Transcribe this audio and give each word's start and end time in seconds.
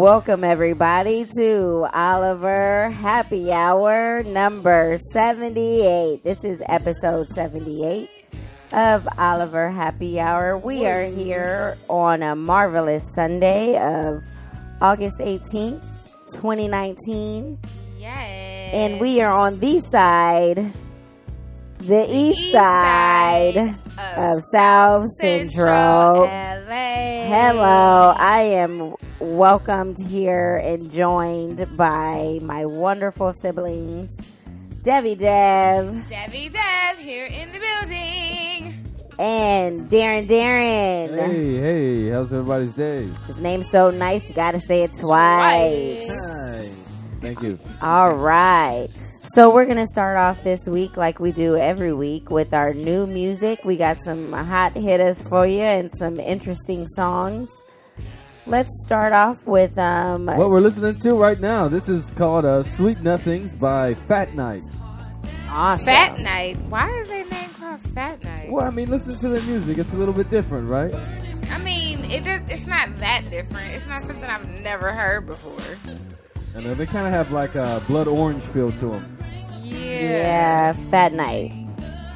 Welcome, 0.00 0.44
everybody, 0.44 1.26
to 1.36 1.86
Oliver 1.92 2.88
Happy 2.88 3.52
Hour 3.52 4.22
number 4.22 4.96
78. 5.12 6.24
This 6.24 6.42
is 6.42 6.62
episode 6.66 7.26
78 7.26 8.08
of 8.72 9.06
Oliver 9.18 9.68
Happy 9.68 10.18
Hour. 10.18 10.56
We 10.56 10.86
are 10.86 11.04
here 11.04 11.76
on 11.90 12.22
a 12.22 12.34
marvelous 12.34 13.10
Sunday 13.14 13.76
of 13.76 14.22
August 14.80 15.20
18th, 15.20 15.84
2019. 16.32 17.58
Yes. 17.98 18.70
And 18.72 19.00
we 19.02 19.20
are 19.20 19.38
on 19.38 19.58
the 19.58 19.80
side, 19.80 20.72
the, 21.76 22.06
east, 22.08 22.40
east 22.40 22.52
side, 22.52 23.76
side 23.96 24.16
of 24.16 24.40
South 24.50 25.10
Central. 25.20 26.24
LA. 26.70 27.26
Hello, 27.26 28.14
I 28.16 28.42
am 28.42 28.94
welcomed 29.18 29.96
here 30.08 30.56
and 30.58 30.88
joined 30.92 31.76
by 31.76 32.38
my 32.42 32.64
wonderful 32.64 33.32
siblings, 33.32 34.14
Debbie 34.84 35.16
Dev 35.16 36.08
Debbie 36.08 36.48
Dev 36.48 36.98
here 37.00 37.26
in 37.26 37.50
the 37.50 37.58
building. 37.58 38.84
and 39.18 39.90
Darren 39.90 40.28
Darren. 40.28 41.18
Hey, 41.18 41.56
hey, 41.56 42.08
how's 42.10 42.32
everybody's 42.32 42.74
day? 42.74 43.08
His 43.26 43.40
name's 43.40 43.68
so 43.72 43.90
nice, 43.90 44.28
you 44.28 44.36
gotta 44.36 44.60
say 44.60 44.82
it 44.82 44.92
twice. 44.94 46.08
Hi. 46.08 46.68
Thank 47.20 47.42
you. 47.42 47.58
All 47.82 48.14
right. 48.14 48.86
So 49.22 49.52
we're 49.52 49.66
gonna 49.66 49.86
start 49.86 50.16
off 50.16 50.42
this 50.42 50.66
week 50.66 50.96
like 50.96 51.20
we 51.20 51.30
do 51.32 51.56
every 51.56 51.92
week 51.92 52.30
with 52.30 52.52
our 52.54 52.72
new 52.74 53.06
music. 53.06 53.64
We 53.64 53.76
got 53.76 53.96
some 54.02 54.32
hot 54.32 54.72
hitters 54.76 55.22
for 55.22 55.46
you 55.46 55.60
and 55.60 55.90
some 55.92 56.18
interesting 56.18 56.86
songs. 56.88 57.48
Let's 58.46 58.70
start 58.84 59.12
off 59.12 59.46
with 59.46 59.76
um 59.78 60.26
What 60.26 60.50
we're 60.50 60.60
listening 60.60 60.98
to 61.00 61.14
right 61.14 61.38
now, 61.38 61.68
this 61.68 61.88
is 61.88 62.10
called 62.12 62.44
uh, 62.44 62.62
Sweet 62.62 63.00
Nothings 63.02 63.54
by 63.54 63.94
Fat 63.94 64.34
Night. 64.34 64.62
awesome. 65.50 65.84
Fat 65.84 66.18
Night. 66.18 66.58
Why 66.68 66.88
is 66.88 67.08
their 67.08 67.26
name 67.30 67.50
called 67.50 67.80
Fat 67.80 68.24
Night? 68.24 68.50
Well, 68.50 68.66
I 68.66 68.70
mean, 68.70 68.88
listen 68.90 69.14
to 69.16 69.28
the 69.28 69.40
music. 69.42 69.78
It's 69.78 69.92
a 69.92 69.96
little 69.96 70.14
bit 70.14 70.30
different, 70.30 70.68
right? 70.68 70.94
I 71.50 71.58
mean, 71.58 72.04
it 72.06 72.26
is, 72.26 72.40
it's 72.50 72.66
not 72.66 72.96
that 72.96 73.28
different. 73.30 73.74
It's 73.74 73.86
not 73.86 74.02
something 74.02 74.24
I've 74.28 74.60
never 74.62 74.92
heard 74.92 75.26
before. 75.26 75.76
And 76.54 76.66
uh, 76.66 76.74
they 76.74 76.86
kind 76.86 77.06
of 77.06 77.12
have 77.12 77.30
like 77.30 77.54
a 77.54 77.82
blood 77.86 78.08
orange 78.08 78.42
feel 78.44 78.70
to 78.72 78.90
them. 78.90 79.16
Yeah. 79.62 80.00
Yeah, 80.00 80.72
Fat 80.90 81.12
Night. 81.12 81.52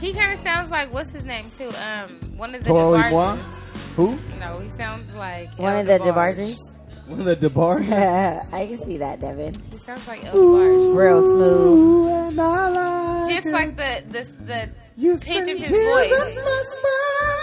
He 0.00 0.12
kind 0.12 0.32
of 0.32 0.38
sounds 0.38 0.70
like 0.70 0.92
what's 0.92 1.12
his 1.12 1.24
name 1.24 1.44
too? 1.50 1.68
Um, 1.82 2.10
one 2.36 2.54
of 2.54 2.62
the 2.64 2.70
Paul 2.70 2.92
Lavoie? 2.94 3.38
DeBarges. 3.38 3.60
Who? 3.96 4.18
No, 4.41 4.58
he 4.58 4.68
sounds 4.68 5.14
like 5.14 5.56
One 5.58 5.74
El 5.74 5.80
of 5.80 5.86
the 5.86 5.98
DeBarge. 5.98 6.36
DeBarges. 6.36 6.56
One 7.06 7.20
of 7.20 7.26
the 7.26 7.36
DeBarges? 7.50 8.52
I 8.52 8.66
can 8.66 8.76
see 8.78 8.96
that, 8.96 9.20
Devin. 9.20 9.52
He 9.70 9.76
sounds 9.76 10.08
like 10.08 10.24
El 10.24 10.34
DeBarge. 10.34 10.96
Real 10.96 11.20
smooth. 11.22 11.78
Ooh, 11.78 12.30
like 12.32 13.28
Just 13.28 13.46
it. 13.46 13.52
like 13.52 13.76
the 13.76 14.02
the 14.08 14.22
the 14.44 14.69
You 14.96 15.16
pitch 15.19 15.48
of 15.48 15.58
his 15.58 15.70
voice. 15.70 16.10
my 16.10 16.62
spine 16.64 16.84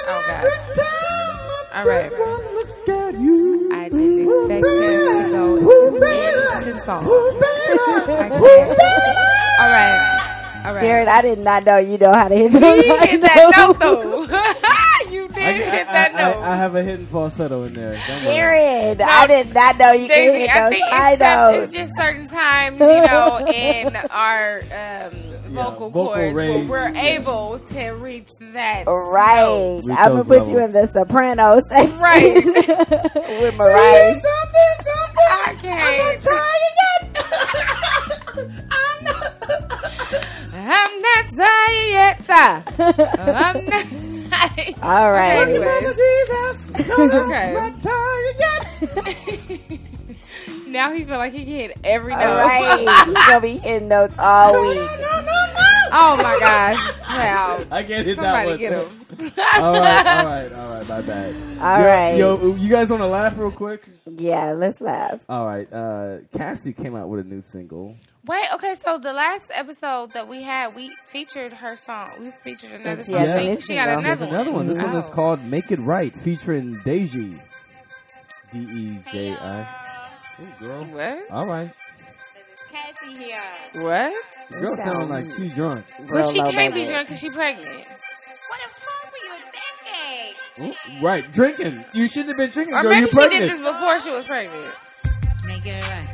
Oh, 0.07 0.23
God. 0.27 0.45
every 0.45 0.57
time 0.75 1.73
All 1.73 1.83
right, 1.85 2.09
take 2.09 2.19
all 2.19 2.25
right. 2.25 2.43
one 2.43 2.55
look 2.55 2.89
at 2.89 3.13
you. 3.21 3.69
I 3.71 3.89
didn't 3.89 4.21
expect 4.21 4.65
him 4.65 5.29
to 5.29 5.29
go 5.31 5.99
Ooh, 6.61 6.65
baby. 6.65 6.77
song. 6.77 7.05
Ooh, 7.05 7.39
baby. 7.39 7.79
I 7.79 8.29
baby. 8.29 8.41
All 9.59 9.69
right. 9.69 10.63
All 10.65 10.73
right. 10.75 10.83
Darren, 10.83 11.07
I 11.07 11.21
did 11.21 11.39
not 11.39 11.65
know 11.65 11.77
you 11.77 11.97
know 11.97 12.13
how 12.13 12.27
to 12.27 12.35
hit 12.35 12.51
you 12.53 12.59
hit 12.59 13.21
that 13.21 13.51
note 13.57 13.79
though. 13.79 14.21
you 15.11 15.27
did 15.29 15.37
I, 15.43 15.51
hit 15.53 15.87
I- 15.87 15.91
that 15.93 16.11
I- 16.15 16.17
note. 16.31 16.37
I, 16.43 16.51
I 16.53 16.55
have 16.55 16.75
a 16.75 16.83
hidden 16.83 17.07
falsetto 17.07 17.63
in 17.63 17.73
there. 17.73 17.99
Don't 18.07 18.25
worry. 18.25 18.35
Darren, 18.95 19.01
I 19.01 19.27
did 19.27 19.53
not 19.53 19.77
know 19.79 19.91
you 19.93 20.07
could 20.07 20.15
hit 20.15 20.49
I 20.49 20.59
those 20.61 20.69
think 20.69 20.85
high 20.85 21.13
it's, 21.13 21.19
notes. 21.21 21.63
it's 21.63 21.73
just 21.73 21.97
certain 21.97 22.27
times, 22.27 22.79
you 22.79 22.85
know, 22.85 23.47
in 23.47 23.95
our 24.11 24.59
um, 24.59 25.11
vocal 25.51 25.89
vocal 25.89 26.05
cords 26.07 26.33
where 26.33 26.35
range. 26.49 26.69
we're 26.69 26.87
able 26.95 27.59
to 27.59 27.89
reach 27.91 28.29
that. 28.53 28.85
Right. 28.87 29.41
note. 29.41 29.83
Reach 29.85 29.97
I'm 29.97 30.11
going 30.11 30.23
to 30.23 30.29
those 30.29 30.39
put 30.39 30.47
you 30.51 30.59
in 30.59 30.71
the 30.71 30.87
soprano 30.87 31.59
section. 31.61 31.97
Right. 32.01 32.45
With 33.41 33.55
Mariah. 33.57 34.15
I 35.29 35.55
can't. 35.61 35.81
I'm 35.81 35.97
not 35.99 36.21
tired 36.21 36.75
yet. 36.81 37.03
I'm 38.71 39.03
not. 39.03 39.25
I'm 40.53 41.01
not 41.01 41.25
trying 41.33 41.91
yet. 41.91 42.29
I'm 43.19 43.65
not. 43.65 43.85
All 44.81 45.11
right. 45.11 45.47
Anyways. 45.47 45.97
Okay. 46.89 47.53
Okay. 50.71 50.77
now 50.77 50.91
he 50.93 51.03
feel 51.03 51.17
like 51.17 51.33
he 51.33 51.39
can 51.45 51.53
hit 51.53 51.77
every 51.83 52.13
note. 52.13 52.21
All 52.21 52.37
right. 52.47 52.79
He's 52.79 53.13
going 53.27 53.35
to 53.35 53.41
be 53.41 53.57
hitting 53.57 53.87
notes 53.87 54.15
all 54.17 54.53
week. 54.61 54.79
oh 55.93 56.15
my 56.17 56.37
gosh, 56.39 57.07
child. 57.07 57.67
I 57.71 57.83
can't 57.83 58.05
hit 58.07 58.15
Somebody 58.15 58.51
that 58.51 58.57
get 58.59 58.71
one. 58.71 58.85
him. 58.85 58.97
all 59.61 59.73
right, 59.73 60.07
all 60.07 60.25
right, 60.25 60.53
all 60.53 60.69
right. 60.75 60.87
My 60.87 61.01
bad. 61.01 61.35
All 61.59 61.79
yo, 61.79 61.85
right. 61.85 62.17
Yo, 62.17 62.55
you 62.55 62.69
guys 62.69 62.87
want 62.89 63.01
to 63.01 63.07
laugh 63.07 63.37
real 63.37 63.51
quick? 63.51 63.83
Yeah, 64.05 64.53
let's 64.53 64.79
laugh. 64.81 65.19
All 65.29 65.45
right. 65.45 65.71
Uh, 65.71 66.19
Cassie 66.35 66.73
came 66.73 66.95
out 66.95 67.09
with 67.09 67.19
a 67.19 67.23
new 67.29 67.41
single. 67.41 67.95
Wait, 68.25 68.45
okay, 68.53 68.73
so 68.75 68.97
the 68.99 69.13
last 69.13 69.51
episode 69.53 70.11
that 70.11 70.27
we 70.29 70.41
had, 70.43 70.75
we 70.75 70.89
featured 71.07 71.51
her 71.51 71.75
song. 71.75 72.07
We 72.19 72.31
featured 72.43 72.79
another 72.79 73.01
song. 73.03 73.17
has 73.19 73.33
So 73.33 73.59
she 73.59 73.75
got 73.75 73.89
another 73.89 74.01
There's 74.15 74.21
another 74.21 74.51
one. 74.51 74.67
This 74.67 74.81
one 74.81 74.95
is 74.95 75.05
Oh. 75.09 75.11
called 75.13 75.43
"Make 75.43 75.71
It 75.71 75.79
Right," 75.79 76.11
featuring 76.15 76.75
Deji. 76.85 77.39
D 78.53 78.59
E 78.59 78.99
J 79.11 79.33
I. 79.33 79.87
Ooh, 80.43 80.47
girl. 80.65 80.83
What? 80.85 81.23
All 81.31 81.45
right. 81.47 81.71
Cassie 82.71 83.23
here. 83.23 83.83
What? 83.83 84.13
The 84.51 84.59
girl 84.59 84.75
sounds- 84.77 84.93
sounds 84.93 85.09
like 85.09 85.25
she's 85.37 85.53
drunk. 85.55 85.85
But 86.11 86.23
she 86.29 86.39
can't 86.39 86.73
be 86.73 86.81
budget. 86.81 86.89
drunk 86.89 87.07
because 87.07 87.19
she 87.19 87.29
pregnant. 87.29 87.67
What 87.67 88.59
the 88.61 88.79
fuck 88.79 89.11
were 89.11 89.25
you 89.27 89.35
thinking? 90.57 90.75
Ooh, 91.01 91.05
right, 91.05 91.31
drinking. 91.31 91.85
You 91.93 92.07
shouldn't 92.07 92.29
have 92.29 92.37
been 92.37 92.49
drinking, 92.49 92.75
Or 92.75 92.81
girl. 92.81 92.91
maybe 92.91 93.09
You're 93.13 93.23
she 93.31 93.39
did 93.39 93.49
this 93.51 93.59
before 93.59 93.99
she 93.99 94.11
was 94.11 94.25
pregnant. 94.25 94.75
Make 95.47 95.65
it 95.65 95.87
right. 95.89 96.07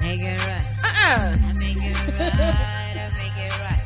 Make 0.00 0.20
it 0.20 0.46
right. 0.46 0.84
Uh-uh. 0.84 1.36
I 1.36 1.52
make 1.58 1.76
it 1.76 2.18
right. 2.18 2.38
I 2.98 3.10
make 3.16 3.36
it 3.38 3.60
right. 3.60 3.80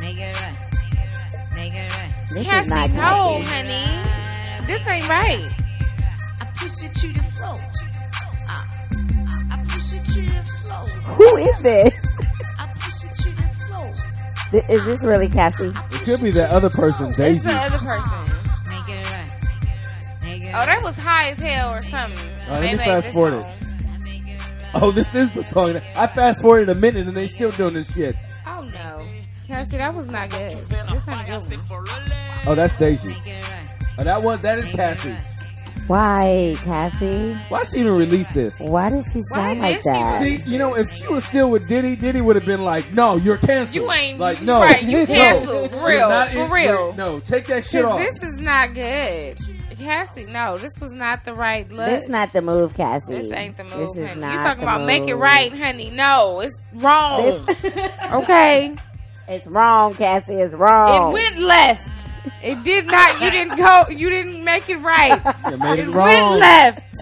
Make 0.00 0.18
it 0.18 0.40
right. 0.40 1.54
Make 1.54 1.74
it 1.74 1.96
right. 1.96 2.12
This 2.30 2.40
is 2.42 2.46
Cassie, 2.46 2.70
not 2.70 2.90
no, 2.90 3.42
honey. 3.44 4.66
This 4.66 4.86
ain't 4.88 5.08
right. 5.08 5.50
I 6.40 6.44
push 6.56 6.82
it 6.82 6.94
to 6.94 7.12
the 7.12 7.22
floor. 7.22 7.54
Who 11.14 11.36
is 11.36 11.60
this? 11.62 12.00
I 12.58 12.66
push 12.74 13.04
it 13.04 13.14
to 13.22 13.30
the 13.30 13.42
floor. 13.66 13.92
Th- 14.50 14.64
Is 14.68 14.84
this 14.86 15.04
really 15.04 15.28
Cassie? 15.28 15.66
It 15.68 15.74
could 16.04 16.22
be 16.22 16.30
that 16.32 16.50
other 16.50 16.70
person, 16.70 17.06
It's 17.08 17.16
Daisy. 17.16 17.42
the 17.48 17.54
other 17.54 17.78
person. 17.78 18.18
Make 18.68 18.88
it 18.88 19.10
right. 19.12 19.30
Make 20.22 20.42
it 20.44 20.54
Oh, 20.54 20.64
that 20.66 20.80
was 20.82 20.96
high 20.98 21.30
as 21.30 21.38
hell 21.38 21.72
or 21.72 21.82
something. 21.82 22.28
All 22.28 22.34
right, 22.34 22.38
They 22.46 22.52
let 22.52 22.62
me 22.72 22.76
made 22.78 22.84
fast 22.84 23.06
this 23.06 23.14
forward 23.14 23.34
it. 23.34 23.42
song. 23.42 23.98
Make 24.04 24.22
it 24.26 24.40
right. 24.74 24.82
Oh, 24.82 24.90
this 24.90 25.14
is 25.14 25.32
the 25.32 25.44
song. 25.44 25.76
I 25.96 26.06
fast 26.06 26.40
forwarded 26.40 26.68
a 26.68 26.74
minute 26.74 27.06
and 27.06 27.16
they 27.16 27.26
still 27.26 27.50
doing 27.50 27.74
this 27.74 27.92
shit. 27.92 28.16
Oh 28.46 28.62
no. 28.62 29.06
Cassie, 29.46 29.76
that 29.78 29.94
was 29.94 30.06
not 30.06 30.30
good. 30.30 30.50
This 30.52 30.72
ain't 31.08 31.26
good 31.26 31.68
one. 31.68 31.86
Oh, 32.46 32.54
that's 32.54 32.74
Daisy. 32.76 33.08
Make 33.08 33.26
it 33.26 33.50
right. 33.50 33.68
Oh, 33.98 34.04
that 34.04 34.22
one, 34.22 34.38
that 34.40 34.58
is 34.58 34.70
Cassie. 34.70 35.14
Right. 35.90 36.54
Why, 36.54 36.54
Cassie? 36.62 37.32
Why 37.48 37.64
she 37.64 37.78
even 37.80 37.94
release 37.94 38.30
this? 38.32 38.58
Why 38.60 38.90
does 38.90 39.10
she 39.12 39.20
Why 39.30 39.54
sound 39.54 39.60
like 39.60 39.74
did 39.76 39.82
she 39.82 39.90
that? 39.90 40.22
See, 40.22 40.50
you 40.50 40.58
know, 40.58 40.74
if 40.76 40.92
she 40.92 41.06
was 41.08 41.24
still 41.24 41.50
with 41.50 41.68
Diddy, 41.68 41.96
Diddy 41.96 42.20
would 42.20 42.36
have 42.36 42.46
been 42.46 42.62
like, 42.62 42.92
"No, 42.92 43.16
you're 43.16 43.36
canceled." 43.38 43.74
You 43.74 43.90
ain't- 43.92 44.18
like, 44.20 44.40
no, 44.42 44.60
right, 44.60 44.82
you 44.82 45.06
canceled. 45.06 45.70
For 45.70 45.76
you're 45.76 45.86
real, 45.88 46.08
not 46.08 46.28
for 46.30 46.48
real. 46.52 46.92
No, 46.94 47.20
take 47.20 47.46
that 47.46 47.64
shit 47.64 47.84
off. 47.84 47.98
this 47.98 48.22
is 48.22 48.38
not 48.38 48.74
good. 48.74 49.38
Cassie, 49.78 50.26
no, 50.26 50.58
this 50.58 50.78
was 50.78 50.92
not 50.92 51.24
the 51.24 51.32
right 51.34 51.70
look. 51.72 51.86
This 51.86 52.06
not 52.08 52.32
the 52.34 52.42
move, 52.42 52.74
Cassie. 52.74 53.14
This 53.14 53.32
ain't 53.32 53.56
the 53.56 53.64
move, 53.64 53.72
This 53.94 53.96
is 53.96 54.08
honey. 54.08 54.20
not 54.20 54.32
You 54.34 54.38
talking 54.42 54.64
the 54.64 54.74
about 54.74 54.86
make 54.86 55.08
it 55.08 55.14
right, 55.14 55.50
honey? 55.50 55.88
No, 55.90 56.40
it's 56.40 56.54
wrong. 56.74 57.46
This- 57.46 57.90
okay, 58.12 58.76
it's 59.26 59.46
wrong, 59.46 59.94
Cassie. 59.94 60.34
It's 60.34 60.52
wrong. 60.54 61.10
it 61.10 61.12
went 61.14 61.38
left. 61.38 61.99
It 62.42 62.62
did 62.62 62.86
not. 62.86 63.20
You 63.20 63.30
didn't 63.30 63.56
go. 63.56 63.84
You 63.90 64.10
didn't 64.10 64.42
make 64.44 64.68
it 64.68 64.78
right. 64.78 65.20
You 65.50 65.56
made 65.58 65.78
it 65.80 65.88
It 65.88 65.90
wrong. 65.92 66.08
went 66.08 66.40
left. 66.40 66.94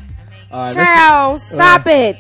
All 0.50 0.62
right, 0.62 0.74
let's- 0.74 0.74
Child, 0.76 1.40
stop 1.40 1.86
uh, 1.86 1.90
it. 1.90 2.16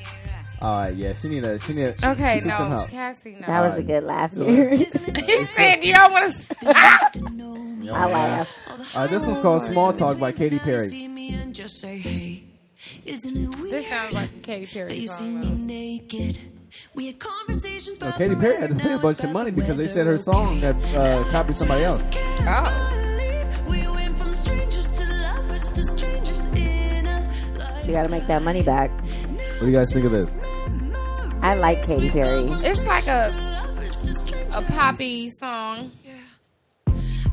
all 0.60 0.80
right, 0.82 0.94
yeah, 0.94 1.12
she 1.14 1.28
need 1.28 1.44
a 1.44 1.58
she 1.58 1.72
need 1.72 1.84
a, 1.84 1.98
she, 1.98 2.06
Okay, 2.06 2.38
she 2.40 2.44
need 2.44 2.56
some 2.56 2.70
no, 2.70 2.76
help. 2.76 2.88
Cassie, 2.90 3.36
no. 3.40 3.46
that 3.46 3.60
was 3.60 3.78
a 3.78 3.82
good 3.82 4.04
laugh. 4.04 4.32
So- 4.32 4.44
he 4.46 4.84
said 4.84 5.80
"Do 5.80 5.86
you 5.88 5.94
don't 5.94 6.12
want 6.12 6.34
to. 6.60 6.68
I 7.90 8.04
laughed. 8.06 8.64
All 8.94 9.00
right, 9.02 9.10
this 9.10 9.24
one's 9.24 9.38
called 9.40 9.62
"Small 9.62 9.92
Talk" 9.94 10.18
by 10.18 10.32
Katy 10.32 10.58
Perry. 10.58 10.88
See 10.88 11.08
me 11.08 11.32
and 11.34 11.54
just 11.54 11.80
say, 11.80 11.98
hey, 11.98 12.44
isn't 13.06 13.34
it 13.36 13.56
weird? 13.58 13.70
This 13.72 13.88
sounds 13.88 14.12
like 14.12 14.30
a 14.30 14.40
Katy 14.40 14.66
Perry 14.66 15.06
song. 15.06 15.40
though. 15.40 16.57
Naked. 16.68 16.80
We 16.94 17.06
had 17.06 17.18
conversations 17.18 17.98
Well, 17.98 18.08
about 18.08 18.18
Katy 18.18 18.34
Perry 18.36 18.56
had 18.56 18.70
to 18.70 18.76
weather, 18.76 18.88
pay 18.88 18.94
a 18.94 18.98
bunch 18.98 19.20
of 19.24 19.30
money 19.32 19.50
because 19.50 19.76
they 19.76 19.88
said 19.88 20.06
her 20.06 20.18
song 20.18 20.62
okay. 20.62 20.78
had 20.78 20.96
uh, 20.96 21.24
copied 21.30 21.56
somebody 21.56 21.84
else. 21.84 22.04
Oh. 22.40 23.64
We 23.68 23.88
went 23.88 24.18
from 24.18 24.34
strangers 24.34 24.90
to 24.92 25.04
lovers 25.06 25.72
to 25.72 25.82
strangers 25.84 26.44
in 26.46 27.06
a 27.06 27.82
She 27.84 27.92
got 27.92 28.04
to 28.06 28.10
make 28.10 28.26
that 28.26 28.42
money 28.42 28.62
back. 28.62 28.90
What 28.90 29.60
do 29.60 29.66
you 29.66 29.72
guys 29.72 29.92
think 29.92 30.04
of 30.06 30.12
this? 30.12 30.42
I 31.40 31.54
like 31.54 31.84
Katy 31.84 32.10
Perry. 32.10 32.46
It's 32.64 32.84
like 32.84 33.06
a 33.06 33.32
a 34.52 34.62
poppy 34.62 35.30
song. 35.30 35.92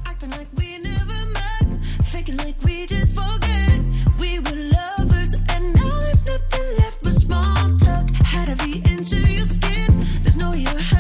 Acting 0.06 0.30
like 0.32 0.48
we 0.56 0.78
never 0.78 1.26
met, 1.32 1.66
faking 2.06 2.38
like 2.38 2.62
we 2.64 2.86
just 2.86 3.16
forget. 3.16 3.80
We 4.20 4.40
were 4.40 4.52
lovers, 4.52 5.34
and 5.50 5.74
now 5.74 6.00
there's 6.02 6.26
nothing 6.26 6.78
left 6.78 7.04
but 7.04 7.14
small 7.14 7.56
talk. 7.78 8.10
Had 8.24 8.58
to 8.58 8.64
be 8.66 8.85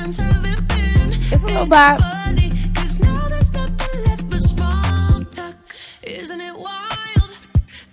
It's 0.07 0.19
a 0.19 1.48
little 1.48 1.62
Ain't 1.62 1.69
bop. 1.72 2.00
funny, 2.00 2.52
'cause 2.75 3.00
now 3.00 3.28
there's 3.28 3.52
nothing 3.52 4.04
left 4.06 4.30
but 4.30 4.40
small 4.40 5.24
talk. 5.31 5.56
Isn't 6.04 6.42
it 6.42 6.56
wild? 6.56 7.30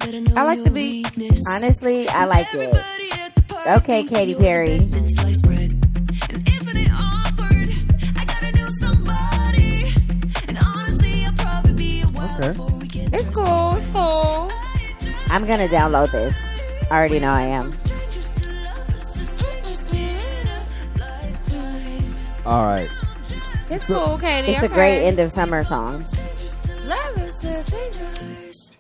that 0.00 0.12
know 0.20 0.34
I 0.36 0.42
like 0.44 0.58
your 0.58 0.64
the 0.66 0.70
beat. 0.72 1.06
Honestly, 1.48 2.06
I 2.10 2.26
like 2.26 2.52
it. 2.52 2.60
Everybody 2.60 3.12
at 3.12 3.34
the 3.34 3.42
party 3.42 3.70
Okay, 3.70 4.04
Katy 4.04 4.34
Perry. 4.34 4.76
best 4.76 4.92
since 4.92 5.14
sliced 5.14 5.44
bread. 5.46 5.70
And 6.28 6.46
isn't 6.48 6.76
it 6.76 6.90
awkward? 6.92 7.74
I 8.18 8.24
gotta 8.26 8.52
know 8.58 8.68
somebody. 8.78 9.94
And 10.48 10.58
honestly, 10.58 11.24
I'll 11.24 11.32
probably 11.32 11.72
be 11.72 12.04
Okay. 12.04 12.48
before 12.48 12.70
we 12.78 12.88
It's 13.14 13.30
cool. 13.30 13.76
It's 13.78 13.86
cool. 13.94 14.50
I'm 15.30 15.46
gonna 15.46 15.66
download 15.68 16.12
this. 16.12 16.34
I 16.90 16.94
already 16.94 17.20
know 17.20 17.32
I 17.32 17.44
am. 17.44 17.72
All 22.44 22.64
right. 22.64 22.88
It's 23.70 23.86
cool, 23.86 24.18
Katy. 24.18 24.48
It's 24.52 24.62
a 24.62 24.68
great 24.68 25.04
end 25.06 25.18
of 25.20 25.30
summer 25.30 25.62
song. 25.62 26.04
Love 26.84 27.18
is 27.18 27.38
the 27.38 27.62
strangers. 27.62 28.70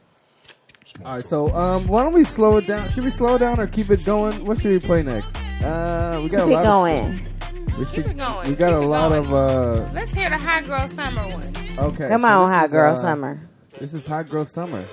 All 1.04 1.14
right. 1.16 1.24
So, 1.28 1.54
um, 1.54 1.86
why 1.86 2.02
don't 2.02 2.12
we 2.14 2.24
slow 2.24 2.56
it 2.58 2.66
down? 2.66 2.90
Should 2.90 3.04
we 3.04 3.10
slow 3.10 3.38
down 3.38 3.60
or 3.60 3.66
keep 3.66 3.90
it 3.90 4.04
going? 4.04 4.44
What 4.44 4.60
should 4.60 4.72
we 4.72 4.80
play 4.80 5.02
next? 5.02 5.34
Uh, 5.62 6.20
we 6.22 6.28
got 6.28 6.38
Keep 6.38 6.46
a 6.48 6.50
it 6.50 6.54
lot. 6.54 6.64
going. 6.64 6.98
Of, 6.98 7.78
we, 7.78 7.84
should, 7.86 7.94
Keep 7.94 8.06
it 8.06 8.16
going. 8.18 8.48
we 8.50 8.54
got 8.56 8.68
Keep 8.70 8.82
a 8.82 8.86
lot 8.86 9.08
going. 9.10 9.24
of. 9.26 9.32
uh 9.32 9.88
Let's 9.94 10.14
hear 10.14 10.28
the 10.28 10.36
hot 10.38 10.66
girl 10.66 10.88
summer 10.88 11.22
one. 11.22 11.52
Okay. 11.78 12.08
Come 12.08 12.22
so 12.22 12.26
on, 12.26 12.50
this 12.50 12.58
hot 12.60 12.70
girl 12.70 12.96
uh, 12.96 13.00
summer. 13.00 13.48
This 13.78 13.94
is 13.94 14.06
Hot 14.06 14.28
Girl 14.28 14.44
Summer. 14.44 14.84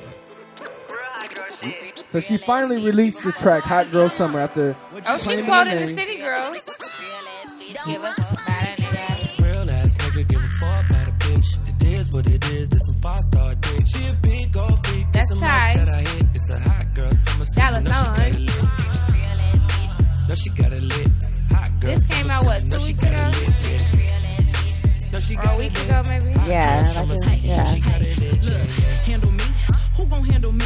So 2.10 2.19
she 2.21 2.38
finally 2.38 2.83
released 2.83 3.21
the 3.21 3.31
track 3.33 3.62
Hot 3.63 3.92
Girl 3.92 4.10
Summer 4.10 4.39
after 4.39 4.75
Oh, 5.06 5.18
she 5.18 5.25
claiming 5.25 5.45
quoted 5.45 5.80
the 5.80 5.86
the. 5.88 5.95
City 5.95 6.18
Girls. 6.18 6.57
five 13.01 13.19
star 13.19 13.56
dick. 13.56 13.81
She 13.88 14.06
a 14.07 14.13
big 14.22 14.51
gold 14.51 14.86
freak. 14.88 15.06
That's 15.12 15.30
This 15.31 15.42
a 15.42 15.46
Ty. 15.46 15.74
that 15.78 15.90
I 15.90 16.01
hit. 16.01 16.24
It's 16.36 16.50
a 16.50 16.60
hot 16.60 16.86
girl 16.96 17.12
summer. 17.12 17.46
season. 17.46 17.62
Dallas 17.62 17.86
Know 17.86 17.92
she 17.92 18.07
on. 18.07 18.13
got 18.16 18.28
it 18.28 18.40
lit. 18.40 20.30
Know 20.30 20.36
she 20.36 20.50
got 20.50 20.72
it 20.74 20.81
lit. 20.84 21.12
Hot 21.51 21.69
girl 21.80 21.92
This 21.92 22.07
came 22.07 22.30
out, 22.30 22.46
what, 22.46 22.60
two 22.60 22.69
Know 22.69 22.80
she 22.80 22.86
weeks 22.86 23.04
ago? 23.04 23.16
it 23.16 23.40
lit, 23.40 23.56
yeah. 23.69 25.12
Know 25.12 25.19
she 25.19 25.36
Or 25.38 25.42
a 25.50 25.57
week 25.57 25.72
it 25.74 25.86
ago, 25.86 26.04
maybe. 26.07 26.31
Yeah, 26.48 27.06
like 27.25 27.44
it, 27.44 27.44
yeah. 27.44 27.66
handle 29.10 29.31
me? 29.31 29.44
Who 29.98 30.06
gon' 30.07 30.24
handle 30.25 30.54
me? 30.54 30.66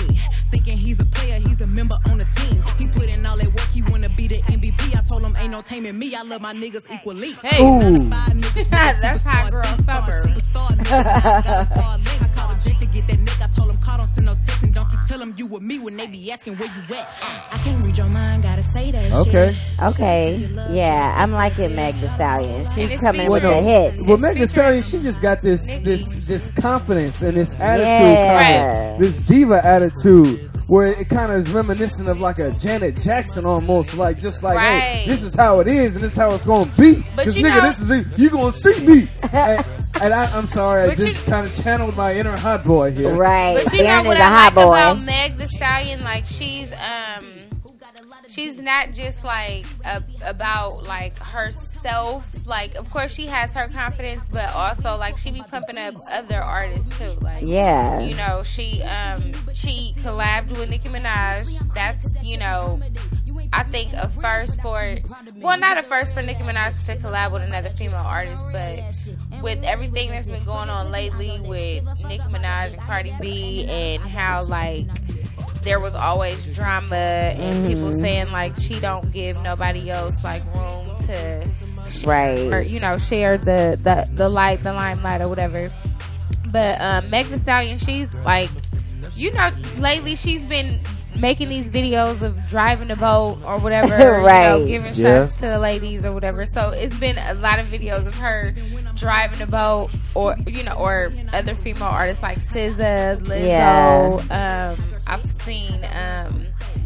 Thinking 0.64 0.86
he's 0.86 1.00
a 1.02 1.06
player, 1.06 1.40
he's 1.40 1.62
a 1.62 1.68
member 1.68 1.98
on 2.10 2.20
the 2.20 2.24
team. 2.24 2.64
He 2.78 2.88
put 2.88 3.14
in 3.14 3.26
all 3.26 3.36
that 3.36 3.48
work, 3.48 3.68
he 3.74 3.82
wanna 3.82 4.08
be 4.08 4.30
the 4.30 4.38
MVP. 4.48 4.98
I 4.98 5.02
told 5.02 5.26
him 5.26 5.36
ain't 5.38 5.52
no 5.52 5.62
taming 5.62 6.00
me. 6.00 6.16
I 6.16 6.24
love 6.24 6.42
my 6.42 6.54
niggas 6.54 6.90
equally. 6.90 7.34
Hey, 7.44 7.62
Ooh. 7.62 8.10
That's 8.70 9.26
hot 9.26 9.52
girl 9.52 9.64
summer. 9.80 10.24
superstar 13.48 13.50
nigga. 13.50 13.50
I 13.50 13.50
got 13.50 13.50
a 13.50 13.52
far 13.52 13.52
link. 13.52 13.52
I 13.52 13.52
called 13.52 13.52
a 13.52 13.52
Jake 13.52 13.52
to 13.52 13.52
get 13.52 13.52
that 13.52 13.52
nick. 13.52 13.52
I 13.52 13.56
told 13.56 13.70
him, 13.70 13.82
call, 13.82 13.98
don't 13.98 14.08
send 14.08 14.26
no 14.26 14.34
text, 14.34 14.64
and 14.64 14.74
don't 14.74 14.92
you 14.92 14.98
tell 15.08 15.22
him 15.22 15.34
you 15.38 15.46
with 15.48 15.62
me 15.62 15.80
when 15.80 15.98
they 15.98 16.08
be 16.08 16.32
asking 16.32 16.58
where 16.58 16.70
you 16.74 16.96
at. 16.96 17.10
I 17.54 17.58
can't 17.64 17.84
read 17.84 17.98
your 17.98 18.10
mind, 18.10 18.44
gotta 18.44 18.64
say 18.64 18.92
that 18.92 19.14
Okay. 19.14 19.54
shit. 19.54 19.84
Okay. 19.84 20.50
Yeah, 20.72 21.14
I'm 21.16 21.32
liking 21.32 21.76
Meg 21.76 21.96
Thee 21.96 22.08
Stallion. 22.08 22.66
She's 22.66 23.00
coming 23.02 23.22
featured- 23.22 23.32
with 23.32 23.44
the 23.44 23.62
hits. 23.62 24.00
Well, 24.08 24.18
Meg 24.18 24.38
Thee 24.38 24.48
Stallion, 24.48 24.84
she 24.84 25.00
just 25.02 25.22
got 25.22 25.42
this 25.42 25.64
this 25.84 26.04
this 26.28 26.54
confidence 26.56 27.22
and 27.22 27.38
this 27.38 27.54
attitude, 27.60 27.88
Yeah. 27.88 28.88
kinda, 28.98 29.04
this 29.04 29.16
diva 29.28 29.66
attitude, 29.66 30.50
where 30.68 30.88
it 30.88 31.10
kind 31.10 31.32
of 31.32 31.38
is 31.48 31.50
reminiscent 31.54 32.08
of 32.08 32.20
like 32.20 32.40
a 32.40 32.52
Janet 32.54 33.00
Jackson 33.02 33.46
almost, 33.46 33.94
like 33.96 34.18
just 34.20 34.44
like, 34.44 34.58
hey, 34.60 35.04
this 35.08 35.22
is 35.24 35.36
how 35.36 35.60
it 35.60 35.68
is 35.68 35.94
and 35.96 36.04
this 36.04 36.12
is 36.14 36.18
how 36.18 36.32
it's 36.34 36.46
gonna 36.46 36.66
be. 36.78 37.04
But 37.16 37.26
Cause 37.26 37.36
nigga, 37.38 37.44
know- 37.62 37.70
this 37.70 37.80
is 37.82 37.92
it. 37.92 38.06
You 38.18 38.30
gonna 38.30 38.52
see 38.54 38.80
me. 38.86 39.08
and 39.34 39.66
and 40.02 40.14
I, 40.14 40.26
I'm 40.36 40.48
sorry, 40.48 40.84
I 40.90 40.96
just 40.96 41.26
kind 41.26 41.48
of 41.48 41.64
channeled 41.64 41.96
my 41.96 42.16
inner 42.16 42.36
hot 42.38 42.64
boy 42.66 42.92
here. 42.92 43.16
Right. 43.16 43.62
But 43.64 43.74
you 43.74 43.84
know 43.84 43.90
Aaron 43.90 44.06
what 44.06 44.18
is 44.18 44.22
a 44.22 44.26
I 44.26 44.30
hot 44.30 44.56
like 44.56 44.66
boy. 44.66 44.74
about 44.74 45.02
Meg 45.06 45.38
Thee 45.38 45.48
Stallion? 45.48 46.04
Like 46.04 46.26
she's 46.26 46.72
um 46.74 47.26
she's 48.28 48.62
not 48.62 48.94
just 48.94 49.24
like 49.24 49.66
a, 49.86 50.04
about 50.26 50.84
like 50.84 51.18
herself. 51.20 52.30
Like 52.48 52.76
of 52.76 52.90
course 52.90 53.14
she 53.14 53.28
has 53.28 53.54
her 53.54 53.68
confidence, 53.70 54.28
but 54.30 54.54
also 54.56 54.98
like 54.98 55.18
she 55.18 55.32
be 55.32 55.42
pumping 55.44 55.78
up 55.78 55.96
other 56.10 56.42
artists 56.42 56.98
too. 57.00 57.12
Like 57.22 57.42
Yeah. 57.42 58.00
you 58.00 58.16
know 58.16 58.44
she 58.44 58.82
um 58.84 59.32
she 59.54 59.94
collabed 60.00 60.58
with 60.58 60.70
Nicki 60.70 60.90
Minaj. 60.90 61.74
That's 61.74 62.24
you 62.26 62.38
know. 62.38 62.80
I 63.56 63.64
think 63.64 63.94
a 63.94 64.08
first 64.10 64.60
for, 64.62 64.98
well, 65.38 65.60
not 65.60 65.78
a 65.78 65.84
first 65.84 66.14
for 66.14 66.22
Nicki 66.24 66.42
Minaj 66.44 66.86
to 66.88 66.96
collab 66.96 67.32
with 67.32 67.44
another 67.44 67.70
female 67.70 68.00
artist, 68.00 68.44
but 68.52 68.80
with 69.44 69.64
everything 69.64 70.10
that's 70.10 70.28
been 70.28 70.44
going 70.44 70.70
on 70.70 70.92
lately 70.92 71.40
with 71.42 71.84
Nicki 72.08 72.24
Minaj 72.24 72.74
and 72.74 72.82
Cardi 72.82 73.14
B, 73.22 73.66
and 73.66 74.02
how 74.02 74.44
like 74.46 74.88
there 75.62 75.80
was 75.80 75.94
always 75.96 76.54
drama 76.56 76.96
and 76.96 77.68
people 77.68 77.92
saying 77.92 78.32
like 78.32 78.58
she 78.58 78.80
don't 78.80 79.14
give 79.14 79.40
nobody 79.44 79.90
else 79.90 80.24
like 80.24 80.44
room 80.56 80.86
to, 80.98 81.48
share, 81.88 82.10
Right. 82.10 82.54
or, 82.54 82.62
you 82.62 82.80
know, 82.80 82.98
share 82.98 83.38
the 83.38 83.78
the 83.84 84.10
the 84.16 84.30
light, 84.30 84.64
the 84.64 84.74
limelight, 84.74 85.22
or 85.22 85.30
whatever. 85.30 85.70
But 86.52 86.82
um, 86.82 87.10
Meg 87.10 87.28
Thee 87.28 87.38
Stallion, 87.38 87.78
she's 87.78 88.14
like, 88.16 88.50
you 89.16 89.32
know, 89.34 89.50
lately 89.78 90.16
she's 90.16 90.46
been 90.46 90.80
making 91.20 91.50
these 91.50 91.70
videos 91.70 92.22
of 92.22 92.46
driving 92.48 92.92
a 92.92 92.96
boat 92.96 93.40
or 93.46 93.60
whatever, 93.60 93.98
you 93.98 94.04
know, 94.04 94.22
Right. 94.24 94.66
giving 94.68 94.94
Yeah. 94.94 95.20
shots 95.26 95.34
to 95.40 95.48
the 95.48 95.60
ladies 95.60 96.06
or 96.06 96.12
whatever. 96.12 96.46
So 96.46 96.70
it's 96.70 96.98
been 96.98 97.18
a 97.18 97.34
lot 97.36 97.60
of 97.60 97.68
videos 97.68 98.06
of 98.08 98.16
her 98.20 98.54
driving 98.96 99.42
a 99.42 99.48
boat, 99.48 99.90
or 100.16 100.36
you 100.48 100.64
know, 100.64 100.74
or 100.74 101.12
other 101.34 101.56
female 101.56 101.84
artists 101.90 102.24
like 102.24 102.38
SZA, 102.40 103.20
Lizzo. 103.22 104.22
Um, 104.32 104.84
I've 105.08 105.30
seen. 105.30 105.80
Um, 105.96 106.44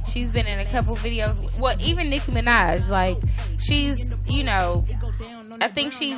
she's 0.10 0.31
been 0.31 0.48
in 0.48 0.60
a 0.60 0.65
couple 0.65 0.96
videos. 0.98 1.60
Well, 1.60 1.75
even 1.81 2.10
Nicki 2.10 2.31
Minaj, 2.31 2.89
like 2.89 3.17
she's, 3.60 4.13
you 4.27 4.43
know, 4.43 4.86
I 5.62 5.67
think 5.67 5.91
she 5.91 6.15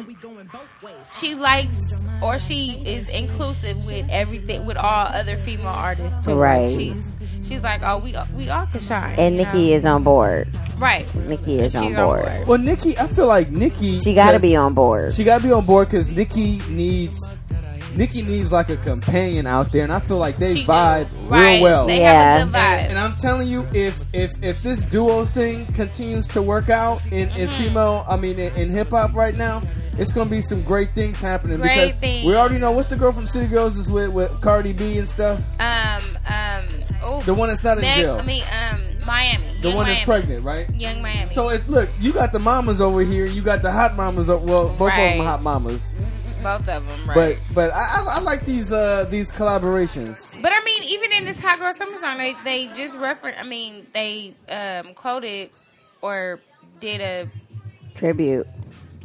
she 1.14 1.36
likes 1.36 2.06
or 2.22 2.40
she 2.40 2.82
is 2.86 3.10
inclusive 3.10 3.86
with 3.86 4.08
everything 4.10 4.66
with 4.66 4.78
all 4.78 5.08
other 5.08 5.38
female 5.38 5.68
artists 5.68 6.26
too. 6.26 6.36
Right. 6.36 6.62
Like 6.62 6.70
she's 6.80 7.18
she's 7.44 7.64
like, 7.64 7.82
oh, 7.84 8.00
we 8.00 8.16
we 8.36 8.50
all 8.50 8.66
can 8.68 8.80
shine. 8.80 9.16
And 9.18 9.36
Nicki 9.38 9.70
know? 9.70 9.76
is 9.76 9.86
on 9.86 10.04
board. 10.04 10.48
right. 10.78 11.14
Nicki 11.16 11.60
is 11.60 11.74
She's 11.74 11.82
on 11.82 11.96
on 11.96 12.04
board. 12.06 12.22
board. 12.22 12.48
Well, 12.48 12.58
Nicki, 12.58 12.98
I 12.98 13.08
feel 13.08 13.28
like 13.28 13.50
Nicki. 13.52 14.00
She 14.00 14.14
got 14.14 14.32
to 14.32 14.40
be 14.40 14.56
on 14.56 14.74
board. 14.74 15.14
She 15.16 15.24
got 15.24 15.42
to 15.42 15.48
be 15.48 15.54
on 15.54 15.66
board 15.66 15.88
because 15.90 16.12
Nicki 16.12 16.60
needs. 16.70 17.20
Nicki 17.96 18.22
needs 18.22 18.52
like 18.52 18.70
a 18.70 18.78
companion 18.78 19.48
out 19.48 19.72
there, 19.72 19.84
and 19.84 19.92
I 19.92 20.00
feel 20.00 20.18
like 20.20 20.38
they 20.38 20.54
She 20.54 20.62
do. 20.62 20.68
vibe 20.68 21.08
right. 21.30 21.54
real 21.56 21.64
well. 21.64 21.88
They 21.88 22.00
Yeah. 22.02 22.38
have 22.38 22.42
a 22.48 22.52
good 22.52 22.54
vibe. 22.54 22.90
And 22.90 23.00
I'm 23.00 23.16
telling 23.16 23.48
you, 23.48 23.68
if 23.74 23.98
if 24.14 24.32
if 24.44 24.62
this 24.62 24.84
duo 24.84 25.26
thing 25.26 25.66
continues 25.74 26.28
to 26.30 26.42
work 26.42 26.70
out 26.70 27.04
in, 27.12 27.30
in 27.30 27.50
Mm-hmm. 27.50 27.58
female, 27.64 28.06
I 28.08 28.16
mean 28.16 28.38
in, 28.38 28.54
in 28.56 28.70
hip 28.70 28.92
hop 28.92 29.16
right 29.16 29.36
now, 29.36 29.64
it's 30.00 30.12
gonna 30.12 30.30
be 30.30 30.42
some 30.42 30.64
great 30.64 30.96
things 30.96 31.20
happening 31.20 31.60
Great 31.60 31.76
because 31.76 31.96
things. 31.96 32.26
we 32.26 32.36
already 32.36 32.58
know 32.58 32.72
what's 32.72 32.90
the 32.90 32.96
girl 32.96 33.12
from 33.12 33.28
City 33.28 33.48
Girls 33.48 33.78
is 33.78 33.90
with 33.92 34.10
with 34.10 34.40
Cardi 34.42 34.74
B 34.74 34.98
and 34.98 35.08
stuff. 35.08 35.42
um 35.60 36.02
um 36.28 36.66
oh 37.04 37.22
The 37.22 37.34
one 37.34 37.50
that's 37.50 37.64
not 37.64 37.78
in 37.78 37.82
Meg, 37.84 37.96
jail, 37.96 38.18
I 38.18 38.22
mean 38.24 38.44
um 38.62 38.82
Miami. 39.06 39.46
the 39.62 39.70
Young 39.70 39.78
one 39.78 39.88
that's 39.88 40.04
pregnant, 40.06 40.44
right? 40.44 40.70
Young 40.76 41.02
Miami. 41.02 41.34
So 41.34 41.50
if 41.50 41.68
look, 41.68 41.90
you 42.00 42.14
got 42.14 42.32
the 42.32 42.40
mamas 42.40 42.80
over 42.82 43.02
here, 43.02 43.26
you 43.26 43.42
got 43.42 43.62
the 43.62 43.72
hot 43.72 43.96
mamas. 43.96 44.30
o- 44.30 44.38
Well, 44.38 44.70
both 44.70 44.82
of 44.82 44.88
Right. 44.88 45.18
them 45.18 45.26
hot 45.26 45.42
mamas. 45.44 45.94
both 46.44 46.68
of 46.70 46.88
them, 46.88 47.10
right? 47.10 47.38
But 47.50 47.54
but 47.56 47.74
I, 47.74 48.02
I, 48.02 48.06
I 48.16 48.20
like 48.20 48.46
these 48.46 48.72
uh 48.72 49.06
these 49.10 49.32
collaborations. 49.32 50.40
But 50.42 50.52
I 50.56 50.64
mean, 50.64 50.84
even 50.84 51.12
in 51.12 51.26
this 51.26 51.40
Hot 51.42 51.60
Girl 51.60 51.74
Summer 51.74 51.98
song, 51.98 52.18
they 52.18 52.36
they 52.46 52.68
just 52.74 52.98
reference. 52.98 53.38
I 53.40 53.44
mean, 53.44 53.88
they 53.94 54.34
um, 54.50 54.94
quoted 54.94 55.50
or 56.02 56.40
did 56.80 57.02
a 57.02 57.28
Tribute. 57.96 58.48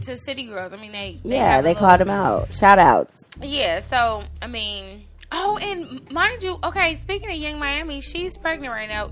To 0.03 0.17
City 0.17 0.47
Girls. 0.47 0.73
I 0.73 0.77
mean, 0.77 0.93
they, 0.93 1.21
they 1.25 1.37
Yeah, 1.37 1.61
they 1.61 1.69
little- 1.75 1.89
called 1.89 2.01
them 2.01 2.11
out. 2.11 2.53
Shout 2.53 2.79
outs. 2.79 3.25
Yeah, 3.43 3.81
so 3.81 4.25
I 4.43 4.47
mean, 4.47 5.05
oh, 5.33 5.59
and 5.59 6.11
mind 6.11 6.43
you, 6.43 6.59
okay. 6.63 6.95
Speaking 6.95 7.31
of 7.31 7.37
Young 7.37 7.59
Miami, 7.59 8.01
she's 8.01 8.37
pregnant 8.39 8.73
right 8.73 8.89
now. 8.89 9.11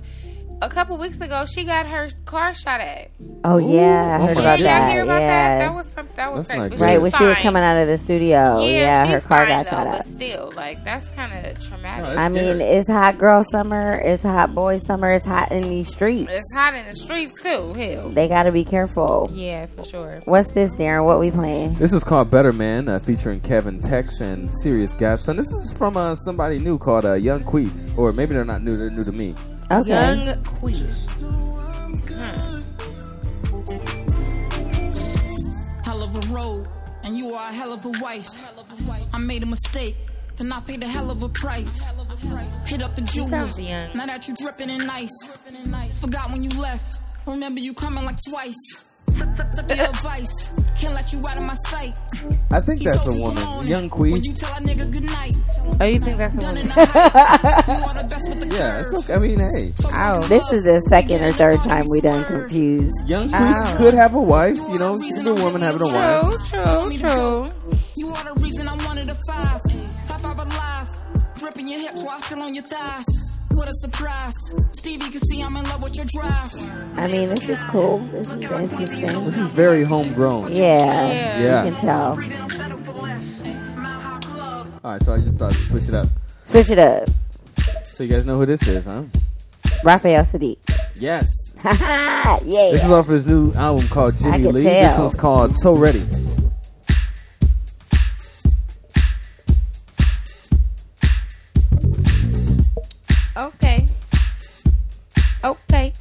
A 0.62 0.69
couple 0.71 0.97
weeks 0.97 1.21
ago, 1.21 1.45
she 1.45 1.64
got 1.64 1.87
her 1.87 2.09
car 2.25 2.54
shot 2.54 2.81
at. 2.81 3.11
Oh 3.45 3.59
yeah, 3.59 4.16
I 4.21 4.25
heard 4.26 4.37
my 4.37 4.40
about 4.42 4.57
Did 4.59 4.66
that. 4.66 4.90
hear 4.90 5.02
about 5.02 5.21
yeah. 5.21 5.59
that? 5.59 5.64
That 5.66 5.75
was 5.75 5.88
some. 5.88 6.09
That 6.14 6.33
was 6.33 6.47
That's 6.47 6.49
crazy. 6.49 6.61
not 6.62 6.71
But 6.71 6.78
great. 6.78 6.87
right 6.87 6.95
she's 6.95 7.02
when 7.02 7.12
she 7.12 7.25
was 7.25 7.37
coming 7.38 7.62
out 7.62 7.76
of 7.81 7.88
the 7.88 7.99
studio. 7.99 8.61
Yeah, 8.61 8.69
Yeah, 8.69 9.07
her 9.07 9.21
car 9.21 9.38
fine, 9.47 9.49
got 9.49 9.64
though, 9.64 9.71
shot 9.71 9.87
but 9.88 9.99
up. 10.00 10.04
still, 10.04 10.52
like 10.57 10.85
that's 10.85 11.11
kind 11.11 11.47
of 11.47 11.61
traumatic. 11.66 12.04
No, 12.04 12.11
it's 12.11 12.19
I 12.19 12.28
mean, 12.28 12.61
it's 12.61 12.88
hot 12.88 13.19
girl 13.19 13.45
summer. 13.50 14.00
It's 14.04 14.23
hot 14.23 14.54
boy 14.54 14.78
summer. 14.78 15.11
It's 15.12 15.26
hot 15.26 15.50
in 15.52 15.62
these 15.69 15.88
streets. 15.92 16.31
it's 16.33 16.52
hot 16.54 16.75
in 16.75 16.87
the 16.87 16.92
streets 16.95 17.42
too. 17.42 17.73
Hell, 17.75 18.09
They 18.11 18.28
got 18.28 18.45
to 18.45 18.52
be 18.52 18.64
careful. 18.64 19.31
yeah, 19.33 19.66
for 19.66 19.85
sure. 19.85 20.23
What's 20.25 20.52
this, 20.52 20.75
Darren? 20.76 21.04
What 21.04 21.19
we 21.19 21.31
playing? 21.31 21.75
This 21.75 21.92
is 21.92 22.04
called 22.04 22.31
Better 22.31 22.52
Man, 22.52 22.88
uh, 22.88 22.99
featuring 23.00 23.40
Kevin 23.40 23.81
Tex 23.81 24.21
and 24.21 24.50
Serious 24.50 24.73
Sirius 24.73 24.95
Gaston. 24.95 25.37
This 25.37 25.52
is 25.52 25.71
from 25.73 25.97
uh, 25.97 26.14
somebody 26.14 26.59
new 26.59 26.78
called 26.78 27.04
uh, 27.04 27.12
Young 27.14 27.42
Queese, 27.45 27.90
or 27.97 28.11
maybe 28.12 28.33
they're 28.35 28.45
not 28.45 28.62
new; 28.62 28.76
they're 28.76 28.88
new 28.90 29.04
to 29.04 29.12
me. 29.12 29.35
Okay. 29.73 29.88
Young 29.88 30.45
Queese. 30.45 31.09
Hmm. 31.12 31.95
Hell 35.83 36.02
of 36.02 36.14
a 36.14 36.21
road, 36.35 36.69
and 37.02 37.17
you 37.17 37.33
are 37.35 37.49
a 37.49 37.52
hell 37.52 37.73
of 37.73 37.87
a 37.87 37.93
wife. 38.02 38.47
I 39.14 39.19
made 39.19 39.43
a 39.43 39.47
mistake, 39.47 39.97
then 40.37 40.52
I 40.52 40.61
paid 40.61 40.83
a 40.83 40.87
hell 40.87 41.11
of 41.11 41.23
a 41.23 41.29
price. 41.31 41.87
Hit 42.67 42.83
up 42.83 42.95
the 42.97 43.02
young. 43.14 43.97
now 43.97 44.05
that 44.07 44.29
you're 44.29 44.37
dripping 44.38 44.69
in 44.69 44.87
nice. 44.87 45.31
Forgot 46.00 46.31
when 46.31 46.45
you 46.45 46.50
left, 46.50 47.00
remember 47.26 47.61
you 47.61 47.73
coming 47.73 48.05
like 48.05 48.19
twice. 48.29 48.92
Took 49.12 49.69
the 49.69 49.88
advice, 49.88 50.50
can't 50.78 50.95
let 50.95 51.12
you 51.12 51.19
out 51.28 51.37
of 51.37 51.42
my 51.42 51.54
sight. 51.54 51.95
I 52.50 52.61
think 52.61 52.83
that's 52.83 53.07
a 53.07 53.12
woman, 53.12 53.66
Young 53.66 53.85
in." 53.85 53.90
When 53.90 54.14
you 54.25 54.33
Queese. 54.33 54.40
tell 54.40 54.52
a 54.57 54.61
nigga 54.61 54.90
good 54.90 55.04
night, 55.04 55.35
Oh, 55.81 55.85
you 55.85 55.99
think 55.99 56.19
that's 56.19 56.38
a 56.38 56.40
woman? 56.40 56.66
the 56.66 56.73
height. 56.73 57.69
You 57.69 57.85
are 57.85 58.02
the 58.02 58.09
best 58.09 58.28
with 58.28 58.40
the 58.40 58.47
Yeah, 58.57 58.81
it's 58.81 58.95
okay. 58.99 59.14
I 59.14 59.19
mean, 59.19 59.38
hey, 59.38 59.73
So 59.76 59.90
Ow. 59.92 60.21
This 60.23 60.50
is 60.52 60.64
the 60.64 60.81
second 60.88 61.23
or 61.23 61.33
third 61.33 61.59
time 61.61 61.85
we 61.90 62.00
done 62.00 62.25
confused. 62.25 62.92
Young 63.09 63.28
Queese 63.31 63.76
could 63.76 63.95
have 63.95 64.14
a 64.14 64.21
wife. 64.21 64.57
You 64.71 64.78
know, 64.78 65.00
she's 65.00 65.19
a 65.19 65.35
woman 65.35 65.61
having 65.61 65.83
a 65.83 65.87
wife. 65.92 66.49
True, 66.49 66.90
true, 66.90 66.99
true. 66.99 67.50
You 67.97 68.09
are 68.09 68.25
the 68.35 68.40
reason 68.42 68.69
I'm 68.69 68.78
one 68.85 68.99
of 68.99 69.07
the 69.07 69.16
five. 69.28 69.61
Top 70.07 70.21
five 70.21 70.38
alive. 70.38 70.88
Gripping 71.38 71.69
your 71.69 71.81
hips 71.81 72.02
while 72.04 72.19
I 72.19 72.21
feel 72.23 72.40
on 72.40 72.54
your 72.54 72.64
thighs. 72.64 73.32
What 73.55 73.69
a 73.69 73.75
surprise. 73.75 74.35
Stevie 74.73 75.11
can 75.11 75.21
see 75.21 75.41
I'm 75.43 75.57
in 75.57 75.65
love 75.65 75.83
with 75.83 75.97
your 75.97 76.07
drive. 76.07 76.53
I 76.99 77.07
mean, 77.07 77.29
this 77.29 77.49
is 77.49 77.63
cool. 77.65 77.99
This 78.13 78.31
is 78.31 78.43
interesting. 78.43 79.25
This 79.25 79.37
is 79.37 79.53
very 79.53 79.85
homegrown. 79.85 80.53
Yeah, 80.53 81.39
Yeah. 81.41 81.65
you 81.65 81.71
can 81.73 81.81
tell. 81.81 82.19
All 84.85 84.91
right, 84.93 85.03
so 85.03 85.15
I 85.15 85.21
just 85.21 85.39
thought 85.39 85.53
to 85.53 85.59
switch 85.59 85.89
it 85.89 85.95
up. 85.95 86.09
Switch 86.45 86.71
it 86.71 86.79
up. 86.79 87.09
So 87.85 88.03
you 88.05 88.11
guys 88.11 88.27
know 88.27 88.37
who 88.37 88.47
this 88.47 88.67
is, 88.67 88.85
huh? 88.87 89.03
Raphael 89.85 90.25
Saadiq. 90.25 90.59
Yes. 90.97 91.55
yeah. 91.65 92.39
This 92.43 92.85
is 92.85 92.91
off 92.91 93.07
his 93.07 93.27
new 93.27 93.53
album 93.53 93.87
called 93.89 94.17
Jimmy 94.17 94.43
could 94.43 94.55
Lee. 94.55 94.63
This 94.65 94.99
one's 94.99 95.15
called 95.15 95.55
So 95.55 95.75
Ready. 95.75 96.05
Okay. 103.37 103.89
Okay. 105.43 105.93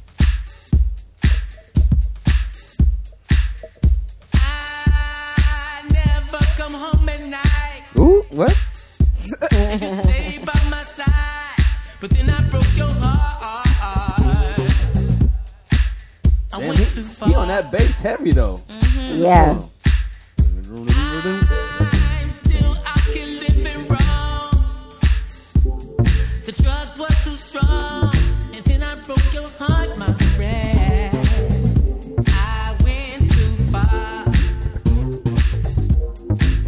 I 4.34 5.82
never 5.90 6.38
come 6.56 6.72
home 6.74 7.08
at 7.08 7.22
night. 7.22 7.82
Ooh, 7.98 8.22
what? 8.30 8.52
Stay 9.50 10.40
by 10.44 10.60
my 10.70 10.82
side. 10.82 11.08
But 12.00 12.10
then 12.10 12.28
I 12.30 12.42
broke 12.48 12.76
your 12.76 12.88
heart. 12.88 13.66
I 16.54 16.58
Damn, 16.58 16.68
went 16.68 16.78
he, 16.78 16.84
too 16.84 17.02
far. 17.02 17.28
he 17.28 17.34
on 17.34 17.48
that 17.48 17.72
bass 17.72 18.00
heavy 18.00 18.32
though. 18.32 18.58
Mm-hmm. 18.68 19.22
Yeah. 19.22 19.62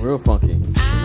Real 0.04 0.18
funky. 0.18 0.49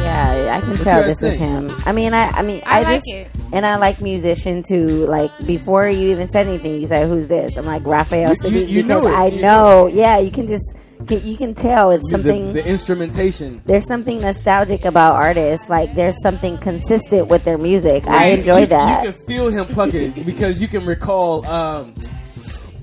Yeah, 0.02 0.56
I 0.58 0.60
can 0.60 0.70
What 0.72 0.80
tell 0.82 1.00
you 1.02 1.08
guys 1.08 1.20
this 1.20 1.34
is 1.34 1.40
him. 1.40 1.74
I 1.86 1.94
mean, 1.94 2.14
I, 2.14 2.24
I 2.26 2.42
mean, 2.42 2.62
I 2.66 2.80
I, 2.80 2.82
like 2.84 2.96
just, 2.96 3.08
it. 3.08 3.28
and 3.54 3.66
I 3.66 3.78
like 3.78 4.02
musicians 4.02 4.68
who, 4.68 5.06
like, 5.08 5.32
before 5.46 5.88
you 5.88 6.12
even 6.12 6.30
said 6.30 6.48
anything, 6.48 6.82
you 6.82 6.86
said, 6.88 7.08
"Who's 7.08 7.28
this?" 7.30 7.56
I'm 7.58 7.66
like 7.66 7.86
Raphael 7.86 8.34
You- 8.44 8.50
you- 8.50 8.60
you 8.66 8.84
because 8.84 9.04
know 9.04 9.10
it. 9.10 9.14
I 9.16 9.28
You 9.28 9.42
know. 9.42 9.88
Yeah, 9.88 10.18
you 10.20 10.32
can 10.32 10.48
just, 10.48 10.78
you 11.10 11.38
can 11.38 11.54
tell 11.54 11.92
it's 11.92 12.12
something. 12.12 12.52
the 12.52 12.66
instrumentation. 12.66 13.62
there's 13.66 13.88
something 13.88 14.20
nostalgic 14.20 14.84
about 14.84 15.14
artists. 15.14 15.70
Like, 15.70 15.96
there's 15.96 16.22
something 16.22 16.58
consistent 16.58 17.30
with 17.30 17.46
their 17.46 17.58
music. 17.58 18.06
I 18.06 18.26
enjoy 18.32 18.62
you, 18.62 18.66
that. 18.68 19.06
You 19.06 19.14
can 19.14 19.22
feel 19.26 19.48
him 19.50 19.66
plucking 19.66 20.12
because 20.26 20.62
you 20.62 20.68
can 20.68 20.86
recall 20.86 21.46
um, 21.48 21.94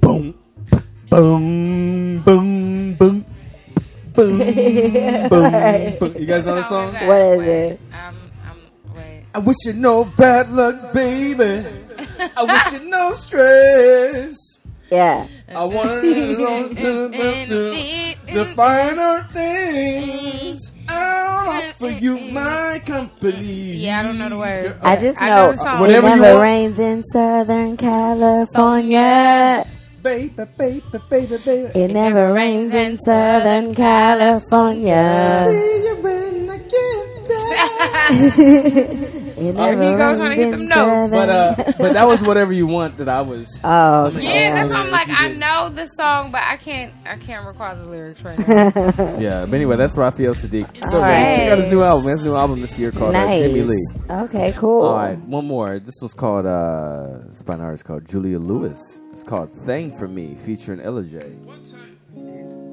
boom, 0.00 0.34
boom, 1.10 2.22
boom, 2.22 2.22
boom. 4.16 4.38
Boom, 5.28 5.28
boom, 5.28 5.98
boom. 5.98 6.14
You 6.20 6.26
guys 6.26 6.44
know 6.46 6.54
the 6.56 6.68
song? 6.68 6.92
What 7.06 7.18
is 7.18 7.46
it? 7.46 7.80
Um, 7.92 8.16
um, 8.50 8.58
wait. 8.94 9.22
I 9.34 9.38
wish 9.38 9.56
you 9.66 9.72
no 9.74 10.04
bad 10.04 10.50
luck, 10.50 10.92
baby. 10.92 11.64
I 12.36 12.42
wish 12.44 12.72
you 12.72 12.88
no 12.88 13.14
stress. 13.16 14.36
Yeah. 14.90 15.26
I 15.48 15.64
want 15.64 16.02
to 16.02 16.68
to 16.74 17.08
the, 17.08 18.16
the 18.32 18.44
finer 18.54 19.26
things. 19.30 20.72
I'll 20.88 21.48
offer 21.62 21.88
you 21.90 22.32
my 22.32 22.80
company. 22.86 23.72
Yeah, 23.72 24.00
I 24.00 24.02
don't 24.04 24.18
know 24.18 24.28
the 24.28 24.38
words. 24.38 24.78
I 24.82 24.96
just 24.96 25.20
I 25.20 25.28
know, 25.28 25.50
know 25.50 25.86
the 25.86 25.98
it 25.98 26.02
never 26.02 26.40
rains 26.40 26.78
in 26.78 27.02
Southern 27.12 27.76
California. 27.76 29.66
Baby, 30.06 30.44
baby, 30.56 30.82
baby, 31.10 31.36
baby. 31.38 31.80
It 31.80 31.90
never 31.90 32.32
rains 32.32 32.72
in 32.76 32.96
Southern 32.96 33.74
California. 33.74 35.46
See 35.48 35.84
you 35.84 35.96
when 35.96 36.48
I 36.48 36.58
get 36.58 38.36
there. 38.38 39.22
It 39.36 39.48
Oh, 39.50 39.52
never 39.52 39.82
he 39.82 39.96
goes 39.96 40.18
trying 40.18 40.36
to 40.36 40.42
rains 40.42 40.54
get 40.56 40.60
in 40.60 40.68
them 40.68 40.86
notes. 40.86 41.10
But 41.12 41.28
uh, 41.28 41.54
but 41.78 41.92
that 41.92 42.06
was 42.06 42.22
whatever 42.22 42.52
you 42.52 42.66
want 42.66 42.96
that 42.98 43.08
I 43.08 43.20
was. 43.20 43.58
oh, 43.64 44.08
Yeah, 44.10 44.54
that's 44.54 44.70
why 44.70 44.76
I'm 44.76 44.90
like, 44.90 45.08
I 45.10 45.32
know 45.32 45.68
the 45.68 45.86
song, 45.86 46.30
but 46.32 46.40
I 46.42 46.56
can't, 46.56 46.92
I 47.04 47.16
can't 47.16 47.46
recall 47.46 47.76
the 47.76 47.88
lyrics 47.88 48.22
right 48.22 48.38
now. 48.38 48.72
Yeah, 49.18 49.44
but 49.44 49.54
anyway, 49.54 49.76
that's 49.76 49.96
Raphael 49.96 50.34
Saadiq. 50.34 50.90
So 50.90 50.96
All 50.96 51.02
ready. 51.02 51.36
Check 51.36 51.52
out 51.52 51.58
his 51.58 51.68
new 51.68 51.82
album. 51.82 52.06
His 52.08 52.22
new 52.24 52.34
album 52.34 52.60
this 52.60 52.78
year 52.78 52.90
called 52.92 53.14
uh. 53.14 53.26
Jimmy 53.26 53.62
Lee. 53.62 53.86
Okay, 54.08 54.52
cool. 54.56 54.82
All 54.82 54.96
right, 54.96 55.18
one 55.18 55.46
more. 55.46 55.78
This 55.78 55.94
was 56.00 56.14
called 56.14 56.46
uh, 56.46 57.26
it's 57.28 57.42
by 57.42 57.54
an 57.54 57.60
artist 57.60 57.84
called 57.84 58.06
Julia 58.08 58.38
Lewis. 58.38 59.00
It's 59.12 59.24
called 59.24 59.52
"Thing 59.66 59.96
for 59.96 60.08
Me," 60.08 60.34
featuring 60.34 60.80
Ella 60.80 61.04
J. 61.04 61.20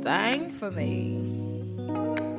Thing 0.01 0.51
for 0.51 0.71
me. 0.71 2.32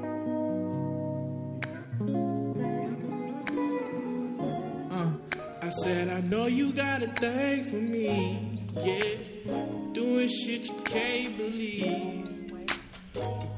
Said, 5.83 6.09
I 6.09 6.21
know 6.21 6.47
you 6.47 6.73
got 6.73 7.03
a 7.03 7.09
thing 7.09 7.65
for 7.65 7.77
me. 7.77 8.39
Yeah, 8.77 9.05
doing 9.93 10.29
shit 10.29 10.67
you 10.69 10.75
can't 10.85 11.37
believe. 11.37 12.29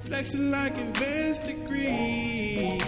Flexing 0.04 0.50
like 0.50 0.76
advanced 0.78 1.44
degree. 1.46 2.80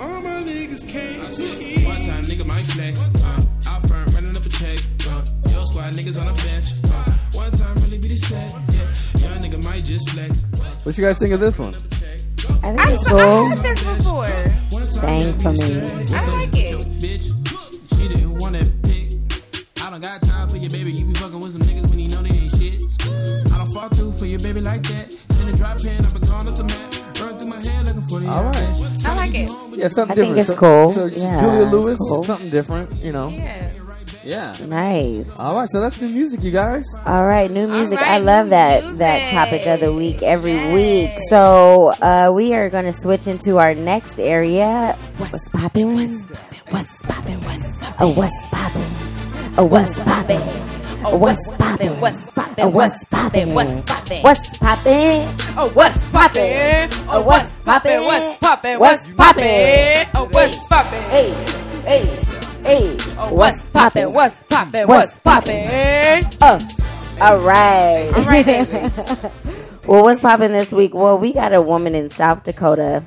All 0.00 0.20
my 0.20 0.42
niggas 0.42 0.86
can't 0.88 1.32
see. 1.32 1.84
One 1.84 1.96
time 2.06 2.24
nigga 2.24 2.46
might 2.46 2.64
flex. 2.66 3.00
Uh, 3.22 3.42
out 3.68 3.88
front 3.88 4.12
running 4.12 4.36
up 4.36 4.44
a 4.44 4.48
check. 4.48 4.78
Uh, 5.08 5.22
your 5.50 5.66
squad 5.66 5.94
niggas 5.94 6.20
on 6.20 6.26
the 6.26 6.34
bench. 6.42 6.66
Uh, 6.84 7.12
one 7.38 7.50
time 7.52 7.76
really 7.84 7.98
be 7.98 8.08
the 8.08 8.16
set. 8.16 8.50
Yeah, 8.72 9.28
young 9.28 9.42
nigga 9.42 9.64
might 9.64 9.84
just 9.84 10.08
flex. 10.10 10.42
What 10.84 10.96
you 10.98 11.04
guys 11.04 11.18
think 11.18 11.32
of 11.32 11.40
this 11.40 11.58
one? 11.58 11.74
I 11.74 11.78
think 11.78 12.80
I, 12.80 12.92
it's 12.92 13.08
saw, 13.08 13.16
I 13.16 13.30
cool. 13.30 13.48
heard 13.48 13.58
this 13.58 13.84
before. 13.84 14.24
One 14.70 14.86
time 14.88 15.32
Thing 15.32 15.40
for 15.42 15.52
me. 15.52 16.14
I 16.14 16.26
like 16.28 16.56
it. 16.56 17.45
Don't 20.00 20.20
got 20.20 20.22
time 20.22 20.48
for 20.48 20.56
your 20.56 20.70
baby. 20.70 20.92
You 20.92 21.06
be 21.06 21.14
fucking 21.14 21.40
with 21.40 21.52
some 21.52 21.62
niggas 21.62 21.88
when 21.88 21.98
you 21.98 22.08
know 22.10 22.22
they 22.22 22.30
ain't 22.36 22.50
shit. 22.56 22.82
I 23.52 23.58
don't 23.58 23.72
fall 23.72 23.88
through 23.88 24.12
for 24.12 24.26
your 24.26 24.40
baby 24.40 24.60
like 24.60 24.82
that. 24.82 25.10
In 25.40 25.50
the 25.50 25.56
drop 25.56 25.78
pen, 25.80 26.04
I've 26.04 26.12
been 26.12 26.22
gone 26.28 26.48
up 26.48 26.54
the 26.56 26.64
map. 26.64 27.20
Run 27.20 27.38
through 27.38 27.46
my 27.48 27.56
head 27.56 27.86
looking 27.86 28.00
for 28.02 28.20
the 28.20 28.28
All 28.28 28.44
right. 28.44 29.06
I 29.06 29.14
like 29.14 29.34
it. 29.34 29.50
Yeah, 29.78 29.88
something 29.88 30.12
I 30.12 30.14
think 30.14 30.34
different. 30.34 30.38
it's 30.38 30.48
So- 30.48 30.56
cool. 30.56 30.92
So 30.92 31.06
Yeah, 31.06 31.40
Julia 31.40 31.66
Lewis, 31.66 31.98
cool. 31.98 32.24
something 32.24 32.50
different. 32.50 32.92
You 33.02 33.12
know. 33.12 33.28
Yeah. 33.28 33.70
Yeah. 34.24 34.56
Nice. 34.66 35.38
All 35.38 35.54
right, 35.56 35.68
so 35.68 35.80
that's 35.80 36.00
new 36.00 36.08
music, 36.08 36.42
you 36.42 36.50
guys. 36.50 36.84
All 37.06 37.24
right, 37.24 37.48
new 37.50 37.68
music. 37.68 37.98
right, 38.00 38.08
I 38.08 38.18
love 38.18 38.48
that 38.50 38.82
music. 38.82 38.98
that 38.98 39.30
topic 39.30 39.66
of 39.68 39.78
the 39.80 39.92
week 39.94 40.20
every 40.22 40.54
Yes. 40.54 40.74
week. 40.74 41.10
So 41.30 41.92
uh, 42.02 42.32
we 42.34 42.52
are 42.52 42.68
going 42.68 42.86
to 42.86 42.92
switch 42.92 43.28
into 43.28 43.58
our 43.58 43.74
next 43.74 44.18
area. 44.18 44.98
What's 45.18 45.38
poppin'? 45.52 45.94
What's 45.94 47.02
poppin'? 47.04 47.40
What's 47.40 47.62
oh 47.62 47.68
what's 47.68 47.78
poppin'? 47.78 47.94
Oh 48.00 48.08
what's 48.14 48.46
poppin'? 48.48 48.95
Oh, 49.58 49.64
What's 49.64 49.88
poppin'? 50.02 50.40
What's 51.18 51.50
poppin'? 51.52 51.88
Oh, 52.64 52.68
what's 52.68 53.04
poppin'? 53.04 53.54
What's 53.54 53.84
poppin'? 53.84 54.22
What's 54.22 54.58
poppin'? 54.58 55.28
Oh, 55.56 55.70
what's 55.72 56.08
poppin'? 56.08 56.90
Oh, 57.08 57.22
what's 57.22 57.52
poppin'? 57.62 58.02
What's 58.02 58.38
poppin'? 58.38 58.78
What's 58.78 59.12
poppin'? 59.14 60.06
Oh, 60.14 60.28
what's 60.32 60.66
poppin'? 60.66 61.02
Hey, 61.10 61.30
hey, 61.84 62.04
hey. 62.62 62.96
Oh, 63.18 63.32
What's 63.32 63.62
poppin'? 63.68 64.12
What's 64.12 64.42
poppin'? 64.44 64.86
What's 64.88 65.14
What's 65.22 65.46
poppin'? 65.46 66.24
Uh, 66.40 66.60
all 67.22 67.38
right. 67.40 68.10
All 68.14 68.24
right. 68.24 69.32
Well, 69.86 70.02
what's 70.02 70.20
poppin' 70.20 70.52
this 70.52 70.72
week? 70.72 70.92
Well, 70.94 71.16
we 71.18 71.32
got 71.32 71.54
a 71.54 71.62
woman 71.62 71.94
in 71.94 72.10
South 72.10 72.44
Dakota. 72.44 73.04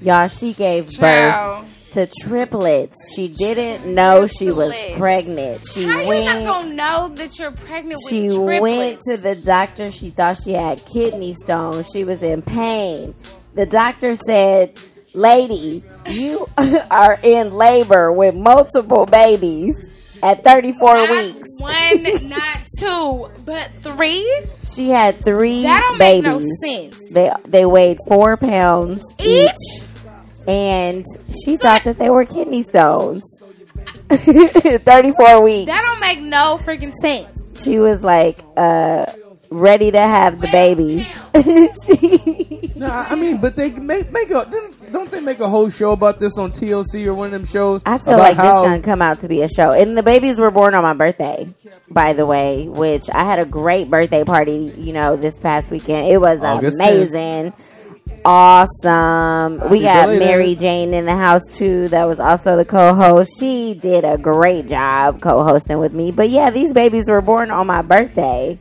Y'all, 0.00 0.28
she 0.28 0.52
gave 0.52 0.86
birth. 0.98 1.64
To 1.92 2.08
triplets. 2.22 2.96
She 3.14 3.28
didn't 3.28 3.92
know 3.94 4.26
she 4.26 4.50
was 4.52 4.74
pregnant. 4.96 5.64
She 5.66 5.84
How 5.84 6.00
you 6.00 6.24
not 6.24 6.44
gonna 6.44 6.74
know 6.74 7.08
that 7.16 7.38
you're 7.38 7.50
pregnant 7.52 8.00
with 8.04 8.10
She 8.10 8.26
triplets? 8.28 8.60
went 8.62 9.00
to 9.08 9.16
the 9.16 9.34
doctor. 9.36 9.90
She 9.90 10.10
thought 10.10 10.38
she 10.42 10.52
had 10.52 10.84
kidney 10.86 11.34
stones. 11.34 11.88
She 11.92 12.04
was 12.04 12.22
in 12.22 12.42
pain. 12.42 13.14
The 13.54 13.66
doctor 13.66 14.14
said, 14.14 14.78
"Lady, 15.14 15.82
you 16.08 16.46
are 16.90 17.18
in 17.22 17.54
labor 17.54 18.12
with 18.12 18.34
multiple 18.34 19.06
babies 19.06 19.74
at 20.22 20.44
34 20.44 20.94
not 20.94 21.10
weeks." 21.10 21.48
one, 21.58 22.28
not 22.28 22.58
two, 22.78 23.28
but 23.44 23.70
three. 23.80 24.42
She 24.62 24.88
had 24.90 25.22
three 25.24 25.62
That 25.62 25.80
don't 25.88 25.98
babies. 25.98 26.22
make 26.22 26.32
no 26.32 26.38
sense. 26.90 26.96
They 27.10 27.32
they 27.48 27.66
weighed 27.66 27.98
four 28.06 28.36
pounds 28.36 29.02
Each? 29.18 29.50
each, 29.50 29.84
and 30.50 31.04
she 31.44 31.56
thought 31.56 31.84
that 31.84 31.98
they 31.98 32.10
were 32.10 32.24
kidney 32.24 32.62
stones. 32.62 33.22
Thirty 34.10 35.12
four 35.12 35.42
weeks. 35.42 35.66
That 35.70 35.82
don't 35.82 36.00
make 36.00 36.20
no 36.20 36.58
freaking 36.58 36.92
sense. 36.94 37.28
She 37.62 37.78
was 37.78 38.02
like 38.02 38.40
uh, 38.56 39.06
ready 39.50 39.90
to 39.92 40.00
have 40.00 40.40
the 40.40 40.48
baby. 40.48 41.06
She- 41.84 42.72
No, 42.76 42.86
I 42.86 43.08
I 43.10 43.14
mean, 43.14 43.40
but 43.40 43.56
they 43.56 43.70
make 43.70 44.10
make 44.10 44.30
a 44.30 44.46
don't- 44.50 44.92
don't 44.92 45.10
they 45.10 45.20
make 45.20 45.38
a 45.38 45.48
whole 45.48 45.68
show 45.70 45.92
about 45.92 46.18
this 46.18 46.36
on 46.38 46.50
TLC 46.50 47.06
or 47.06 47.14
one 47.14 47.26
of 47.26 47.32
them 47.32 47.44
shows? 47.44 47.80
I 47.86 47.98
feel 47.98 48.14
about 48.14 48.22
like 48.22 48.36
this 48.36 48.44
how- 48.46 48.64
gonna 48.64 48.80
come 48.80 49.00
out 49.02 49.18
to 49.20 49.28
be 49.28 49.42
a 49.42 49.48
show. 49.48 49.70
And 49.70 49.96
the 49.96 50.02
babies 50.02 50.38
were 50.40 50.50
born 50.50 50.74
on 50.74 50.82
my 50.82 50.94
birthday, 50.94 51.48
by 51.88 52.12
the 52.14 52.26
way, 52.26 52.66
which 52.68 53.04
I 53.12 53.22
had 53.24 53.38
a 53.38 53.44
great 53.44 53.88
birthday 53.90 54.24
party. 54.24 54.72
You 54.76 54.92
know, 54.92 55.14
this 55.16 55.38
past 55.38 55.70
weekend 55.70 56.08
it 56.08 56.18
was 56.18 56.42
August 56.42 56.80
10th. 56.80 57.52
Awesome. 58.24 59.70
We 59.70 59.82
got. 59.82 60.10
Mary 60.18 60.54
Jane 60.54 60.92
in 60.94 61.06
the 61.06 61.16
house 61.16 61.42
too. 61.52 61.88
That 61.88 62.04
was 62.04 62.20
also 62.20 62.56
the 62.56 62.64
co-host. 62.64 63.32
She 63.38 63.74
did 63.74 64.04
a 64.04 64.18
great 64.18 64.66
job 64.66 65.20
co-hosting 65.20 65.78
with 65.78 65.92
me. 65.94 66.10
But 66.10 66.30
yeah, 66.30 66.50
these 66.50 66.72
babies 66.72 67.08
were 67.08 67.20
born 67.20 67.50
on 67.50 67.66
my 67.66 67.82
birthday, 67.82 68.58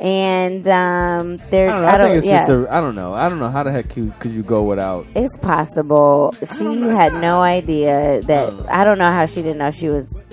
and 0.00 0.66
um, 0.68 1.36
they're 1.50 1.70
I 1.70 1.72
don't 1.72 1.82
know. 1.82 1.88
I, 1.88 1.98
think 1.98 2.16
it's 2.18 2.26
yeah. 2.26 2.38
just 2.38 2.50
a. 2.50 2.66
I 2.70 2.80
don't 2.80 2.94
know. 2.94 3.14
I 3.14 3.28
don't 3.28 3.38
know 3.38 3.50
how 3.50 3.62
the 3.62 3.70
heck 3.70 3.90
could, 3.90 4.18
could 4.18 4.32
you 4.32 4.42
go 4.42 4.64
without. 4.64 5.06
It's 5.14 5.36
possible. 5.38 6.34
She 6.40 6.64
had 6.64 7.12
no 7.14 7.40
idea 7.40 8.20
that. 8.22 8.52
Uh. 8.52 8.66
I 8.68 8.84
don't 8.84 8.98
know 8.98 9.12
how 9.12 9.26
she 9.26 9.42
didn't 9.42 9.58
know 9.58 9.70
she 9.70 9.88
was 9.88 10.24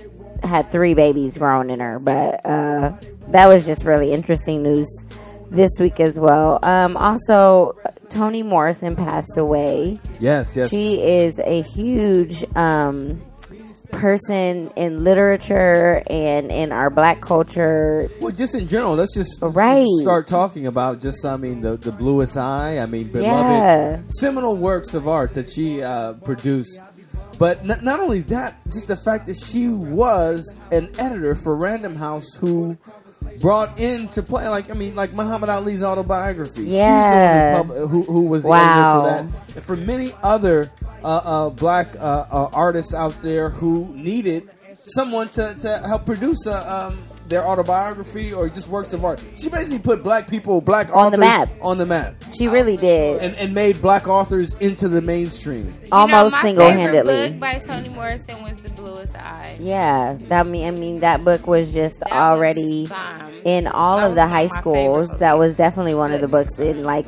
had 0.44 0.70
three 0.70 0.94
babies 0.94 1.38
grown 1.38 1.70
in 1.70 1.80
her, 1.80 2.00
but 2.00 2.46
uh, 2.46 2.94
that 3.30 3.48
was 3.48 3.66
just 3.66 3.84
really 3.84 4.12
interesting 4.12 4.64
news 4.64 4.88
this 5.50 5.72
week 5.80 6.00
as 6.00 6.20
well. 6.20 6.60
Um, 6.64 6.98
also, 6.98 7.76
Toni 8.10 8.44
Morrison 8.44 8.96
passed 8.96 9.38
away. 9.38 10.00
Yes, 10.20 10.56
yes. 10.56 10.70
She 10.70 11.02
is 11.02 11.40
a 11.40 11.62
huge 11.62 12.44
um, 12.56 13.22
person 13.92 14.70
in 14.76 15.04
literature 15.04 16.04
and 16.08 16.52
in 16.52 16.72
our 16.72 16.90
black 16.90 17.22
culture. 17.22 18.10
well, 18.22 18.32
just 18.32 18.54
in 18.56 18.68
general, 18.68 18.96
let's 18.96 19.14
just 19.14 19.42
Right. 19.42 19.88
start 20.02 20.28
talking 20.28 20.68
about 20.68 21.00
just. 21.00 21.24
I 21.26 21.38
mean, 21.38 21.62
the 21.62 21.78
the 21.78 21.92
bluest 21.92 22.36
eye. 22.38 22.80
I 22.80 22.86
mean, 22.86 23.08
beloved 23.10 23.26
Yeah. 23.26 24.00
seminal 24.20 24.56
works 24.58 24.94
of 24.94 25.08
art 25.08 25.34
that 25.36 25.50
she 25.50 25.82
uh, 25.82 26.14
produced. 26.14 26.80
But 27.38 27.60
n- 27.70 27.80
not 27.84 28.00
only 28.00 28.20
that, 28.22 28.60
just 28.72 28.88
the 28.88 28.96
fact 28.96 29.28
that 29.28 29.36
she 29.38 29.68
was 29.68 30.56
an 30.72 30.90
editor 30.98 31.36
for 31.36 31.56
Random 31.56 31.96
House, 31.98 32.34
who 32.36 32.78
brought 33.40 33.80
into 33.80 34.22
play, 34.24 34.48
like 34.48 34.70
I 34.70 34.74
mean, 34.74 34.96
like 34.96 35.14
Muhammad 35.14 35.50
Ali's 35.50 35.84
autobiography. 35.84 36.64
Yeah. 36.64 37.62
She's 37.62 37.68
the 37.70 37.74
who, 37.74 37.74
pub- 37.78 37.90
who, 37.90 38.04
who 38.04 38.22
was 38.24 38.44
the 38.44 38.50
Wow. 38.50 39.00
for 39.02 39.10
that, 39.10 39.56
and 39.58 39.64
for 39.66 39.76
many 39.76 40.14
other 40.24 40.72
uh, 41.04 41.08
uh, 41.08 41.50
black 41.50 41.96
uh, 41.96 42.00
uh, 42.00 42.50
artists 42.54 42.94
out 42.94 43.22
there 43.22 43.50
who 43.50 43.94
needed 43.96 44.50
someone 44.86 45.30
to, 45.30 45.56
to 45.62 45.80
help 45.88 46.06
produce 46.06 46.46
a, 46.46 46.72
um, 46.74 46.98
their 47.30 47.46
autobiography 47.48 48.34
or 48.34 48.48
just 48.50 48.68
works 48.70 48.94
of 48.94 49.04
art. 49.04 49.22
She 49.36 49.50
basically 49.50 49.80
put 49.80 50.04
black 50.04 50.28
people, 50.28 50.62
black 50.62 50.90
On 50.94 51.12
the 51.12 51.18
map. 51.18 51.50
on 51.62 51.78
the 51.78 51.86
map, 51.86 52.16
She 52.38 52.48
really 52.48 52.78
did. 52.78 53.22
and, 53.22 53.36
and 53.36 53.54
made 53.54 53.82
black 53.82 54.08
authors 54.08 54.54
into 54.56 54.88
the 54.88 55.02
mainstream. 55.02 55.74
Almost 55.92 56.32
know, 56.34 56.38
my 56.38 56.42
single-handedly. 56.42 57.32
book 57.32 57.40
by 57.40 57.58
Toni 57.58 57.90
Morrison 57.90 58.42
was 58.44 58.56
The 58.58 58.70
Bluest 58.70 59.16
Eye. 59.16 59.58
Yeah, 59.60 60.18
that 60.30 60.48
mean 60.48 60.68
I 60.68 60.72
mean 60.72 61.00
that 61.02 61.24
book 61.24 61.48
was 61.48 61.74
just 61.74 62.00
That 62.02 62.12
already 62.12 62.88
bomb. 62.88 63.34
in 63.44 63.68
all 63.68 63.98
That 63.98 64.10
of 64.10 64.16
the 64.16 64.28
high 64.28 64.48
schools. 64.48 65.10
That 65.20 65.38
was 65.38 65.56
definitely 65.56 65.96
one 65.96 66.12
of 66.14 66.22
the 66.22 66.28
books 66.28 66.60
in 66.60 66.84
like 66.84 67.06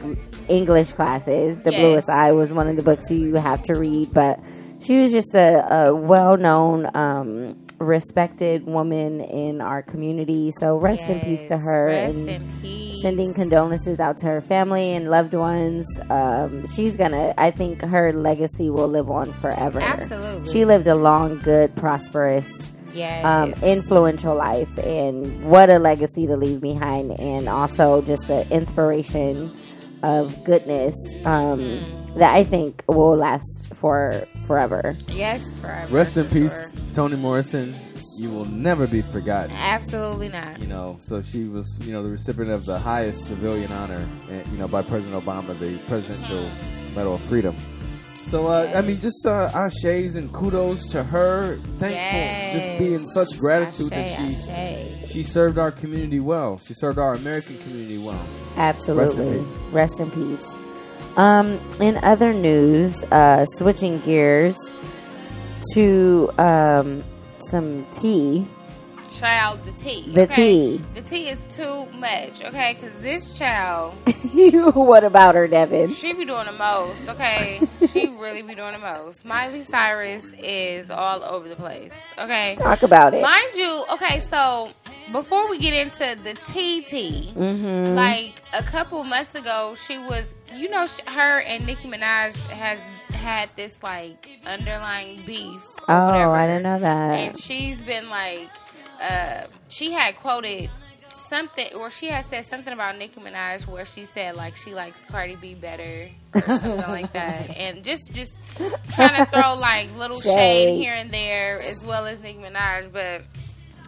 English 0.47 0.93
classes. 0.93 1.60
The 1.62 1.71
Yes. 1.71 1.82
Bluest 1.82 2.10
Eye 2.10 2.32
was 2.32 2.51
one 2.51 2.67
of 2.67 2.75
the 2.75 2.84
books 2.84 3.12
you 3.12 3.36
have 3.36 3.62
to 3.63 3.73
read, 3.73 4.13
but 4.13 4.39
she 4.80 4.99
was 4.99 5.12
just 5.12 5.36
a, 5.36 5.88
a 5.89 5.95
well-known, 5.95 6.89
um, 6.95 7.56
respected 7.80 8.66
woman 8.66 9.22
in 9.22 9.62
our 9.62 9.82
community. 9.82 10.52
So 10.60 10.78
rest 10.78 11.04
in 11.04 11.20
peace 11.20 11.46
to 11.46 11.58
her 11.58 11.88
Rest 11.88 12.18
and 12.18 12.30
in 12.30 12.52
peace. 12.62 13.02
sending 13.02 13.34
condolences 13.34 14.00
out 14.00 14.18
to 14.20 14.26
her 14.28 14.42
family 14.42 14.94
and 14.94 15.10
loved 15.10 15.34
ones. 15.34 15.86
Um, 16.10 16.66
she's 16.68 16.98
gonna. 16.98 17.34
I 17.38 17.52
think 17.52 17.82
her 17.82 18.12
legacy 18.13 18.70
will 18.70 18.88
live 18.88 19.10
on 19.10 19.32
forever. 19.34 19.80
Absolutely. 19.80 20.52
She 20.52 20.66
lived 20.66 20.88
a 20.88 20.96
long, 20.96 21.40
good, 21.40 21.76
prosperous 21.76 22.50
Yes. 22.94 23.24
um, 23.26 23.54
influential 23.63 24.34
life 24.36 24.76
and 24.80 25.44
what 25.46 25.70
a 25.70 25.78
legacy 25.78 26.26
to 26.26 26.36
leave 26.36 26.62
behind 26.62 27.12
and 27.20 27.48
also 27.48 28.02
just 28.02 28.28
an 28.32 28.52
inspiration 28.52 29.56
of 30.02 30.44
goodness 30.44 30.96
um, 31.24 32.07
that 32.15 32.34
I 32.34 32.43
think 32.43 32.84
will 32.88 33.15
last 33.15 33.70
for 33.74 34.26
forever. 34.46 34.96
yes, 35.08 35.56
forever. 35.56 35.93
Rest 35.93 36.17
in 36.17 36.28
for 36.28 36.34
peace, 36.34 36.72
sure. 36.72 36.80
Toni 36.93 37.15
Morrison. 37.15 37.76
You 38.20 38.32
will 38.32 38.46
never 38.46 38.88
be 38.88 39.04
forgotten. 39.04 39.52
Absolutely 39.56 40.30
not. 40.30 40.60
You 40.60 40.65
know, 40.65 40.98
so 41.00 41.22
she 41.22 41.43
was, 41.43 41.80
you 41.84 41.93
know, 41.93 42.02
the 42.02 42.10
recipient 42.10 42.50
of 42.50 42.65
the 42.65 42.80
highest 42.80 43.28
civilian 43.28 43.72
honor, 43.72 44.10
eh, 44.32 44.41
you 44.52 44.58
know, 44.58 44.67
by 44.67 44.82
President 44.82 45.24
Obama, 45.24 45.58
the 45.60 45.78
Presidential 45.88 46.50
Medal 46.96 47.15
of 47.15 47.22
Freedom. 47.26 47.56
So, 48.15 48.48
uh, 48.48 48.72
I 48.76 48.82
mean, 48.82 49.00
just 49.00 49.26
uh, 49.26 49.52
ashes 49.54 50.15
and 50.15 50.34
kudos 50.34 50.88
to 50.88 51.04
her. 51.04 51.58
Thankful, 51.78 52.60
just 52.60 52.80
be 52.80 52.93
in 52.96 53.08
such 53.08 53.38
gratitude 53.39 53.91
that 53.91 54.17
she 54.17 54.52
Ashe. 54.52 55.12
she 55.12 55.24
served 55.24 55.58
our 55.58 55.72
community 55.72 56.20
well. 56.20 56.58
She 56.58 56.74
served 56.74 56.98
our 56.98 57.13
American 57.13 57.58
community 57.60 58.00
well. 58.00 58.26
Absolutely. 58.58 59.38
peace. 59.38 59.48
Rest 59.72 60.00
in 60.00 60.12
peace. 60.12 60.58
Um, 61.17 61.60
in 61.80 61.97
other 62.03 62.32
news, 62.32 63.03
uh, 63.06 63.43
switching 63.45 63.97
gears 63.99 64.56
to 65.73 66.32
um, 66.38 67.03
some 67.39 67.88
tea. 67.91 68.47
Child, 69.10 69.65
the 69.65 69.71
tea. 69.71 70.12
The 70.12 70.21
okay? 70.23 70.36
tea. 70.36 70.82
The 70.93 71.01
tea 71.01 71.30
is 71.30 71.56
too 71.56 71.88
much, 71.93 72.43
okay? 72.43 72.77
Because 72.80 73.01
this 73.01 73.36
child, 73.36 73.95
what 74.75 75.03
about 75.03 75.34
her, 75.34 75.47
Devin? 75.47 75.89
she 75.89 76.13
be 76.13 76.23
doing 76.23 76.45
the 76.45 76.51
most, 76.51 77.10
okay? 77.10 77.62
she 77.91 78.10
really 78.10 78.43
be 78.43 78.53
doing 78.53 78.73
the 78.73 78.80
most. 78.80 79.25
Miley 79.25 79.62
Cyrus 79.62 80.34
is 80.34 80.91
all 80.91 81.23
over 81.23 81.49
the 81.49 81.56
place, 81.56 81.95
okay? 82.19 82.58
Talk 82.60 82.84
about 82.84 83.15
it. 83.15 83.23
Mind 83.23 83.56
you, 83.56 83.86
okay, 83.93 84.19
so 84.19 84.69
before 85.12 85.50
we 85.50 85.58
get 85.58 85.74
into 85.74 86.22
the 86.24 86.34
TT, 86.34 87.34
Mm-hmm. 87.36 87.96
like 87.96 88.34
a 88.54 88.63
couple 88.63 89.04
months 89.04 89.36
ago, 89.36 89.74
she 89.76 89.98
was, 89.98 90.34
you 90.56 90.70
know, 90.70 90.86
sh 90.86 91.00
her 91.08 91.41
and 91.41 91.65
Nicki 91.65 91.88
Minaj 91.88 92.36
has 92.50 92.80
had 93.13 93.50
this 93.56 93.82
like 93.84 94.39
underlying 94.46 95.22
beef. 95.26 95.63
Oh, 95.89 96.06
whatever. 96.08 96.32
I 96.36 96.48
didn't 96.48 96.63
know 96.63 96.80
that. 96.80 97.12
And 97.20 97.38
she's 97.39 97.82
been 97.82 98.10
like, 98.10 98.50
uh, 99.02 99.43
she 99.70 99.91
had 99.91 100.15
quoted 100.17 100.70
something, 101.10 101.74
or 101.74 101.89
she 101.89 102.08
had 102.08 102.26
said 102.26 102.46
something 102.46 102.74
about 102.74 102.98
Nicki 102.98 103.20
Minaj, 103.20 103.65
where 103.67 103.86
she 103.86 104.06
said 104.06 104.36
like 104.36 104.56
she 104.56 104.74
likes 104.74 105.06
Cardi 105.06 105.36
B 105.36 105.56
better, 105.56 106.10
or 106.36 106.41
something 106.41 106.78
like 106.89 107.12
that, 107.13 107.56
and 107.58 107.84
just 107.84 108.13
just 108.13 108.43
trying 108.91 109.24
to 109.24 109.30
throw 109.32 109.56
like 109.56 109.96
little 109.98 110.20
shade. 110.20 110.34
Shade. 110.34 110.78
here 110.80 110.93
and 110.93 111.10
there, 111.12 111.60
as 111.62 111.84
well 111.86 112.06
as 112.06 112.22
Nicki 112.22 112.39
Minaj. 112.39 112.91
But 112.91 113.24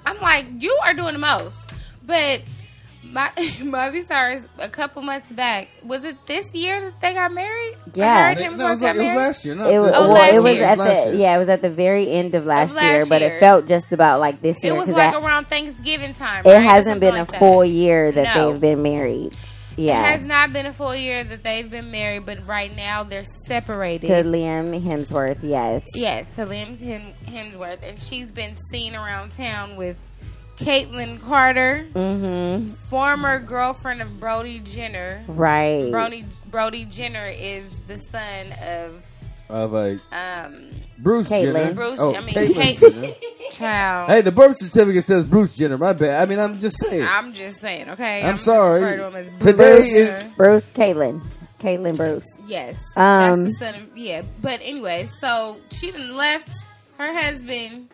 I'm 0.09 0.21
like, 0.21 0.47
you 0.61 0.77
are 0.83 0.93
doing 0.93 1.13
the 1.13 1.19
most. 1.19 1.57
But 2.05 2.41
My 3.03 3.31
Miley 3.63 4.01
Cyrus 4.01 4.47
a 4.59 4.67
couple 4.69 5.01
months 5.01 5.31
back. 5.31 5.67
Was 5.83 6.03
it 6.03 6.17
this 6.25 6.45
year 6.53 6.81
that 6.81 6.99
they 7.01 7.13
got 7.13 7.31
married? 7.33 7.75
Yeah. 7.93 8.13
I 8.27 8.33
No, 8.33 8.41
it 8.41 8.51
was, 8.51 8.81
like, 8.81 8.95
it 8.95 8.99
was 8.99 9.15
last 9.15 9.45
year. 9.45 9.55
Not 9.55 9.71
It 9.71 9.79
was, 9.79 9.93
Oh, 9.95 10.13
well, 10.13 10.35
it 10.35 10.43
was 10.43 10.55
year. 10.57 10.65
at 10.65 10.77
the 10.77 11.15
yeah, 11.17 11.35
it 11.35 11.37
was 11.37 11.49
at 11.49 11.61
the 11.61 11.69
very 11.69 12.09
end 12.11 12.35
of 12.35 12.45
last, 12.45 12.75
last 12.75 12.83
year, 12.83 13.05
but 13.07 13.21
it 13.21 13.39
felt 13.39 13.67
just 13.67 13.93
about 13.93 14.19
like 14.19 14.41
this 14.41 14.63
year 14.63 14.73
It 14.73 14.77
was 14.77 14.87
like 14.89 15.13
that- 15.13 15.23
around 15.23 15.45
Thanksgiving 15.47 16.13
time. 16.13 16.43
it 16.45 16.49
right? 16.49 16.57
Or 16.57 16.59
hasn't 16.59 16.99
been 16.99 17.15
a 17.15 17.19
like 17.23 17.39
full 17.39 17.59
that. 17.61 17.67
year 17.67 18.11
that 18.11 18.35
No. 18.35 18.51
they've 18.51 18.61
been 18.61 18.83
married. 18.83 19.35
It 19.79 20.05
has 20.11 20.25
not 20.27 20.51
been 20.53 20.65
a 20.65 20.73
full 20.73 20.95
year 20.95 21.23
that 21.23 21.43
they've 21.43 21.69
been 21.69 21.91
married, 21.91 22.25
but 22.25 22.45
right 22.45 22.75
now 22.75 23.03
they're 23.03 23.23
separated. 23.23 24.07
to 24.07 24.23
Liam 24.23 24.79
Hemsworth. 24.81 25.39
Yes, 25.41 25.85
Yes, 25.95 26.35
to 26.35 26.45
Liam 26.45 26.79
Hem- 26.79 27.13
Hemsworth, 27.25 27.79
and 27.83 27.99
she's 27.99 28.27
been 28.27 28.55
seen 28.71 28.95
around 28.95 29.31
town 29.31 29.75
with 29.75 30.05
Kaitlynn 30.57 31.21
Carter, 31.21 31.87
mm-hmm. 31.93 32.69
former 32.89 33.39
girlfriend 33.39 34.01
of 34.01 34.19
Brody 34.19 34.59
Jenner. 34.59 35.23
right. 35.27 35.89
Brody 35.89 36.25
Brody 36.51 36.85
Jenner 36.85 37.27
is 37.27 37.79
the 37.81 37.97
son 37.97 38.47
of 38.61 39.05
of 39.49 39.73
a 39.73 39.99
um 40.11 40.65
Bruce 40.97 41.29
Caitlyn. 41.29 41.53
Jenner. 41.53 41.73
Bruce. 41.73 41.99
Oh, 42.01 42.13
I 42.15 42.19
mean, 42.21 42.35
Caitlyn 42.35 42.81
Kate, 43.19 43.51
child. 43.51 44.09
Hey, 44.09 44.21
the 44.21 44.31
birth 44.31 44.57
certificate 44.57 45.03
says 45.05 45.23
Bruce 45.23 45.53
Jenner. 45.55 45.77
My 45.77 45.93
bad. 45.93 46.21
I 46.21 46.25
mean, 46.29 46.39
I'm 46.39 46.59
just 46.59 46.77
saying. 46.79 47.03
I'm 47.07 47.31
just 47.33 47.59
saying, 47.61 47.89
okay. 47.91 48.21
I'm 48.21 48.35
just 48.35 48.45
sorry. 48.45 48.81
refer 48.83 48.97
to 48.97 49.07
him 49.07 49.15
as 49.15 49.29
Bruce 49.29 49.43
Today 49.43 49.77
is- 49.79 50.23
Bruce, 50.35 50.71
Caitlyn, 50.71 51.21
Caitlyn 51.59 51.95
Bruce. 51.95 52.25
Yes. 52.47 52.77
Um, 52.97 53.45
that's 53.45 53.59
the 53.59 53.65
son 53.65 53.75
of, 53.75 53.97
yeah. 53.97 54.23
But 54.41 54.59
anyway, 54.61 55.07
so 55.21 55.57
she 55.71 55.91
done 55.91 56.15
left 56.15 56.49
her 56.97 57.13
husband 57.13 57.89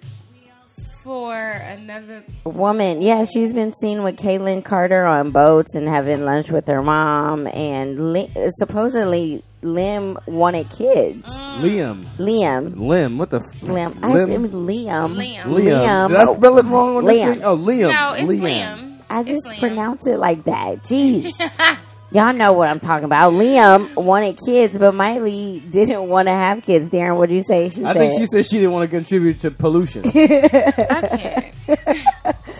for 1.03 1.35
another. 1.37 2.23
woman. 2.43 3.01
Yeah, 3.03 3.23
she's 3.25 3.53
been 3.53 3.73
seen 3.79 4.03
with 4.03 4.17
Kaitlynn 4.17 4.65
Carter 4.65 5.05
on 5.05 5.29
boats 5.29 5.75
and 5.75 5.87
having 5.87 6.25
lunch 6.25 6.49
with 6.49 6.67
her 6.67 6.81
mom. 6.81 7.45
And 7.47 8.11
Li- 8.13 8.31
supposedly, 8.57 9.43
Lim 9.65 10.17
wanted 10.27 10.69
kids. 10.69 11.23
Mm. 11.25 11.59
Liam. 11.61 12.03
Liam, 12.17 12.77
Lim. 12.77 13.17
What 13.17 13.29
the? 13.31 13.39
F- 13.39 13.63
Lim, 13.63 13.99
I 14.03 14.13
Lim? 14.13 14.27
said 14.43 14.51
Liam. 14.51 15.15
Liam. 15.15 15.43
Liam. 15.43 16.07
Did 16.09 16.17
I 16.17 16.33
spell 16.33 16.57
it 16.59 16.65
wrong 16.65 16.97
on 16.97 17.05
this 17.05 17.15
Liam. 17.15 17.33
thing? 17.33 17.43
Oh, 17.43 17.57
Liam. 17.57 17.91
No, 17.93 18.09
it's 18.17 18.29
Liam. 18.29 18.41
Liam. 18.41 18.99
I 19.09 19.23
just 19.23 19.45
Liam. 19.45 19.59
pronounce 19.59 20.07
it 20.07 20.17
like 20.17 20.43
that. 20.45 20.83
Jeez. 20.83 21.31
Y'all 22.11 22.33
know 22.33 22.53
what 22.53 22.69
I'm 22.69 22.79
talking 22.79 23.03
about. 23.03 23.33
Liam 23.33 23.93
wanted 23.95 24.39
kids, 24.45 24.77
but 24.77 24.93
Miley 24.93 25.61
didn't 25.69 26.07
want 26.07 26.27
to 26.27 26.31
have 26.31 26.61
kids. 26.63 26.89
Darren, 26.89 27.17
what'd 27.17 27.35
you 27.35 27.41
say? 27.43 27.67
She 27.69 27.83
I 27.83 27.91
said, 27.93 27.99
think 27.99 28.19
she 28.21 28.25
said 28.27 28.45
she 28.45 28.57
didn't 28.57 28.71
want 28.71 28.89
to 28.89 28.95
contribute 28.95 29.39
to 29.41 29.51
pollution. 29.51 30.03
I 30.15 31.51
can't. 31.67 31.99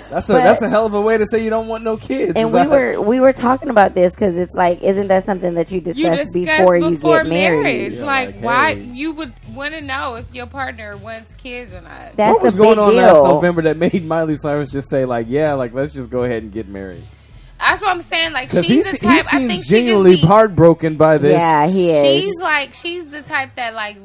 That's 0.09 0.29
a 0.29 0.33
But- 0.33 0.43
that's 0.43 0.61
a 0.61 0.69
hell 0.69 0.85
of 0.85 0.93
a 0.93 1.01
way 1.01 1.17
to 1.17 1.25
say 1.25 1.43
you 1.43 1.49
don't 1.49 1.67
want 1.67 1.83
no 1.83 1.97
kids. 1.97 2.33
and 2.35 2.51
we 2.53 2.59
that- 2.59 2.69
were 2.69 3.01
we 3.01 3.19
were 3.19 3.33
talking 3.33 3.69
about 3.69 3.95
this 3.95 4.13
because 4.15 4.37
it's 4.37 4.53
like, 4.53 4.81
isn't 4.83 5.07
that 5.07 5.25
something 5.25 5.55
that 5.55 5.71
you 5.71 5.81
discuss 5.81 5.97
You 5.97 6.09
discussed 6.09 6.33
before, 6.33 6.77
you 6.77 6.97
get 6.97 7.27
married? 7.27 7.29
marriage. 7.63 7.93
Yeah, 7.93 8.05
like, 8.05 8.35
like, 8.35 8.43
why 8.43 8.69
you 8.71 9.13
would 9.13 9.33
want 9.53 9.73
to 9.73 9.81
know 9.81 10.15
if 10.15 10.33
your 10.35 10.45
partner 10.47 10.95
wants 10.97 11.33
kids 11.35 11.73
or 11.73 11.81
not. 11.81 12.15
That's 12.15 12.35
what 12.37 12.45
was 12.45 12.55
a 12.55 12.57
going 12.57 12.69
big 12.71 12.79
on 12.79 12.91
deal. 12.91 13.01
last 13.01 13.23
November 13.23 13.61
that 13.63 13.77
made 13.77 14.05
Miley 14.05 14.35
Cyrus 14.37 14.71
just 14.71 14.89
say 14.89 15.05
like, 15.05 15.25
yeah, 15.29 15.53
like 15.53 15.73
let's 15.73 15.93
just 15.93 16.09
go 16.09 16.23
ahead 16.23 16.43
and 16.43 16.51
get 16.51 16.67
married? 16.67 17.03
That's 17.59 17.81
what 17.81 17.89
I'm 17.89 18.01
saying. 18.01 18.33
Like, 18.33 18.49
Because 18.49 18.65
she's 18.65 18.85
he, 18.85 18.91
the 18.91 18.97
he 18.97 19.07
type. 19.07 19.33
I 19.33 19.37
think 19.39 19.51
seems 19.51 19.51
she 19.53 19.57
just 19.57 19.69
genuinely 19.71 20.15
be, 20.17 20.21
heartbroken 20.21 20.97
by 20.97 21.17
this. 21.17 21.31
Yeah, 21.33 21.67
he 21.67 21.89
is. 21.91 22.23
She's 22.23 22.41
like 22.41 22.73
she's 22.73 23.05
the 23.09 23.21
type 23.21 23.55
that 23.55 23.73
like 23.73 23.97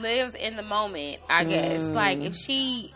lives 0.00 0.34
in 0.34 0.56
the 0.56 0.62
moment. 0.62 1.18
I 1.30 1.44
guess 1.44 1.80
Mm. 1.80 1.92
like 1.94 2.18
if 2.22 2.34
she 2.34 2.92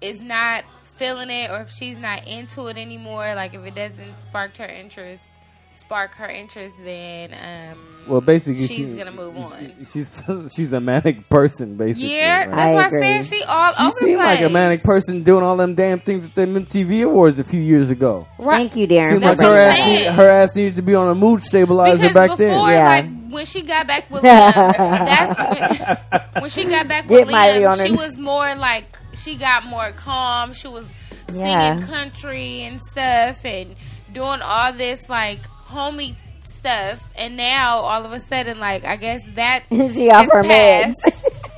is 0.00 0.20
not 0.22 0.64
feeling 0.96 1.30
it 1.30 1.50
or 1.50 1.60
if 1.60 1.70
she's 1.70 1.98
not 1.98 2.26
into 2.26 2.66
it 2.68 2.76
anymore, 2.76 3.34
like 3.34 3.54
if 3.54 3.64
it 3.64 3.74
doesn't 3.74 4.16
spark 4.16 4.56
her 4.58 4.66
interest, 4.66 5.24
spark 5.70 6.14
her 6.14 6.28
interest, 6.28 6.74
then 6.84 7.32
um 7.34 7.78
Well, 8.06 8.20
basically, 8.20 8.66
She's 8.66 8.90
she- 8.92 8.96
gonna 8.96 9.10
move 9.10 9.36
on. 9.36 9.72
She's 9.92 10.08
she's 10.54 10.72
a 10.72 10.80
manic 10.80 11.28
person, 11.28 11.76
basically. 11.76 12.14
yeah, 12.14 12.40
right? 12.44 12.50
that's 12.50 12.70
I 12.70 12.74
why 12.74 12.82
I 12.82 12.86
agree. 12.86 13.22
said 13.22 13.36
she 13.38 13.44
all 13.44 13.72
She 13.72 13.80
over 13.82 13.88
the 13.88 14.06
seemed 14.06 14.18
like 14.18 14.40
a 14.42 14.48
manic 14.50 14.82
person 14.84 15.22
doing 15.24 15.42
all 15.42 15.56
them 15.56 15.74
damn 15.74 15.98
things 16.00 16.24
at 16.24 16.34
the 16.34 16.42
MTV 16.46 17.04
Awards 17.04 17.38
a 17.40 17.44
few 17.44 17.60
years 17.60 17.90
ago. 17.90 18.26
Right. 18.38 18.58
Thank 18.70 18.76
you, 18.76 18.86
Darren. 18.86 19.10
Seemed 19.10 19.22
for 19.22 19.28
like 19.30 19.38
That's 19.38 19.48
her 19.48 19.56
ass, 19.60 19.76
saying. 19.76 19.98
need, 20.04 20.12
her 20.12 20.30
ass 20.30 20.54
needed 20.56 20.74
to 20.76 20.82
be 20.82 20.94
on 20.94 21.08
a 21.08 21.14
mood 21.14 21.40
stabilizer 21.40 21.96
Because 22.02 22.14
back 22.14 22.30
before, 22.30 22.36
then. 22.46 22.70
Yeah. 22.70 22.88
like 22.88 23.32
when 23.32 23.44
she 23.46 23.62
got 23.62 23.86
back 23.88 24.08
with 24.12 24.22
Liam, 24.22 24.52
that's 24.54 26.20
when, 26.34 26.42
when 26.42 26.50
she 26.50 26.64
got 26.66 26.86
back 26.86 27.08
Get 27.08 27.22
with 27.26 27.30
Miley 27.32 27.62
Liam. 27.62 27.84
She 27.86 27.92
was 27.92 28.16
more 28.16 28.54
like 28.54 28.96
she 29.16 29.36
got 29.36 29.64
more 29.64 29.92
calm. 29.92 30.52
She 30.52 30.68
was 30.68 30.86
Yeah. 31.32 31.74
singing 31.78 31.88
country 31.88 32.62
and 32.62 32.80
stuff 32.80 33.44
and 33.44 33.74
doing 34.12 34.42
all 34.42 34.72
this 34.72 35.08
like 35.08 35.40
homey 35.46 36.14
stuff. 36.40 37.10
And 37.16 37.36
now 37.36 37.78
all 37.78 38.04
of 38.04 38.12
a 38.12 38.20
sudden, 38.20 38.58
like 38.60 38.84
I 38.84 38.96
guess 38.96 39.22
that 39.34 39.64
she 39.70 40.10
off 40.10 40.26
her 40.32 40.42
meds. 40.42 40.92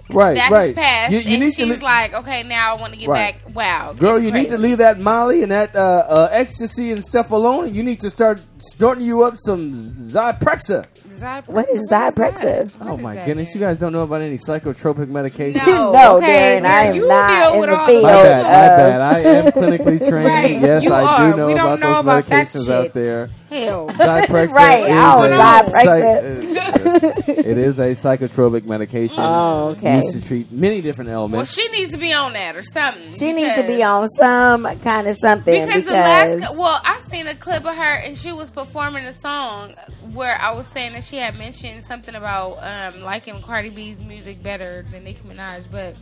Passed. 0.07 0.17
Right, 0.17 0.35
That 0.37 0.51
right. 0.51 0.67
has 0.69 0.75
passed, 0.77 1.13
You, 1.13 1.19
you 1.19 1.31
and 1.35 1.41
need 1.45 1.51
to 1.55 1.65
she's 1.65 1.79
li- 1.79 1.85
like, 1.85 2.15
okay, 2.15 2.43
now 2.43 2.75
I 2.77 2.81
want 2.81 2.93
to 2.93 2.99
get 2.99 3.09
Right. 3.09 3.35
back. 3.45 3.55
Wow, 3.55 3.93
Girl, 3.93 4.19
getting 4.19 4.25
you 4.37 4.43
need 4.43 4.51
to 4.51 4.59
leave 4.59 4.79
that 4.79 4.99
Molly 5.01 5.43
and 5.43 5.53
that 5.53 5.75
uh, 5.75 5.79
uh, 6.09 6.29
ecstasy 6.33 6.93
and 6.93 7.05
stuff 7.05 7.31
alone. 7.31 7.75
You 7.75 7.83
need 7.83 8.01
to 8.01 8.11
start 8.11 8.41
snorting 8.59 9.05
you 9.07 9.23
up 9.23 9.35
some 9.39 9.73
Zyprexa. 9.75 10.85
Zyprexa, 11.09 11.49
What 11.49 11.69
is 11.71 11.85
that? 11.91 12.15
Zyprexa? 12.15 12.73
What 12.79 12.89
Oh 12.91 12.97
is 12.97 13.01
my 13.03 13.15
that, 13.15 13.27
goodness, 13.27 13.51
Darren? 13.51 13.55
you 13.55 13.61
guys 13.61 13.79
don't 13.81 13.93
know 13.93 14.03
about 14.03 14.21
any 14.21 14.37
psychotropic 14.37 15.09
medication. 15.09 15.63
No, 15.67 15.93
No, 15.93 16.17
okay, 16.19 16.61
Darren, 16.61 16.67
I 16.67 16.85
am 16.85 16.95
you 16.95 17.09
not 17.09 17.29
deal 17.31 17.55
in 17.55 17.61
with 17.61 17.71
the 17.71 17.77
all 17.77 17.87
field. 17.87 18.03
My 18.03 18.13
bad, 18.13 18.43
my 18.43 18.49
uh, 18.49 18.77
bad. 18.77 19.01
I 19.01 19.19
am 19.21 19.45
clinically 19.53 19.99
trained. 20.11 20.27
Right, 20.29 20.51
Yes, 20.61 20.85
you 20.85 20.93
I 20.93 21.03
are. 21.03 21.31
do 21.31 21.37
know 21.37 21.51
about 21.51 21.81
know 21.81 21.87
those 21.95 22.01
about 22.01 22.25
medications 22.27 22.71
out 22.71 22.93
there. 22.93 23.31
Hell. 23.49 23.89
Zyprexa 23.89 24.51
Right, 24.55 24.85
is 24.85 24.97
I 24.97 25.29
don't 25.29 25.33
a 25.33 25.37
know. 25.37 26.63
psych- 26.67 26.76
it 27.29 27.59
is 27.59 27.79
a 27.79 27.93
psychotropic 27.93 28.65
medication. 28.65 29.19
Oh, 29.19 29.69
okay. 29.77 29.99
Used 29.99 30.21
to 30.21 30.27
treat 30.27 30.53
many 30.53 30.81
different 30.81 31.11
elements. 31.11 31.57
Well, 31.57 31.67
she 31.67 31.71
needs 31.77 31.93
to 31.93 31.99
be 31.99 32.13
on 32.13 32.33
that 32.35 32.57
or 32.57 32.63
something. 32.63 33.13
She 33.13 33.33
needs 33.33 33.57
to 33.57 33.67
be 33.67 33.83
on 33.83 34.09
some 34.09 34.65
kind 34.81 35.09
of 35.09 35.17
something 35.21 35.67
Because, 35.67 35.83
because, 35.83 35.85
the 35.85 35.93
last, 35.93 36.57
well, 36.57 36.81
I 36.85 36.99
seen 36.99 37.27
a 37.27 37.35
clip 37.35 37.65
of 37.65 37.75
her 37.75 37.95
and 37.95 38.17
she 38.17 38.33
was 38.33 38.51
performing 38.51 39.05
a 39.05 39.13
song 39.13 39.75
where 40.13 40.41
I 40.41 40.53
was 40.53 40.67
saying 40.67 40.93
that 40.93 41.05
she 41.05 41.17
had 41.17 41.37
mentioned 41.37 41.83
something 41.83 42.15
about 42.15 42.59
um, 42.63 43.03
liking 43.03 43.41
Cardi 43.43 43.71
B's 43.71 44.03
music 44.03 44.43
better 44.43 44.85
than 44.91 45.05
Nicki 45.05 45.23
Minaj, 45.29 45.71
but 45.71 45.97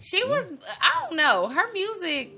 she 0.00 0.24
was, 0.24 0.52
I 0.80 1.06
don't 1.06 1.16
know, 1.16 1.48
her 1.48 1.72
music. 1.72 2.32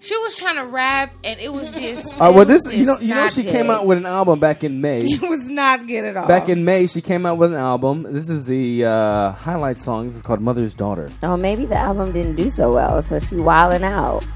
She 0.00 0.16
was 0.16 0.34
trying 0.34 0.56
to 0.56 0.64
rap 0.64 1.12
and 1.24 1.38
it 1.38 1.52
was 1.52 1.78
just. 1.78 2.06
Uh, 2.06 2.10
it 2.10 2.18
well, 2.18 2.32
was 2.32 2.46
this 2.46 2.74
you 2.74 2.86
know 2.86 2.98
you 2.98 3.08
know 3.08 3.24
not 3.24 3.32
she 3.32 3.44
came 3.44 3.68
out 3.68 3.86
with 3.86 3.98
an 3.98 4.06
album 4.06 4.40
back 4.40 4.64
in 4.64 4.80
May. 4.80 5.02
It 5.20 5.20
was 5.20 5.44
not 5.44 5.86
good 5.86 6.04
at 6.04 6.16
all. 6.16 6.26
Back 6.26 6.48
in 6.48 6.64
May, 6.64 6.86
she 6.86 7.02
came 7.02 7.26
out 7.26 7.36
with 7.36 7.52
an 7.52 7.58
album. 7.58 8.04
This 8.04 8.30
is 8.30 8.46
the 8.46 8.86
uh, 8.86 9.32
highlight 9.32 9.78
song. 9.78 10.06
This 10.06 10.16
is 10.16 10.22
called 10.22 10.40
"Mother's 10.40 10.72
Daughter." 10.72 11.10
oh, 11.22 11.36
maybe 11.36 11.66
the 11.66 11.76
album 11.76 12.12
didn't 12.12 12.36
do 12.36 12.48
so 12.50 12.72
well, 12.72 13.02
so 13.02 13.18
she 13.18 13.36
wilding 13.36 13.84
out. 13.84 14.26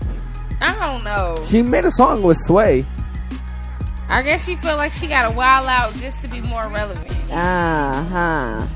I 0.61 0.74
don't 0.79 1.03
know. 1.03 1.40
She 1.44 1.62
made 1.62 1.87
a 1.87 1.90
song 1.90 2.22
with 2.22 2.38
Swae. 2.46 2.87
I 4.09 4.20
guess 4.20 4.44
she 4.44 4.57
feel 4.57 4.77
like 4.77 4.92
she 4.92 5.07
got 5.07 5.33
a 5.33 5.35
wild 5.35 5.66
out 5.66 5.94
just 5.94 6.20
to 6.22 6.29
be 6.29 6.42
more 6.42 6.68
relevant. 6.68 7.11
Uh 7.33 8.03
huh. 8.05 8.66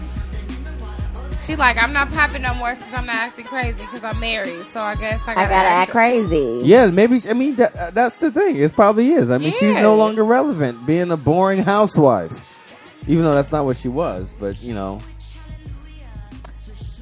She 1.48 1.56
like, 1.56 1.82
I'm 1.82 1.94
not 1.94 2.10
popping 2.12 2.42
no 2.42 2.52
more 2.56 2.74
since 2.74 2.92
I'm 2.92 3.06
not 3.06 3.14
acting 3.14 3.46
crazy 3.46 3.78
because 3.78 4.04
I'm 4.04 4.20
married. 4.20 4.64
So 4.64 4.82
I 4.82 4.96
guess 4.96 5.26
I 5.26 5.32
I 5.32 5.34
gotta, 5.34 5.48
gotta 5.48 5.68
act 5.68 5.90
crazy. 5.92 6.60
Yeah, 6.62 6.88
maybe. 6.90 7.18
I 7.26 7.32
mean, 7.32 7.56
that, 7.56 7.74
uh, 7.74 7.90
that's 7.90 8.20
the 8.20 8.30
thing. 8.30 8.56
It 8.56 8.74
probably 8.74 9.12
is. 9.12 9.30
I 9.30 9.38
mean, 9.38 9.52
she's 9.52 9.76
no 9.76 9.96
longer 9.96 10.24
relevant, 10.24 10.84
being 10.84 11.10
a 11.10 11.16
boring 11.16 11.62
housewife. 11.62 12.44
Even 13.06 13.24
though 13.24 13.34
that's 13.34 13.50
not 13.50 13.64
what 13.64 13.78
she 13.78 13.88
was, 13.88 14.34
but 14.38 14.62
you 14.62 14.74
know, 14.74 14.98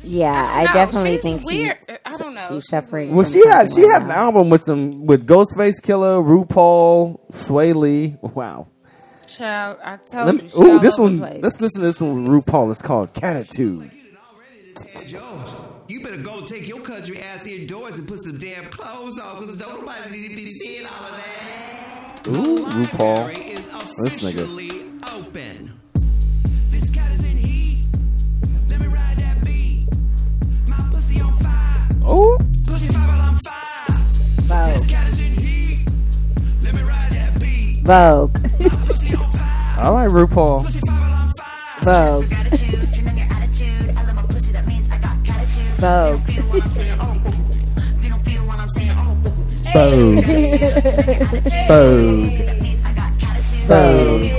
Yeah, 0.04 0.30
I, 0.30 0.66
No, 0.66 0.72
definitely 0.72 1.14
she's 1.14 1.22
think 1.22 1.44
weird. 1.44 1.78
she's 1.84 1.98
I 2.06 2.16
don't 2.16 2.34
know. 2.34 2.46
she's 2.48 2.68
suffering. 2.68 3.16
well, 3.16 3.26
she 3.26 3.44
had 3.44 3.72
she 3.72 3.82
right 3.82 3.94
had 3.94 4.02
an 4.02 4.12
album 4.12 4.48
with 4.48 4.62
some 4.62 5.06
with 5.06 5.26
Ghostface 5.26 5.80
Killah, 5.82 6.22
RuPaul, 6.24 7.18
Swae 7.32 7.74
Lee. 7.74 8.16
Wow. 8.20 8.68
Child, 9.26 9.78
I 9.82 9.96
told 9.96 10.26
Let 10.26 10.34
you. 10.36 10.42
me, 10.42 10.48
she 10.48 10.62
ooh, 10.62 10.78
this 10.78 10.96
one. 10.96 11.18
Let's 11.18 11.60
listen 11.60 11.80
to 11.80 11.86
this 11.88 12.00
one 12.00 12.28
with 12.28 12.46
RuPaul. 12.46 12.70
It's 12.70 12.80
called 12.80 13.12
Catitude. 13.12 13.90
Yo, 15.06 15.22
you 15.88 16.00
better 16.02 16.16
go 16.18 16.44
take 16.44 16.68
your 16.68 16.80
country 16.80 17.18
ass 17.20 17.46
indoors 17.46 17.98
and 17.98 18.06
put 18.08 18.20
some 18.20 18.36
damn 18.38 18.64
clothes 18.66 19.18
on 19.18 19.40
because 19.40 19.56
don't 19.58 19.80
nobody 19.80 20.10
need 20.10 20.28
to 20.30 20.36
be 20.36 20.52
seeing 20.52 20.84
all 20.86 20.92
of 20.92 21.10
that. 21.16 22.26
Ooh, 22.28 22.66
RuPaul. 22.66 23.16
Library 23.26 23.50
is 23.52 23.66
This 23.66 24.22
nigga. 24.22 24.34
officially 24.34 24.82
open. 25.12 25.72
This 26.70 26.90
cat 26.90 27.10
is 27.12 27.24
in 27.24 27.36
heat. 27.36 27.84
Let 28.68 28.80
me 28.80 28.86
ride 28.88 29.16
that 29.18 29.44
beat. 29.44 29.86
My 30.68 30.76
pussy 30.90 31.20
on 31.20 31.32
fire. 31.38 31.88
Oh, 32.04 32.38
Pussy 32.66 32.88
fire 32.88 33.06
while 33.06 33.20
I'm 33.20 33.38
fire. 33.38 33.96
This 34.66 34.80
Vogue. 34.80 34.88
cat 34.90 35.08
is 35.08 35.20
in 35.20 35.32
heat. 35.32 35.88
Let 36.62 36.74
me 36.74 36.82
ride 36.82 37.12
that 37.12 37.40
beat. 37.40 37.78
Vogue. 37.86 38.34
Pussy 38.86 39.14
on 39.16 39.30
fire. 39.30 39.84
all 39.86 39.94
right, 39.94 40.10
RuPaul. 40.10 40.64
Pussy 40.64 40.80
fire 40.80 41.00
while 41.00 41.14
I'm 41.14 41.30
fire. 41.38 42.22
Vogue. 42.22 42.85
Saying, 45.78 46.98
oh. 47.00 47.20
Bose. 51.68 52.40
Bose. 53.68 54.32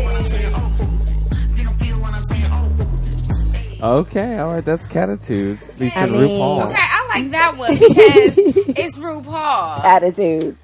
Okay, 3.79 4.39
all 4.39 4.53
right, 4.53 4.65
that's 4.65 4.87
Catitude 4.87 5.59
featuring 5.77 5.91
I 5.95 6.05
mean- 6.07 6.39
RuPaul. 6.39 6.65
Okay, 6.65 6.75
I 6.79 7.07
like 7.13 7.29
that 7.31 7.57
one 7.57 7.69
because 7.71 7.87
it's 8.75 8.97
RuPaul. 8.97 9.83
Attitude. 9.83 10.57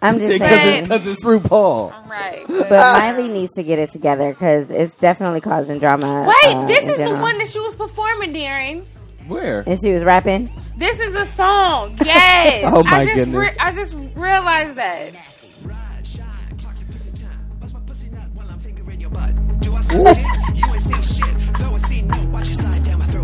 I'm 0.00 0.18
just 0.18 0.32
Because 0.32 0.48
saying. 0.48 0.78
it's, 0.80 0.88
'cause 0.88 1.06
it's 1.06 1.22
RuPaul. 1.24 1.92
Right. 2.08 2.44
But 2.48 2.68
But, 2.70 2.98
Miley 2.98 3.28
needs 3.28 3.52
to 3.52 3.62
get 3.62 3.78
it 3.78 3.90
together 3.92 4.30
because 4.32 4.70
it's 4.70 4.96
definitely 4.96 5.42
causing 5.42 5.78
drama. 5.78 6.26
wait, 6.26 6.54
uh, 6.56 6.66
this 6.66 6.82
in 6.84 6.90
is 6.90 6.96
the 6.96 7.10
one 7.16 7.36
that 7.38 7.48
she 7.48 7.60
was 7.60 7.74
performing, 7.76 8.32
Darren. 8.32 8.84
Where? 9.28 9.64
And 9.66 9.78
she 9.80 9.92
was 9.92 10.04
rapping. 10.04 10.50
This 10.76 10.98
is 10.98 11.14
a 11.14 11.26
song. 11.26 11.96
Yes. 12.04 12.64
Oh, 12.66 12.82
my 12.82 12.98
I 12.98 13.06
just 13.06 13.16
goodness. 13.16 13.56
I 13.60 13.72
just 13.72 13.94
realized 14.14 14.74
that. 14.76 15.14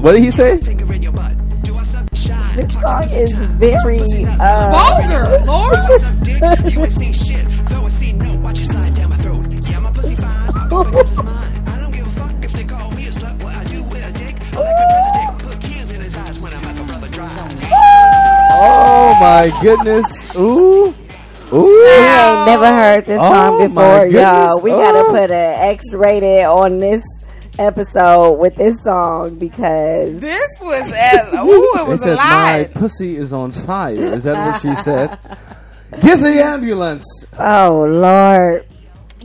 What 0.00 0.12
did 0.12 0.22
he 0.22 0.30
say? 0.30 0.58
This 2.58 2.72
song 2.80 3.04
is 3.04 3.32
very 3.32 4.00
uh, 4.40 4.70
Vulgar, 4.70 5.44
Laura. 5.44 5.88
my 19.28 19.60
goodness. 19.62 20.06
Ooh. 20.36 20.94
Ooh. 21.52 21.62
We 21.62 21.90
ain't 21.90 22.46
never 22.46 22.66
heard 22.66 23.06
this 23.06 23.20
song 23.20 23.30
Oh, 23.30 23.58
my 23.58 23.66
before, 23.68 24.06
y'all. 24.06 24.60
goodness. 24.60 24.62
We 24.62 24.70
gotta 24.70 24.98
oh. 24.98 25.10
put 25.10 25.30
an 25.30 25.70
X 25.70 25.84
rated 25.92 26.44
on 26.44 26.78
this 26.78 27.02
episode 27.58 28.32
with 28.34 28.54
this 28.54 28.74
song 28.82 29.34
because 29.38 30.20
This 30.20 30.48
was 30.60 30.92
at, 30.92 31.34
ooh, 31.42 31.72
it 31.74 31.76
They 31.76 31.82
was 31.84 32.02
a 32.02 32.04
said 32.04 32.16
my 32.16 32.70
pussy 32.74 33.16
is 33.16 33.32
on 33.32 33.50
fire. 33.52 33.94
Is 33.96 34.24
that 34.24 34.46
what 34.52 34.60
she 34.62 34.74
said? 34.82 35.18
Get 36.00 36.20
the 36.20 36.42
ambulance. 36.42 37.04
oh 37.38 37.84
lord, 37.88 38.66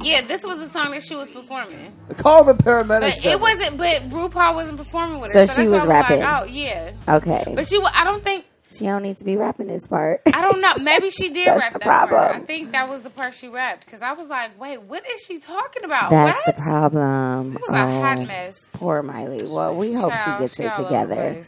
Yeah, 0.02 0.26
this 0.26 0.44
was 0.46 0.58
the 0.60 0.68
song 0.68 0.92
that 0.92 1.04
she 1.04 1.16
was 1.16 1.30
performing. 1.30 1.94
Call 2.18 2.44
the 2.46 2.54
paramedics. 2.54 3.22
But 3.24 3.26
it 3.26 3.40
wasn't. 3.40 3.78
But 3.78 4.10
RuPaul 4.10 4.56
wasn't 4.56 4.78
performing 4.78 5.20
with 5.22 5.34
her, 5.34 5.46
So 5.46 5.54
her. 5.54 5.66
she 5.66 5.70
that's 5.70 5.82
was 5.82 5.82
why 5.86 6.00
rapping. 6.02 6.20
Like, 6.22 6.42
oh 6.42 6.46
yeah, 6.46 6.92
okay. 7.08 7.52
but 7.56 7.66
she. 7.68 7.82
I 7.94 8.04
don't 8.06 8.24
think. 8.24 8.46
She 8.78 8.86
don't 8.86 9.04
need 9.04 9.16
to 9.18 9.24
be 9.24 9.38
rapping 9.38 9.68
this 9.68 9.88
part. 9.88 10.22
I 10.26 10.42
don't 10.42 10.62
know. 10.62 10.76
Maybe 10.84 11.10
she 11.10 11.30
did 11.34 11.48
That's 11.48 11.60
rap 11.60 11.74
the 11.74 11.80
that 11.80 11.86
part. 11.88 12.10
problem. 12.10 12.42
I 12.42 12.46
think 12.46 12.72
that 12.72 12.90
was 12.90 13.02
the 13.04 13.10
part 13.10 13.34
she 13.34 13.48
rapped 13.48 13.86
because 13.86 14.02
I 14.02 14.14
was 14.14 14.28
like, 14.30 14.60
wait, 14.60 14.82
what 14.82 15.04
is 15.10 15.22
she 15.28 15.38
talking 15.40 15.84
about? 15.84 16.10
That's 16.10 16.36
what? 16.48 16.56
the 16.56 16.62
problem. 16.62 17.52
It 17.56 17.62
was 17.62 17.70
a 17.70 17.78
hot 17.78 18.18
Oh, 18.20 18.26
mess. 18.26 18.56
Poor 18.74 19.02
Miley. 19.04 19.40
Well, 19.48 19.76
we 19.76 19.94
hope 19.94 20.12
Child, 20.14 20.38
she 20.38 20.44
gets 20.44 20.56
she 20.58 20.64
it 20.64 20.68
all 20.74 20.86
over 20.86 21.06
the 21.06 21.06
together. 21.16 21.44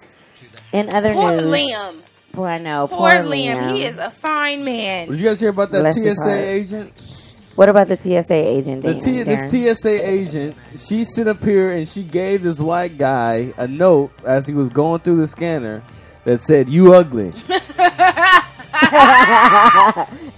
In 0.73 0.93
other 0.93 1.13
Poor 1.13 1.31
news, 1.31 1.45
Liam. 1.45 2.01
boy, 2.33 2.45
I 2.45 2.57
know. 2.57 2.88
Poor, 2.88 2.97
Poor, 2.97 3.23
Liam. 3.31 3.75
He 3.75 3.83
is 3.85 3.97
a 3.97 4.09
fine 4.11 4.63
man. 4.63 5.09
Did 5.09 5.19
you 5.19 5.25
guys 5.29 5.39
hear 5.39 5.49
about 5.49 5.71
that 5.71 5.79
Bless 5.81 5.95
TSA 5.95 6.31
agent? 6.31 6.93
What 7.55 7.69
about 7.69 7.88
the 7.88 7.95
TSA 7.97 8.33
agent? 8.33 8.83
The 8.83 8.95
T- 8.95 9.23
this 9.23 9.49
TSA 9.79 10.09
agent, 10.09 10.57
she 10.77 11.05
sit 11.05 11.25
up 11.29 11.41
here 11.41 11.71
and 11.71 11.88
she 11.88 12.03
gave 12.03 12.43
this 12.43 12.59
white 12.59 12.97
guy 12.97 13.53
a 13.55 13.65
note 13.65 14.11
as 14.25 14.45
he 14.45 14.53
was 14.53 14.67
going 14.67 14.99
through 14.99 15.15
the 15.17 15.27
scanner 15.27 15.81
that 16.25 16.39
said, 16.39 16.69
"You 16.69 16.93
ugly, 16.93 17.33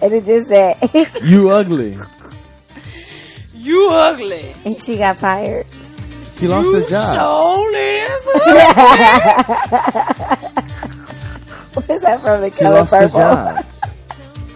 and 0.01 0.13
it 0.13 0.25
just 0.25 0.49
said, 0.49 0.77
you 1.23 1.49
ugly." 1.49 1.97
You 3.55 3.89
ugly. 3.91 4.53
and 4.63 4.77
she 4.77 4.97
got 4.97 5.17
fired. 5.17 5.65
She 6.37 6.47
lost 6.47 6.73
her 6.73 6.85
job. 6.89 7.67
What 11.73 11.89
is 11.89 12.01
that 12.01 12.21
from 12.21 12.41
the 12.41 12.49
She 12.51 12.59
color 12.63 12.79
lost 12.79 12.93
her 12.93 13.07
job. 13.09 13.65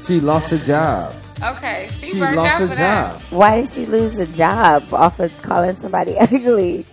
She 0.07 0.19
lost 0.19 0.47
her 0.49 0.57
job. 0.57 1.13
Okay, 1.43 1.87
she, 1.91 2.11
She 2.11 2.19
lost 2.19 2.37
out 2.37 2.59
her 2.61 2.67
for 2.67 2.75
that. 2.75 3.19
job. 3.19 3.21
Why 3.31 3.57
did 3.61 3.69
she 3.69 3.85
lose 3.85 4.17
a 4.19 4.27
job 4.27 4.83
off 4.93 5.19
of 5.19 5.31
calling 5.41 5.75
somebody 5.75 6.17
ugly? 6.17 6.85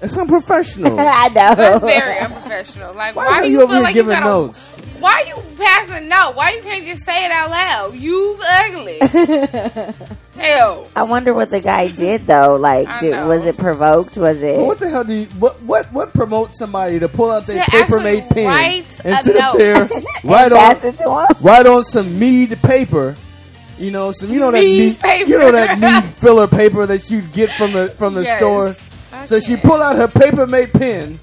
It's 0.00 0.16
unprofessional. 0.16 0.92
I 1.00 1.28
know. 1.28 1.54
That's 1.54 1.80
very 1.84 2.18
unprofessional. 2.20 2.94
Like, 2.94 3.16
Why, 3.16 3.26
why, 3.26 3.38
are 3.38 3.42
do 3.42 3.48
you 3.50 3.58
you 3.58 3.62
over 3.64 3.72
feel 3.72 3.76
here 3.76 3.82
like 3.84 3.94
you 3.96 4.02
giving 4.02 4.12
gotta? 4.18 4.24
notes? 4.26 4.70
Why 5.00 5.24
you 5.28 5.34
passing 5.56 5.94
a 5.94 6.00
note? 6.00 6.32
Why 6.34 6.50
you 6.52 6.62
can't 6.62 6.84
just 6.84 7.04
say 7.04 7.24
it 7.24 7.30
out 7.30 7.50
loud? 7.50 7.94
You's 7.96 8.40
ugly. 8.48 8.98
Hell, 10.36 10.86
I 10.94 11.02
wonder 11.02 11.34
what 11.34 11.50
the 11.50 11.60
guy 11.60 11.88
did 11.88 12.26
though. 12.26 12.56
Like, 12.56 12.86
I 12.86 13.00
did, 13.00 13.10
know. 13.10 13.26
was 13.28 13.44
it 13.46 13.56
provoked? 13.56 14.16
Was 14.16 14.40
it? 14.42 14.56
Well, 14.56 14.66
what 14.68 14.78
the 14.78 14.88
hell 14.88 15.02
do 15.02 15.12
you 15.12 15.26
what 15.40 15.60
what 15.62 15.92
what 15.92 16.12
promotes 16.12 16.56
somebody 16.58 17.00
to 17.00 17.08
pull 17.08 17.30
out 17.32 17.44
their 17.46 17.64
paper 17.64 17.98
made 18.00 18.28
pen 18.30 18.46
and 19.04 19.14
a 19.14 19.22
sit 19.24 19.36
up 19.36 19.56
there 19.56 19.88
write 20.24 20.52
on 20.52 20.76
it 20.76 20.96
to 20.98 21.10
him? 21.26 21.26
write 21.44 21.66
on 21.66 21.82
some 21.82 22.16
mead 22.18 22.56
paper. 22.62 23.16
You 23.78 23.90
know, 23.90 24.12
some 24.12 24.30
you 24.32 24.38
know 24.38 24.50
that 24.52 24.60
Mead 24.64 24.78
mead 24.92 25.00
paper. 25.00 25.28
you 25.30 25.38
know 25.38 25.50
that 25.52 25.78
mead 25.80 26.04
filler 26.04 26.46
paper 26.46 26.86
that 26.86 27.10
you 27.10 27.20
get 27.20 27.50
from 27.52 27.72
the 27.72 27.88
from 27.88 28.14
the 28.14 28.22
Yes. 28.22 28.38
store. 28.38 28.76
So 29.26 29.40
she 29.40 29.56
pull 29.56 29.82
out 29.82 29.96
her 29.96 30.08
paper 30.08 30.46
made 30.46 30.72
pen 30.72 31.18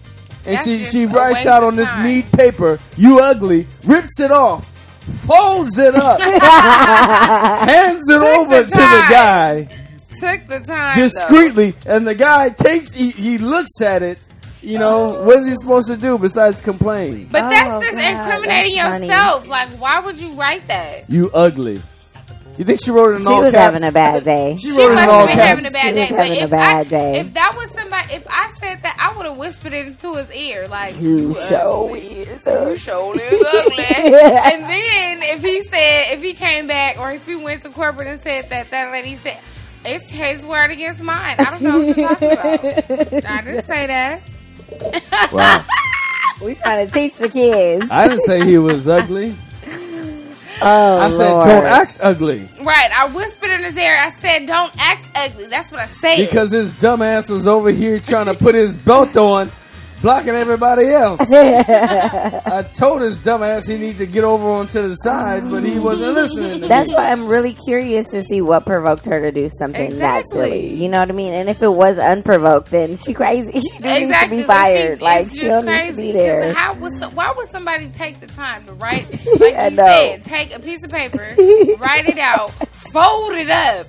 and 0.46 0.58
That's 0.58 0.64
she 0.64 0.86
she 0.86 1.06
writes 1.06 1.48
out 1.48 1.64
on 1.64 1.76
this 1.76 1.90
time. 1.90 2.04
mead 2.04 2.32
paper, 2.32 2.80
"You 2.98 3.20
ugly," 3.20 3.66
rips 3.84 4.20
it 4.20 4.32
off, 4.32 4.68
folds 5.26 5.78
it 5.80 5.96
up, 5.96 6.20
hands 7.68 8.04
it 8.08 8.22
over 8.22 8.64
the 8.64 8.70
to 8.70 8.78
the 8.78 9.06
guy 9.10 9.68
took 10.20 10.48
the 10.48 10.60
time 10.62 10.96
though. 10.96 11.02
discreetly, 11.02 11.74
and 11.88 12.08
the 12.08 12.16
guy 12.16 12.50
takes 12.50 12.94
he, 12.94 13.10
he 13.12 13.38
looks 13.38 13.82
at 13.82 14.04
it. 14.04 14.22
You 14.62 14.80
know, 14.80 15.18
oh. 15.18 15.26
what 15.28 15.38
is 15.40 15.46
he 15.48 15.56
supposed 15.56 15.88
to 15.90 15.98
do 15.98 16.18
besides 16.18 16.60
complain? 16.60 17.28
But 17.32 17.50
that's 17.50 17.72
Oh, 17.72 17.82
just 17.82 17.96
God, 17.98 18.04
incriminating 18.04 18.76
that's 18.78 18.94
funny. 18.96 19.08
yourself. 19.08 19.48
Like, 19.48 19.70
why 19.80 20.00
would 20.00 20.20
you 20.20 20.30
write 20.34 20.66
that? 20.68 21.08
You 21.08 21.30
ugly. 21.36 21.80
You 22.58 22.64
think 22.66 22.80
she 22.84 22.92
wrote 22.92 23.12
it 23.12 23.16
in 23.18 23.22
She 23.22 23.28
all 23.28 23.42
was 23.42 23.52
caps? 23.52 23.74
having 23.76 23.84
a 23.88 23.92
bad 23.92 24.24
day. 24.26 24.56
She 24.58 24.72
She 24.72 24.78
wrote 24.82 24.92
it 24.92 24.96
must 24.96 25.04
in 25.04 25.10
all 25.10 25.20
have 25.28 25.28
been 25.28 25.38
caps. 25.38 25.48
having 25.50 25.66
a 25.66 25.72
bad 25.72 25.88
She 25.88 25.94
day. 25.94 26.00
was 26.02 26.10
having 26.10 26.32
a 26.32 26.44
if 26.44 26.50
bad 26.50 26.86
I, 26.88 26.90
day. 26.90 27.20
if 27.20 27.34
that 27.34 27.54
was 27.58 27.72
somebody, 27.72 28.14
if 28.14 28.28
I 28.30 28.54
said 28.58 28.82
that, 28.84 28.98
I 29.00 29.18
would 29.18 29.26
have 29.26 29.38
whispered 29.38 29.74
it 29.74 29.88
into 29.88 30.14
his 30.14 30.32
ear, 30.34 30.68
like, 30.68 31.00
You 31.02 31.32
ugly. 31.32 31.48
show 31.50 31.96
is 31.96 32.28
You 32.46 32.52
ugly. 32.52 32.78
showed 32.78 33.14
is 33.20 33.46
ugly. 33.56 33.84
and 33.84 34.64
then 34.64 35.24
if 35.24 35.42
he 35.42 35.62
said, 35.64 36.14
if 36.14 36.22
he 36.24 36.34
came 36.34 36.68
back 36.68 36.98
or 37.00 37.12
if 37.12 37.26
he 37.26 37.36
went 37.36 37.64
to 37.64 37.70
corporate 37.70 38.08
and 38.08 38.20
said 38.20 38.50
that, 38.52 38.70
that 38.72 38.92
lady 38.92 39.16
said, 39.16 39.38
it's 39.84 40.10
his 40.10 40.46
word 40.46 40.72
against 40.72 41.04
mine. 41.04 41.36
I 41.40 41.44
don't 41.44 41.62
know 41.62 41.78
what 41.80 41.98
you're 41.98 42.08
talking 42.08 42.32
about. 42.32 43.26
I 43.26 43.42
didn't 43.44 43.64
say 43.64 43.86
that. 43.88 44.22
Wow. 45.32 45.66
We 46.44 46.56
trying 46.56 46.88
to 46.88 46.92
teach 46.92 47.18
the 47.18 47.30
kids. 47.30 47.86
I 47.92 48.08
didn't 48.08 48.24
say 48.26 48.44
he 48.46 48.58
was 48.58 48.88
ugly. 48.88 49.36
Oh 50.62 50.98
I 51.00 51.10
said 51.10 51.32
Lord. 51.32 51.48
don't 51.50 51.66
act 51.66 51.98
ugly 52.02 52.50
Right. 52.62 52.92
I 52.92 53.08
whispered 53.08 53.50
in 53.52 53.64
his 53.64 53.76
ear. 53.78 53.98
I 54.00 54.10
said, 54.10 54.46
don't 54.48 54.74
act 54.80 55.08
ugly. 55.16 55.46
That's 55.48 55.72
what 55.72 55.80
I 55.82 55.86
said. 55.86 56.18
because 56.18 56.52
his 56.52 56.72
dumbass 56.74 57.30
was 57.30 57.46
over 57.48 57.70
here 57.72 58.00
trying 58.00 58.26
to 58.28 58.34
put 58.34 58.56
his 58.56 58.76
belt 58.76 59.16
on, 59.18 59.52
blocking 60.06 60.36
everybody 60.36 60.86
else. 60.90 61.20
I 61.32 62.64
told 62.76 63.02
his 63.02 63.18
dumbass 63.18 63.68
he 63.68 63.78
needs 63.80 63.98
to 63.98 64.06
get 64.06 64.24
over 64.24 64.48
onto 64.52 64.88
the 64.88 64.94
side, 64.96 65.50
but 65.50 65.64
he 65.64 65.80
wasn't 65.80 66.14
listening. 66.14 66.62
To 66.62 66.68
That's 66.68 66.90
me. 66.90 66.94
why 66.96 67.12
I'm 67.12 67.28
really 67.28 67.54
curious 67.54 68.12
to 68.12 68.22
see 68.24 68.40
what 68.42 68.68
provoked 68.68 69.08
her 69.08 69.20
to 69.20 69.32
do 69.32 69.50
something 69.50 69.98
that 69.98 70.26
silly. 70.32 70.72
You 70.76 70.90
know 70.90 71.00
what 71.00 71.10
I 71.10 71.14
mean? 71.14 71.34
And 71.34 71.50
if 71.50 71.64
it 71.64 71.72
was 71.72 71.98
unprovoked, 71.98 72.70
then 72.70 72.98
she 72.98 73.14
crazy. 73.16 73.60
She 73.66 73.80
do 73.80 73.90
exactly. 73.90 74.38
need 74.38 74.44
to 74.44 74.48
be 74.48 74.48
fired. 74.48 75.00
She- 75.00 75.04
like 75.04 75.28
she 75.30 75.48
don't 75.48 75.66
need 75.66 75.72
to 75.72 75.78
crazy. 75.80 76.02
be 76.04 76.12
'cause 76.12 76.22
there. 76.22 76.54
How 76.54 76.76
was 76.76 77.00
so, 77.00 77.10
why 77.10 77.34
would 77.36 77.50
somebody 77.50 77.90
take 77.90 78.20
the 78.20 78.28
time 78.28 78.64
to 78.68 78.74
write? 78.74 79.08
Like 79.40 79.56
I 79.56 79.68
you 79.70 79.76
know. 79.76 79.86
said, 79.86 80.24
take 80.24 80.56
a 80.56 80.60
piece 80.60 80.84
of 80.84 80.92
paper, 80.92 81.18
write 81.80 82.08
it 82.08 82.20
out, 82.20 82.52
fold 82.52 83.34
it 83.34 83.50
up, 83.50 83.88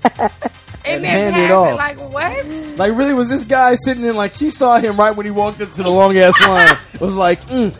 and, 0.87 0.96
And 0.96 1.05
then 1.05 1.33
hand 1.33 1.44
it 1.44 1.51
off. 1.51 1.77
Like 1.77 1.99
what? 1.99 2.46
Like, 2.79 2.96
really, 2.96 3.14
was 3.14 3.29
this 3.29 3.44
guy 3.44 3.75
sitting 3.75 4.05
in 4.05 4.16
like 4.16 4.33
she 4.33 4.51
saw 4.51 4.79
him 4.79 4.96
right 4.96 5.14
when 5.16 5.27
he 5.27 5.31
walked 5.33 5.61
into 5.61 5.83
the 5.83 5.90
long 5.90 6.16
ass 6.16 6.38
line? 6.40 6.77
Was 7.01 7.14
like, 7.16 7.44
mm, 7.46 7.75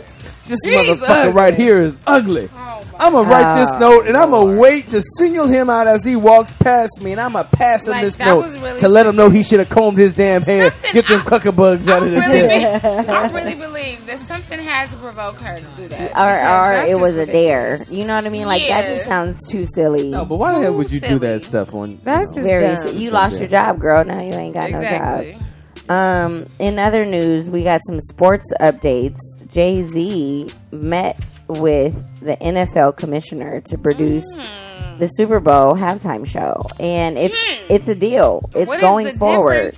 this 0.46 0.59
He's 0.64 0.74
motherfucker 0.74 1.09
ugly. 1.09 1.32
right 1.32 1.54
here 1.54 1.76
is 1.82 1.98
ugly. 2.06 2.48
Oh 2.54 2.82
I'm 2.98 3.12
gonna 3.12 3.28
write 3.28 3.61
this 3.61 3.72
note 3.78 4.06
and 4.06 4.16
I'm 4.16 4.30
gonna 4.30 4.59
wait 4.59 4.87
to 4.88 5.02
single 5.18 5.46
him 5.46 5.68
out 5.68 5.87
as 5.87 6.02
he 6.04 6.16
walks 6.16 6.52
past 6.54 7.02
me, 7.02 7.12
and 7.12 7.20
I'm 7.20 7.32
gonna 7.32 7.44
pass 7.44 7.85
him 7.87 7.90
Like, 7.92 8.04
this 8.04 8.16
that 8.16 8.24
note 8.26 8.44
was 8.44 8.59
really 8.59 8.80
to 8.80 8.88
let 8.88 9.06
him 9.06 9.16
know 9.16 9.28
he 9.28 9.42
should 9.42 9.59
have 9.59 9.68
combed 9.68 9.98
his 9.98 10.14
damn 10.14 10.40
hair, 10.42 10.70
Something 10.70 10.92
get 10.92 11.09
them 11.09 11.20
I- 11.20 11.24
cuckabugs 11.24 11.88
out 11.88 12.02
of 12.04 12.11
his 12.12 12.20
really, 12.26 12.38
head. 12.38 12.82
be- 12.82 12.88
I 13.12 13.30
really 13.32 13.54
believe 13.54 14.06
that 14.06 14.20
something 14.20 14.59
has 14.59 14.92
to 14.92 14.96
provoke 14.96 15.38
her 15.40 15.59
to 15.59 15.64
do 15.76 15.88
that. 15.88 16.11
or 16.12 16.22
or 16.22 16.72
that's 16.72 16.88
it 16.88 16.92
just 16.92 17.00
was 17.02 17.18
a 17.18 17.26
dare. 17.26 17.82
You 17.90 18.04
know 18.06 18.14
what 18.16 18.24
I 18.24 18.28
mean? 18.30 18.46
Like 18.46 18.62
that 18.68 18.85
Yeah. 18.85 18.90
just 18.94 19.04
sounds 19.04 19.46
too 19.50 19.66
silly. 19.66 20.09
No, 20.09 20.24
but 20.24 20.37
why 20.38 20.54
the 20.54 20.61
hell 20.62 20.74
would 20.74 20.90
you 20.90 21.00
do 21.00 21.18
that 21.18 21.42
stuff 21.42 21.74
on? 21.74 22.00
That's 22.02 22.35
you 22.37 22.42
know? 22.42 22.48
just 22.48 22.61
Very. 22.61 22.74
dumb. 22.76 22.92
si- 22.94 22.98
You 22.98 23.11
lost 23.11 23.40
your 23.40 23.48
job, 23.48 23.78
girl. 23.78 24.04
Now 24.04 24.20
you 24.22 24.32
ain't 24.32 24.54
got 24.54 24.70
Exactly. 24.70 25.32
no 25.32 25.38
job. 25.38 25.42
Um. 25.88 26.46
In 26.59 26.78
other 26.78 27.04
news, 27.04 27.48
we 27.50 27.62
got 27.62 27.80
some 27.87 28.00
sports 28.00 28.46
updates. 28.61 29.18
Jay 29.48 29.82
Z 29.82 30.50
met 30.72 31.18
with 31.48 32.04
the 32.20 32.37
NFL 32.37 32.96
commissioner 32.96 33.61
to 33.66 33.78
produce 33.78 34.24
Hmm. 34.37 34.98
the 34.98 35.06
Super 35.09 35.40
Bowl 35.40 35.74
halftime 35.74 36.26
show, 36.26 36.64
and 36.80 37.16
it's 37.18 37.37
it's 37.68 37.88
a 37.88 37.94
deal. 37.94 38.48
It's 38.54 38.66
What 38.66 38.76
is 38.76 38.80
going 38.80 39.06
the 39.06 39.12
forward. 39.12 39.74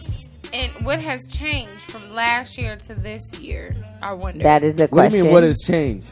And 0.52 0.72
what 0.84 0.98
has 1.00 1.26
changed 1.30 1.82
from 1.82 2.14
last 2.14 2.56
year 2.56 2.76
to 2.86 2.94
this 2.94 3.38
year? 3.38 3.76
I 4.02 4.14
wonder. 4.14 4.42
That 4.44 4.64
is 4.64 4.76
the 4.76 4.84
What 4.84 4.88
do 4.88 4.94
question. 4.94 5.18
you 5.18 5.24
mean? 5.24 5.32
What 5.34 5.42
has 5.42 5.58
changed? 5.66 6.06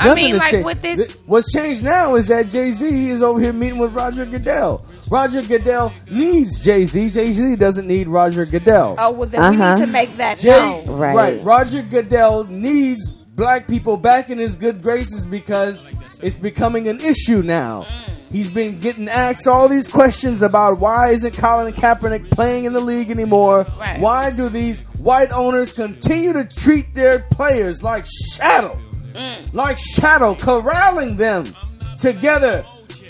I 0.00 0.14
mean, 0.14 0.36
like, 0.38 0.50
changed. 0.50 0.66
with 0.66 0.82
this- 0.82 1.12
What's 1.26 1.52
changed 1.52 1.82
now 1.84 2.14
is 2.14 2.28
that 2.28 2.48
Jay 2.48 2.70
Z 2.72 3.08
is 3.10 3.22
over 3.22 3.40
here 3.40 3.52
meeting 3.52 3.78
with 3.78 3.92
Roger 3.92 4.24
Goodell. 4.24 4.84
Roger 5.10 5.42
Goodell 5.42 5.92
needs 6.10 6.60
Jay 6.62 6.86
Z. 6.86 7.10
Jay 7.10 7.32
Z 7.32 7.56
doesn't 7.56 7.86
need 7.86 8.08
Roger 8.08 8.44
Goodell. 8.46 8.96
oh 8.98 9.10
well, 9.10 9.28
then 9.28 9.40
we 9.50 9.56
Uh-huh. 9.62 9.74
need 9.74 9.86
to 9.86 9.92
make 9.92 10.16
that 10.16 10.38
Jay, 10.38 10.50
known. 10.50 10.86
Right. 10.98 11.42
Roger 11.44 11.82
Goodell 11.82 12.44
needs 12.44 13.10
black 13.34 13.66
people 13.66 13.96
back 13.96 14.30
in 14.30 14.38
his 14.38 14.56
good 14.56 14.82
graces 14.82 15.24
because 15.26 15.82
it's 16.22 16.36
becoming 16.36 16.88
an 16.88 17.00
issue 17.00 17.42
now. 17.42 17.86
He's 18.30 18.48
been 18.48 18.78
getting 18.78 19.08
asked 19.08 19.48
all 19.48 19.68
these 19.68 19.88
questions 19.88 20.40
about 20.42 20.78
why 20.78 21.08
isn't 21.10 21.36
Colin 21.36 21.72
Kaepernick 21.72 22.30
playing 22.30 22.64
in 22.64 22.72
the 22.72 22.80
league 22.80 23.10
anymore? 23.10 23.66
Right. 23.78 23.98
Why 23.98 24.30
do 24.30 24.48
these 24.48 24.82
white 24.98 25.32
owners 25.32 25.72
continue 25.72 26.32
to 26.34 26.44
treat 26.44 26.94
their 26.94 27.18
players 27.32 27.82
like 27.82 28.04
shadow? 28.34 28.78
Like 29.52 29.78
shadow, 29.78 30.34
corralling 30.34 31.16
them 31.16 31.54
together 31.98 32.64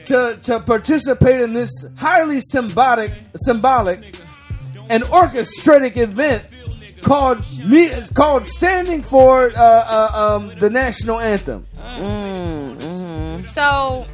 to, 0.07 0.39
to 0.43 0.61
participate 0.61 1.41
in 1.41 1.53
this 1.53 1.71
highly 1.97 2.41
symbolic 2.41 3.13
symbolic 3.37 4.17
an 4.89 5.05
orchestrated 5.05 5.97
event 5.97 6.45
called 7.03 7.39
me 7.65 7.91
called 8.15 8.47
standing 8.47 9.03
for 9.03 9.47
uh, 9.47 9.53
uh, 9.57 10.39
um, 10.39 10.59
the 10.59 10.69
national 10.69 11.21
anthem. 11.21 11.67
So, 13.53 14.05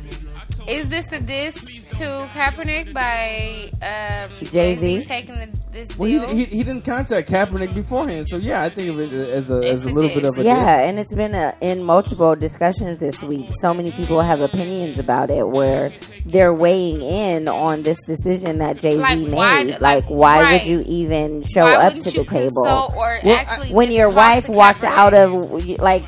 is 0.69 0.89
this 0.89 1.11
a 1.13 1.21
diss 1.21 1.76
to 1.99 2.29
Kaepernick 2.35 2.93
by 2.93 3.71
um, 3.83 4.31
Jay-Z? 4.33 4.51
Jay-Z 4.51 5.05
taking 5.05 5.35
the, 5.37 5.49
this 5.73 5.97
Well, 5.97 6.09
deal? 6.09 6.27
he, 6.29 6.45
he, 6.45 6.57
he 6.57 6.63
didn't 6.63 6.83
contact 6.85 7.29
Kaepernick 7.29 7.75
beforehand, 7.75 8.29
so 8.29 8.37
yeah, 8.37 8.63
I 8.63 8.69
think 8.69 8.91
of 8.91 9.01
it 9.01 9.13
as 9.13 9.51
a, 9.51 9.59
It's 9.63 9.81
as 9.83 9.87
a 9.87 9.89
a 9.89 9.93
little 9.93 10.11
bit 10.11 10.25
of 10.25 10.39
a 10.39 10.43
Yeah, 10.43 10.81
and 10.81 10.99
it's 10.99 11.15
been 11.15 11.35
a, 11.35 11.55
in 11.61 11.83
multiple 11.83 12.35
discussions 12.37 13.01
this 13.01 13.23
week. 13.23 13.51
So 13.61 13.73
many 13.75 13.93
people 13.93 14.21
have 14.21 14.41
opinions 14.41 14.99
about 14.99 15.31
it 15.31 15.47
where 15.49 15.93
they're 16.25 16.53
weighing 16.55 17.01
in 17.03 17.49
on 17.49 17.83
this 17.83 17.99
decision 18.07 18.59
that 18.59 18.79
Jay 18.79 18.93
Z 18.93 18.99
Like, 18.99 19.19
made. 19.21 19.33
why- 19.33 19.63
Like, 19.63 19.81
like, 19.81 20.05
why 20.07 20.43
right. 20.43 20.53
would 20.63 20.69
you 20.71 20.83
even 20.87 21.43
show 21.43 21.65
Why 21.65 21.77
up 21.87 21.95
to 21.95 22.11
the 22.11 22.25
table? 22.25 22.67
Or 22.97 23.21
Well, 23.25 23.37
actually 23.37 23.71
when 23.73 23.91
your 23.91 24.11
wife 24.11 24.49
walked 24.49 24.81
Kaepernick? 24.81 24.97
out 24.99 25.15
of 25.15 25.79
like 25.81 26.05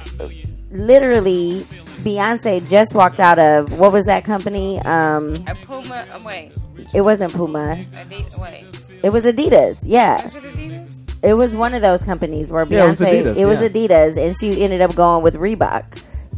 literally 0.71 1.65
Beyonce 1.99 2.69
just 2.69 2.95
walked 2.95 3.21
out 3.21 3.39
of 3.39 3.79
what 3.79 3.93
was 3.93 4.07
that 4.07 4.25
company? 4.25 4.79
Um, 4.81 5.35
a 5.47 5.55
Puma. 5.55 6.07
Uh, 6.13 6.21
wait, 6.25 6.53
it 6.95 7.01
wasn't 7.03 7.33
Puma. 7.33 7.85
Adidas, 7.93 8.39
wait, 8.41 8.65
It 9.03 9.11
was 9.11 9.25
Adidas. 9.25 9.79
Yeah, 9.85 10.25
is 10.27 10.35
it 10.37 10.43
Adidas? 10.45 10.91
it 11.23 11.35
was 11.35 11.55
one 11.55 11.75
of 11.75 11.83
those 11.83 12.03
companies 12.05 12.51
where 12.51 12.65
Yeah, 12.69 12.85
it 12.87 12.89
was 12.91 12.99
Beyonce. 13.01 13.23
Adidas, 13.25 13.37
it 13.37 13.47
was 13.47 13.63
yeah. 13.63 13.69
Adidas, 13.69 14.17
and 14.27 14.37
she 14.37 14.63
ended 14.63 14.81
up 14.81 14.95
going 14.95 15.23
with 15.23 15.35
Reebok 15.35 15.85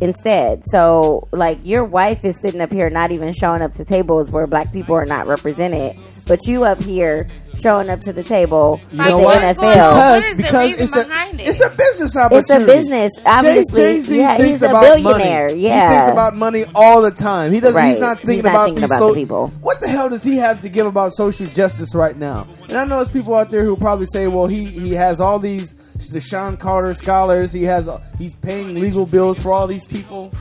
instead. 0.01 0.62
So, 0.64 1.29
like, 1.31 1.59
your 1.66 1.85
wife 1.85 2.25
is 2.25 2.40
sitting 2.40 2.62
up 2.62 2.73
here 2.73 2.88
not 2.88 3.12
even 3.12 3.33
showing 3.33 3.61
up 3.61 3.73
to 3.75 3.85
tables 3.85 4.31
where 4.31 4.46
black 4.46 4.73
people 4.73 4.94
are 4.96 5.05
not 5.05 5.27
represented, 5.27 5.96
but 6.31 6.47
you 6.47 6.62
up 6.62 6.81
here 6.81 7.27
showing 7.61 7.90
up 7.90 8.01
to 8.03 8.12
the 8.12 8.23
table 8.23 8.81
with 8.93 8.95
Like, 8.95 9.11
the 9.11 9.16
what's 9.19 9.59
going 9.59 9.79
on? 9.81 9.95
NFL. 9.95 9.97
What 9.97 10.25
is 10.25 10.37
the 10.37 10.85
it's 10.85 10.93
a, 10.93 11.05
behind 11.05 11.40
it? 11.40 11.49
it's 11.49 11.61
a 11.61 11.71
business 11.71 12.16
It's 12.16 12.51
a 12.51 12.64
business, 12.64 13.12
obviously. 13.27 13.83
Jay 13.83 14.01
Z 14.01 14.16
yeah, 14.16 14.37
thinks 14.37 14.49
he's 14.59 14.62
a 14.62 14.71
about 14.71 14.83
billionaire. 14.83 15.49
Money. 15.49 15.61
Yeah, 15.61 15.88
he 15.88 15.97
thinks 15.97 16.12
about 16.12 16.37
money 16.37 16.64
all 16.73 17.03
the 17.03 17.11
time. 17.11 17.53
He 17.53 17.59
doesn't. 17.59 17.75
Right. 17.75 17.88
He's 17.88 17.99
not 17.99 18.19
thinking 18.19 18.37
He's 18.37 18.45
not 18.45 18.51
about 18.51 18.64
thinking 18.66 18.83
these 18.83 18.90
about 18.93 19.09
the 19.09 19.14
people. 19.14 19.49
What 19.61 19.81
the 19.81 19.88
hell 19.88 20.09
does 20.09 20.23
he 20.23 20.37
have 20.37 20.62
to 20.62 20.69
give 20.69 20.87
about 20.87 21.14
social 21.14 21.49
justice 21.49 21.97
right 21.97 22.16
now? 22.16 22.47
And 22.69 22.79
I 22.79 22.85
know 22.85 22.99
there's 22.99 23.09
people 23.09 23.35
out 23.35 23.51
there 23.51 23.64
who 23.64 23.77
probably 23.77 24.07
say, 24.07 24.29
"Well, 24.29 24.47
he 24.47 24.66
he 24.66 24.93
has 24.93 25.21
all 25.21 25.40
these 25.40 25.75
the 26.12 26.21
Shawn 26.21 26.57
Carter 26.57 26.95
scholars. 26.95 27.53
He 27.53 27.64
has 27.64 27.88
he's 28.19 28.37
paying 28.37 28.75
legal 28.77 29.05
bills 29.05 29.40
for 29.40 29.51
all 29.51 29.66
these 29.66 29.88
people. 29.88 30.33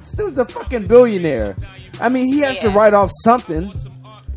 This 0.00 0.12
dude's 0.12 0.36
a 0.36 0.44
fucking 0.44 0.86
billionaire. 0.86 1.56
I 1.98 2.10
mean, 2.10 2.26
he 2.26 2.40
has 2.40 2.58
to 2.58 2.68
write 2.68 2.92
off 2.92 3.10
something, 3.24 3.72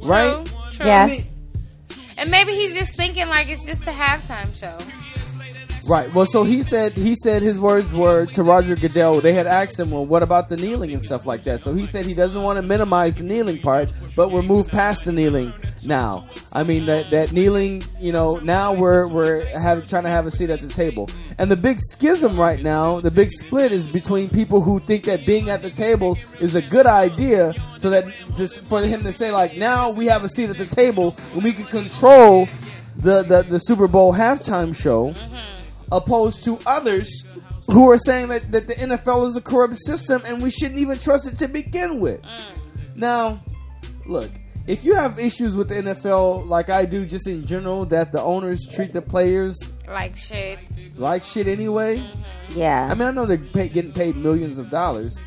right? 0.04 0.46
True, 0.46 0.63
true. 0.78 0.86
Yeah. 0.86 1.18
And 2.18 2.30
maybe 2.30 2.54
he's 2.54 2.76
just 2.76 2.96
thinking 2.96 3.28
like 3.28 3.50
it's 3.50 3.66
just 3.66 3.84
a 3.84 3.92
halftime 3.92 4.56
show. 4.56 4.78
Right. 5.88 6.14
Well, 6.14 6.26
so 6.26 6.46
he 6.46 6.64
said 6.64 6.94
he 6.94 7.14
said 7.16 7.42
his 7.42 7.60
words 7.60 7.92
were 7.92 8.26
to 8.28 8.44
Roger 8.44 8.76
Goodell. 8.76 9.20
They 9.20 9.34
had 9.34 9.48
asked 9.48 9.78
him, 9.78 9.92
"Well, 9.92 10.06
what 10.06 10.24
about 10.24 10.48
the 10.48 10.56
kneeling 10.56 10.94
and 10.94 11.02
stuff 11.02 11.26
like 11.26 11.44
that?" 11.44 11.60
So 11.60 11.74
he 11.74 11.86
said 11.86 12.06
he 12.06 12.14
doesn't 12.14 12.42
want 12.42 12.56
to 12.58 12.62
minimize 12.62 13.18
the 13.18 13.24
kneeling 13.24 13.60
part, 13.60 13.90
but 14.16 14.32
we're 14.32 14.44
moved 14.44 14.72
past 14.72 15.04
the 15.04 15.12
kneeling 15.12 15.52
now. 15.86 16.30
I 16.54 16.64
mean 16.64 16.86
that 16.86 17.10
that 17.12 17.34
kneeling, 17.34 17.84
you 18.00 18.14
know, 18.14 18.38
now 18.38 18.74
we're 18.74 19.10
we're 19.10 19.46
have, 19.60 19.88
trying 19.90 20.04
to 20.04 20.10
have 20.10 20.26
a 20.26 20.32
seat 20.32 20.50
at 20.50 20.62
the 20.62 20.70
table. 20.70 21.10
And 21.38 21.52
the 21.52 21.58
big 21.58 21.80
schism 21.80 22.40
right 22.40 22.62
now, 22.62 23.02
the 23.02 23.12
big 23.12 23.30
split 23.30 23.74
is 23.74 23.88
between 23.88 24.30
people 24.30 24.62
who 24.62 24.80
think 24.80 25.04
that 25.06 25.26
being 25.26 25.50
at 25.50 25.62
the 25.62 25.72
table 25.72 26.18
is 26.40 26.56
a 26.56 26.62
good 26.62 26.86
idea, 26.86 27.54
so 27.80 27.90
that 27.90 28.06
just 28.36 28.62
for 28.62 28.82
him 28.82 29.02
to 29.04 29.12
say 29.12 29.32
like, 29.32 29.58
now 29.58 29.92
we 29.92 30.06
have 30.06 30.24
a 30.24 30.30
seat 30.30 30.50
at 30.50 30.58
the 30.58 30.66
table 30.66 31.16
and 31.34 31.44
we 31.44 31.52
can 31.52 31.66
control 31.66 32.48
the 32.96 33.24
the, 33.24 33.44
the 33.44 33.60
Super 33.60 33.88
Bowl 33.88 34.14
halftime 34.14 34.74
show 34.74 35.12
mm-hmm. 35.12 35.53
Opposed 35.96 36.44
to 36.44 36.60
others 36.66 37.24
who 37.68 37.90
are 37.90 37.98
saying 37.98 38.28
that, 38.30 38.52
that 38.52 38.68
the 38.68 38.74
NFL 38.76 39.28
is 39.30 39.38
a 39.38 39.42
corrupt 39.42 39.78
system 39.80 40.22
and 40.26 40.42
we 40.44 40.50
shouldn't 40.50 40.80
even 40.80 40.98
trust 41.00 41.28
it 41.32 41.38
to 41.40 41.48
begin 41.48 42.00
with. 42.02 42.20
Now, 42.96 43.42
look, 44.06 44.32
if 44.68 44.84
you 44.84 44.96
have 44.96 45.20
issues 45.20 45.56
with 45.56 45.70
the 45.70 45.76
NFL 45.76 46.48
like 46.48 46.70
I 46.70 46.86
do 46.86 47.06
just 47.06 47.28
in 47.28 47.46
general, 47.46 47.86
that 47.88 48.12
the 48.12 48.22
owners 48.22 48.68
treat 48.74 48.94
the 48.94 49.02
players 49.02 49.58
Like 49.88 50.16
shit. 50.18 50.60
like 50.98 51.24
shit 51.24 51.48
anyway. 51.48 51.98
Mm-hmm. 51.98 52.60
yeah. 52.60 52.88
I 52.90 52.94
mean, 52.94 53.08
I 53.08 53.12
know 53.12 53.26
they're 53.26 53.38
pay, 53.38 53.68
getting 53.70 53.92
paid 53.94 54.16
millions 54.16 54.58
of 54.58 54.70
dollars, 54.70 55.18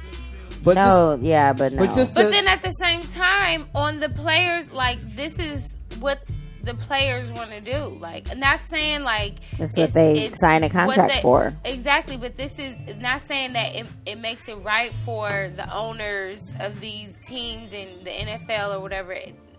but 0.65 0.75
no, 0.75 1.19
yeah, 1.21 1.53
but 1.53 1.73
no. 1.73 1.85
just, 1.85 1.89
but 1.95 1.95
just 2.01 2.15
But 2.15 2.25
the- 2.25 2.31
then 2.31 2.49
at 2.49 2.63
the 2.63 2.71
same 2.73 3.03
time, 3.03 3.67
on 3.75 4.01
the 4.01 4.09
players, 4.09 4.71
like 4.73 4.99
this 5.17 5.39
is 5.39 5.77
what 6.01 6.19
the 6.67 6.75
players 6.75 7.33
want 7.33 7.51
to 7.51 7.61
do. 7.61 7.97
Like, 7.99 8.37
not 8.37 8.61
saying 8.61 9.03
like 9.03 9.41
That's 9.57 9.77
what 9.77 9.95
they 9.95 10.31
sign 10.35 10.65
a 10.65 10.69
contract 10.69 11.15
they- 11.15 11.23
for. 11.23 11.55
Exactly, 11.65 12.17
but 12.17 12.37
this 12.37 12.59
is 12.59 12.77
not 12.99 13.21
saying 13.23 13.55
that 13.55 13.75
it, 13.75 13.87
it 14.05 14.19
makes 14.19 14.49
it 14.49 14.57
right 14.57 14.93
for 14.93 15.51
the 15.57 15.73
owners 15.75 16.43
of 16.61 16.81
these 16.81 17.17
teams 17.27 17.73
in 17.73 18.05
the 18.05 18.11
NFL 18.11 18.77
or 18.77 18.81
whatever. 18.81 19.17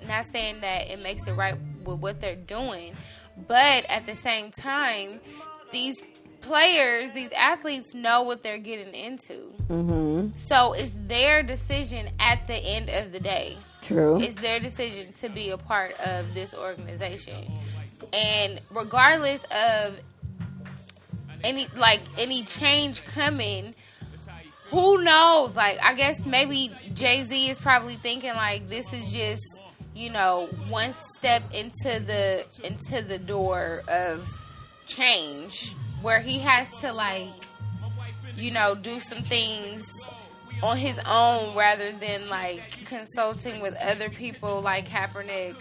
Not 0.07 0.25
saying 0.25 0.61
that 0.61 0.89
it 0.89 1.01
makes 1.01 1.25
it 1.27 1.33
right 1.33 1.55
with 1.83 1.99
what 1.99 2.21
they're 2.21 2.35
doing, 2.35 2.95
but 3.47 3.85
at 3.89 4.05
the 4.05 4.15
same 4.15 4.51
time, 4.51 5.19
these 5.71 6.01
players, 6.41 7.11
these 7.13 7.31
athletes 7.31 7.93
know 7.93 8.21
what 8.21 8.43
they're 8.43 8.57
getting 8.57 8.93
into. 8.93 9.53
mm-hmm. 9.67 10.27
So 10.29 10.73
it's 10.73 10.93
their 11.07 11.43
decision 11.43 12.09
at 12.19 12.47
the 12.47 12.55
end 12.55 12.89
of 12.89 13.11
the 13.11 13.19
day. 13.19 13.57
True. 13.87 14.21
It's 14.21 14.35
their 14.35 14.59
decision 14.59 15.13
to 15.13 15.29
be 15.29 15.49
a 15.49 15.57
part 15.57 15.97
of 16.01 16.33
this 16.33 16.53
organization. 16.53 17.47
And 18.11 18.59
regardless 18.69 19.45
of 19.45 19.97
any 21.41 21.67
like 21.75 22.01
any 22.17 22.43
change 22.43 23.05
coming, 23.05 23.73
who 24.71 25.01
knows? 25.01 25.55
Like 25.55 25.79
I 25.81 25.93
guess 25.93 26.25
maybe 26.25 26.71
Jay-Z 26.93 27.49
is 27.49 27.59
probably 27.59 27.95
thinking 27.95 28.33
like 28.33 28.67
this 28.67 28.91
is 28.91 29.13
just, 29.13 29.43
you 29.95 30.09
know, 30.09 30.49
one 30.67 30.91
step 30.91 31.43
into 31.53 32.01
the 32.01 32.45
into 32.65 33.01
the 33.01 33.17
door 33.17 33.83
of 33.87 34.27
change 34.85 35.73
where 36.01 36.19
he 36.19 36.39
has 36.39 36.69
to 36.81 36.91
like 36.91 37.29
you 38.35 38.51
know, 38.51 38.75
do 38.75 38.99
some 38.99 39.23
things 39.23 39.91
on 40.63 40.77
his 40.77 40.99
own 41.05 41.55
rather 41.55 41.91
than 41.93 42.27
like 42.29 42.85
consulting 42.85 43.59
with 43.61 43.75
other 43.77 44.09
people 44.09 44.61
like 44.61 44.87
Kaepernick, 44.89 45.55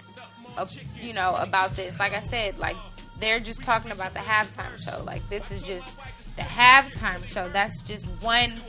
uh, 0.57 0.67
you 1.01 1.13
know, 1.13 1.35
about 1.37 1.73
this. 1.73 1.99
Like 1.99 2.15
I 2.15 2.21
said, 2.21 2.59
like 2.59 2.77
they're 3.21 3.41
just 3.41 3.63
talking 3.63 3.91
about 3.91 4.15
the 4.15 4.21
halftime 4.21 4.79
show. 4.83 5.03
Like 5.05 5.29
this 5.29 5.51
is 5.51 5.63
just 5.63 5.97
the 6.37 6.43
halftime 6.43 7.27
show. 7.27 7.49
That's 7.49 7.83
just 7.83 8.07
one 8.21 8.61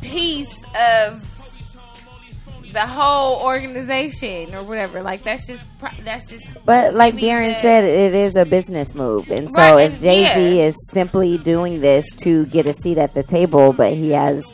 piece 0.00 0.54
of 0.78 1.32
the 2.72 2.86
whole 2.86 3.40
organization 3.42 4.54
or 4.54 4.62
whatever. 4.62 5.02
Like 5.02 5.22
that's 5.22 5.46
just 5.46 5.66
that's 6.04 6.28
just. 6.28 6.64
But 6.64 6.94
like 6.94 7.14
Darren 7.14 7.58
said, 7.60 7.84
it 7.84 8.14
is 8.14 8.36
a 8.36 8.44
business 8.44 8.94
move, 8.94 9.30
and 9.30 9.50
so 9.50 9.60
Right, 9.60 9.90
if 9.92 10.00
Jay 10.00 10.24
Z 10.34 10.56
yeah. 10.58 10.64
is 10.64 10.74
simply 10.92 11.38
doing 11.38 11.80
this 11.80 12.04
to 12.22 12.44
get 12.46 12.66
a 12.66 12.74
seat 12.74 12.98
at 12.98 13.14
the 13.14 13.22
table, 13.22 13.72
but 13.72 13.92
he 13.92 14.10
has, 14.10 14.44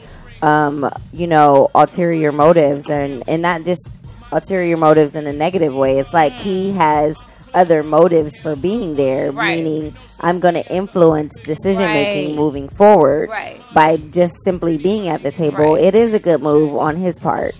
um, 0.43 0.91
you 1.13 1.27
know, 1.27 1.71
ulterior 1.75 2.33
motives, 2.33 2.91
and 2.91 3.23
and 3.29 3.41
not 3.43 3.65
just 3.65 3.89
ulterior 4.33 4.77
motives 4.77 5.15
in 5.15 5.27
a 5.27 5.33
negative 5.33 5.75
way. 5.75 5.99
It's 5.99 6.13
like 6.13 6.33
he 6.33 6.73
has 6.73 7.17
other 7.55 7.83
motives 7.83 8.39
for 8.41 8.57
being 8.57 8.97
there, 8.97 9.31
Right. 9.31 9.63
meaning 9.63 9.95
I'm 10.21 10.41
going 10.41 10.55
to 10.55 10.67
influence 10.75 11.39
decision 11.45 11.85
making 11.85 12.29
Right. 12.29 12.37
moving 12.37 12.69
forward 12.71 13.29
Right. 13.29 13.61
by 13.75 13.99
just 13.99 14.33
simply 14.45 14.79
being 14.79 15.09
at 15.09 15.23
the 15.23 15.31
table. 15.31 15.75
It 15.75 15.95
is 15.95 16.15
a 16.15 16.19
good 16.19 16.41
move 16.43 16.75
on 16.77 16.97
his 16.97 17.19
part. 17.19 17.53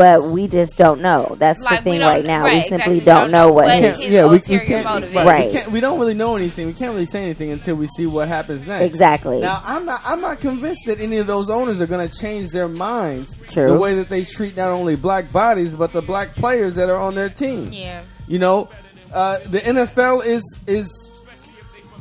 But 0.00 0.30
we 0.30 0.48
just 0.48 0.78
don't 0.78 1.02
know. 1.02 1.36
That's 1.38 1.60
Like, 1.60 1.84
the 1.84 1.90
thing 1.90 2.00
right 2.00 2.24
now. 2.24 2.44
right, 2.44 2.62
we 2.64 2.68
simply 2.68 2.94
We 2.94 3.00
don't 3.00 3.20
don't 3.22 3.30
know 3.30 3.48
know 3.48 3.52
what 3.52 3.66
what 3.66 3.78
his 3.78 3.96
his 3.98 4.10
yeah, 4.10 4.24
we, 4.24 4.40
we 4.48 4.64
can't, 4.64 4.84
motive 4.84 5.14
right, 5.14 5.26
Right. 5.26 5.46
We, 5.46 5.52
can't, 5.52 5.72
we 5.72 5.80
don't 5.80 6.00
really 6.00 6.14
know 6.14 6.36
anything. 6.36 6.66
We 6.68 6.72
can't 6.72 6.92
really 6.92 7.04
say 7.04 7.22
anything 7.22 7.50
until 7.50 7.76
we 7.76 7.86
see 7.86 8.06
what 8.06 8.26
happens 8.28 8.66
next. 8.66 8.86
Exactly. 8.86 9.40
Now, 9.40 9.60
I'm 9.62 9.84
not. 9.84 10.00
I'm 10.04 10.22
not 10.22 10.40
convinced 10.40 10.80
that 10.86 11.00
any 11.00 11.18
of 11.18 11.26
those 11.26 11.50
owners 11.50 11.82
are 11.82 11.86
going 11.86 12.08
to 12.08 12.14
change 12.16 12.48
their 12.50 12.66
minds. 12.68 13.38
True. 13.48 13.66
The 13.68 13.74
way 13.78 13.94
that 13.96 14.08
they 14.08 14.24
treat 14.24 14.56
not 14.56 14.68
only 14.70 14.96
black 14.96 15.30
bodies 15.32 15.74
but 15.74 15.92
the 15.92 16.02
black 16.02 16.34
players 16.34 16.76
that 16.76 16.88
are 16.88 16.96
on 16.96 17.14
their 17.14 17.28
team. 17.28 17.68
Yeah. 17.70 18.02
You 18.26 18.38
know, 18.38 18.70
uh, 19.12 19.40
the 19.46 19.60
NFL 19.60 20.24
is 20.24 20.42
is. 20.66 20.88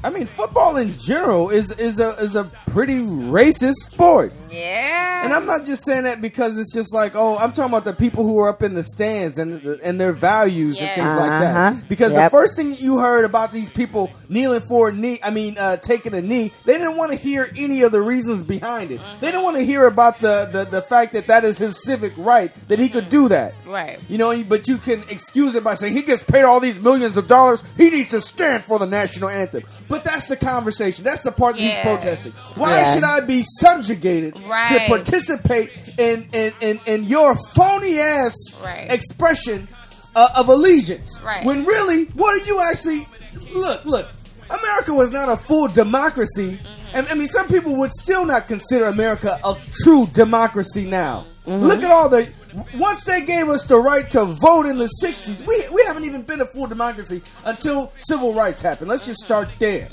I 0.01 0.09
mean, 0.09 0.27
football 0.27 0.77
in 0.77 0.97
general 0.97 1.49
is 1.49 1.77
is 1.77 1.99
a 1.99 2.11
is 2.11 2.37
a 2.37 2.49
pretty 2.69 2.99
racist 2.99 3.73
sport. 3.91 4.33
Yeah. 4.51 5.23
And 5.23 5.33
I'm 5.33 5.45
not 5.45 5.63
just 5.63 5.85
saying 5.85 6.03
that 6.03 6.21
because 6.21 6.57
it's 6.57 6.73
just 6.73 6.91
like, 6.93 7.15
oh, 7.15 7.37
I'm 7.37 7.51
talking 7.51 7.71
about 7.71 7.85
the 7.85 7.93
people 7.93 8.23
who 8.23 8.39
are 8.39 8.49
up 8.49 8.63
in 8.63 8.73
the 8.73 8.83
stands 8.83 9.37
and 9.37 9.63
and 9.83 9.99
their 10.01 10.11
values 10.13 10.77
Yeah. 10.79 10.85
and 10.87 10.95
things 10.95 11.17
like 11.19 11.31
Uh-huh. 11.31 11.69
that. 11.71 11.87
Because 11.89 12.11
Yep. 12.13 12.31
the 12.31 12.37
first 12.37 12.55
thing 12.55 12.75
you 12.77 12.97
heard 12.97 13.25
about 13.25 13.51
these 13.51 13.69
people 13.69 14.09
kneeling 14.27 14.61
for 14.67 14.89
a 14.89 14.91
knee, 14.93 15.19
I 15.23 15.29
mean, 15.29 15.57
uh, 15.57 15.77
taking 15.77 16.13
a 16.15 16.21
knee, 16.21 16.51
they 16.65 16.73
didn't 16.73 16.97
want 16.97 17.11
to 17.11 17.17
hear 17.17 17.49
any 17.57 17.83
of 17.83 17.91
the 17.91 18.01
reasons 18.01 18.41
behind 18.41 18.91
it. 18.91 18.99
They 19.21 19.27
didn't 19.27 19.43
want 19.43 19.57
to 19.57 19.65
hear 19.65 19.85
about 19.85 20.19
the, 20.19 20.49
the 20.51 20.65
the 20.65 20.81
fact 20.81 21.13
that 21.13 21.27
that 21.27 21.43
is 21.45 21.57
his 21.59 21.83
civic 21.83 22.13
right 22.17 22.51
that 22.69 22.79
he 22.79 22.89
could 22.89 23.09
do 23.09 23.27
that. 23.29 23.53
Right. 23.67 23.99
You 24.07 24.17
know, 24.17 24.43
but 24.43 24.67
you 24.67 24.77
can 24.77 25.03
excuse 25.09 25.53
it 25.55 25.63
by 25.63 25.75
saying 25.75 25.93
he 25.93 26.01
gets 26.01 26.23
paid 26.23 26.43
all 26.43 26.59
these 26.59 26.79
millions 26.79 27.17
of 27.17 27.27
dollars. 27.27 27.63
He 27.77 27.89
needs 27.91 28.09
to 28.09 28.21
stand 28.21 28.63
for 28.63 28.79
the 28.79 28.87
national 28.87 29.29
anthem. 29.29 29.63
But 29.87 30.03
that's 30.03 30.27
the 30.27 30.37
conversation. 30.37 31.03
That's 31.03 31.21
the 31.21 31.31
part 31.31 31.55
that 31.55 31.61
he's 31.61 31.75
protesting. 31.83 32.33
Why 32.59 32.79
Yeah. 32.79 32.93
should 32.93 33.03
I 33.03 33.19
be 33.21 33.43
subjugated 33.59 34.35
to 34.35 34.85
participate 34.87 35.71
in 35.97 36.27
in, 36.33 36.53
in, 36.61 36.79
in 36.85 37.03
your 37.05 37.35
phony 37.55 37.99
ass 37.99 38.35
Right. 38.63 38.89
expression 38.91 39.67
uh, 40.15 40.29
of 40.35 40.49
allegiance? 40.49 41.21
Right. 41.23 41.43
When 41.45 41.65
really, 41.65 42.05
what 42.15 42.33
are 42.39 42.45
you 42.45 42.59
actually? 42.61 43.07
Look, 43.53 43.85
look. 43.85 44.11
America 44.49 44.93
was 44.95 45.11
not 45.11 45.29
a 45.29 45.37
full 45.37 45.67
democracy. 45.67 46.57
Mm-hmm. 46.57 46.95
And 46.95 47.07
I 47.09 47.13
mean, 47.13 47.27
some 47.27 47.47
people 47.47 47.75
would 47.77 47.91
still 47.93 48.25
not 48.25 48.47
consider 48.47 48.85
America 48.85 49.39
a 49.43 49.55
true 49.83 50.07
democracy 50.07 50.85
now. 50.85 51.25
Mm-hmm. 51.45 51.65
Look 51.65 51.83
at 51.83 51.91
all 51.91 52.09
the. 52.09 52.27
Once 52.75 53.03
they 53.03 53.21
gave 53.21 53.47
us 53.47 53.63
the 53.65 53.77
right 53.77 54.09
to 54.09 54.25
vote 54.25 54.65
in 54.65 54.79
the 54.79 54.89
60s, 55.03 55.45
we, 55.45 55.63
we 55.71 55.83
haven't 55.85 56.05
even 56.05 56.23
been 56.23 56.41
a 56.41 56.47
full 56.47 56.65
democracy 56.65 57.21
until 57.45 57.91
civil 57.95 58.33
rights 58.33 58.59
happened. 58.59 58.89
Let's 58.89 59.05
just 59.05 59.19
start 59.23 59.49
there. 59.59 59.87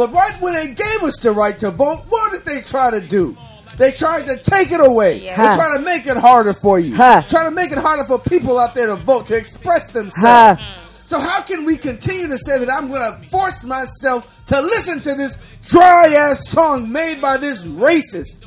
But 0.00 0.14
right 0.14 0.40
when 0.40 0.54
they 0.54 0.68
gave 0.68 1.02
us 1.02 1.18
the 1.18 1.30
right 1.30 1.58
to 1.58 1.70
vote, 1.70 2.06
what 2.08 2.32
did 2.32 2.46
they 2.46 2.62
try 2.62 2.90
to 2.90 3.02
do? 3.02 3.36
They 3.76 3.92
tried 3.92 4.24
to 4.28 4.38
take 4.38 4.72
it 4.72 4.80
away. 4.80 5.18
Yeah. 5.18 5.36
They 5.36 5.48
Huh. 5.48 5.56
try 5.56 5.76
to 5.76 5.82
make 5.82 6.06
it 6.06 6.16
harder 6.16 6.54
for 6.54 6.78
you. 6.78 6.94
Huh. 6.96 7.20
Try 7.28 7.44
to 7.44 7.50
make 7.50 7.70
it 7.70 7.76
harder 7.76 8.06
for 8.06 8.18
people 8.18 8.58
out 8.58 8.74
there 8.74 8.86
to 8.86 8.96
vote, 8.96 9.26
to 9.26 9.36
express 9.36 9.88
Huh. 9.92 10.00
themselves. 10.00 10.62
So 11.04 11.18
how 11.20 11.42
can 11.42 11.66
we 11.66 11.76
continue 11.76 12.28
to 12.28 12.38
say 12.38 12.56
that 12.58 12.72
I'm 12.72 12.90
going 12.90 13.02
to 13.02 13.28
force 13.28 13.62
myself 13.62 14.26
to 14.46 14.58
listen 14.62 15.00
to 15.02 15.14
this 15.16 15.36
dry 15.68 16.14
ass 16.14 16.48
song 16.48 16.90
made 16.90 17.20
by 17.20 17.36
this 17.36 17.66
racist? 17.66 18.42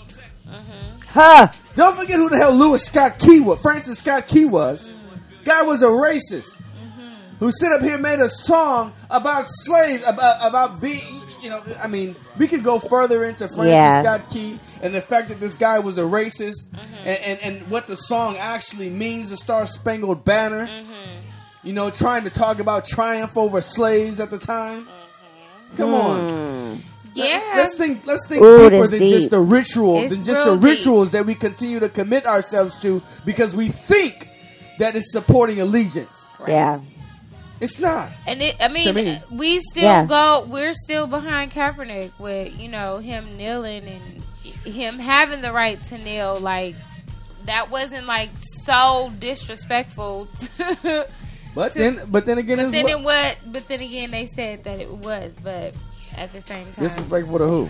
Huh. 1.08 1.50
Don't 1.76 1.96
forget 2.00 2.16
who 2.16 2.30
the 2.32 2.38
hell 2.38 2.52
Lewis 2.56 2.82
Scott 2.82 3.20
Key 3.20 3.42
was. 3.42 3.60
Francis 3.60 4.00
Scott 4.00 4.26
Key 4.26 4.46
was. 4.46 4.92
Guy 5.46 5.62
was 5.62 5.84
a 5.84 5.88
racist 5.88 6.58
who 7.40 7.52
stood 7.52 7.74
up 7.74 7.82
here 7.82 7.94
and 7.94 8.02
made 8.02 8.20
a 8.20 8.30
song 8.30 8.94
about 9.12 9.46
slaves, 9.48 10.04
about 10.08 10.38
about 10.42 10.82
being. 10.82 11.20
You 11.44 11.50
know, 11.50 11.62
I 11.82 11.88
mean, 11.88 12.16
we 12.38 12.48
could 12.48 12.64
go 12.64 12.80
further 12.80 13.26
into 13.26 13.50
Francis 13.50 13.68
Yeah. 13.68 14.02
Scott 14.02 14.30
Key 14.30 14.60
and 14.82 14.96
the 14.96 15.02
fact 15.02 15.28
that 15.28 15.42
this 15.42 15.56
guy 15.56 15.80
was 15.80 15.98
a 15.98 16.04
racist, 16.04 16.64
mm-hmm. 16.72 16.96
and, 17.00 17.08
and 17.08 17.40
and 17.42 17.70
what 17.70 17.86
the 17.88 17.98
song 17.98 18.38
actually 18.38 18.90
means, 18.90 19.30
the 19.30 19.36
Star 19.36 19.66
Spangled 19.68 20.24
Banner. 20.24 20.66
Mm-hmm. 20.68 21.20
You 21.64 21.74
know, 21.74 21.90
trying 21.90 22.24
to 22.24 22.30
talk 22.30 22.60
about 22.60 22.86
triumph 22.86 23.38
over 23.38 23.60
slaves 23.62 24.20
at 24.22 24.32
the 24.32 24.38
time. 24.38 24.86
Mm-hmm. 24.86 25.76
Come 25.78 25.94
on. 25.94 26.30
Hmm. 26.30 26.80
Yeah. 27.14 27.54
Let's 27.56 27.76
think. 27.76 28.06
Let's 28.08 28.26
think 28.28 28.42
Ooh, 28.42 28.70
deeper 28.70 28.88
than 28.88 29.00
deep. 29.00 29.16
just 29.16 29.34
a 29.34 29.40
ritual, 29.40 30.00
It's 30.02 30.14
than 30.14 30.24
just 30.24 30.46
real 30.46 30.56
the 30.56 30.62
deep. 30.62 30.78
rituals 30.78 31.12
that 31.12 31.26
we 31.26 31.36
continue 31.36 31.80
to 31.82 31.90
commit 31.90 32.26
ourselves 32.26 32.78
to 32.80 33.02
because 33.26 33.54
we 33.54 33.68
think 33.70 34.30
that 34.80 34.96
it's 34.96 35.12
supporting 35.12 35.60
allegiance. 35.60 36.28
Yeah. 36.48 36.80
It's 37.62 37.80
not. 37.80 38.12
And 38.28 38.42
it, 38.42 38.56
I 38.60 38.68
mean, 38.68 38.94
me. 38.94 39.20
we 39.32 39.60
still 39.72 39.84
Yeah. 39.84 40.06
go. 40.06 40.46
We're 40.50 40.74
still 40.74 41.08
behind 41.08 41.52
Kaepernick 41.52 42.12
with 42.20 42.60
you 42.60 42.68
know 42.68 42.98
him 42.98 43.38
kneeling 43.38 43.88
and 43.88 44.24
him 44.66 45.00
having 45.00 45.42
the 45.42 45.52
right 45.52 45.80
to 45.88 45.98
kneel. 45.98 46.36
Like 46.38 46.76
that 47.46 47.70
wasn't 47.72 48.06
like 48.06 48.32
so 48.66 49.12
disrespectful. 49.20 50.28
to- 50.84 51.08
But 51.56 51.72
To- 51.74 51.80
then, 51.80 52.02
but 52.10 52.26
then 52.26 52.38
again, 52.40 52.58
but 52.58 52.72
then 52.72 52.84
what- 52.84 52.92
it 52.92 53.02
was. 53.04 53.36
But 53.46 53.68
then 53.68 53.82
again, 53.82 54.12
they 54.12 54.26
said 54.26 54.64
that 54.66 54.80
it 54.82 54.90
was. 54.92 55.34
But 55.42 55.76
at 56.18 56.34
the 56.34 56.42
same 56.42 56.66
time, 56.66 56.84
disrespectful 56.84 57.38
to 57.38 57.46
who? 57.48 57.70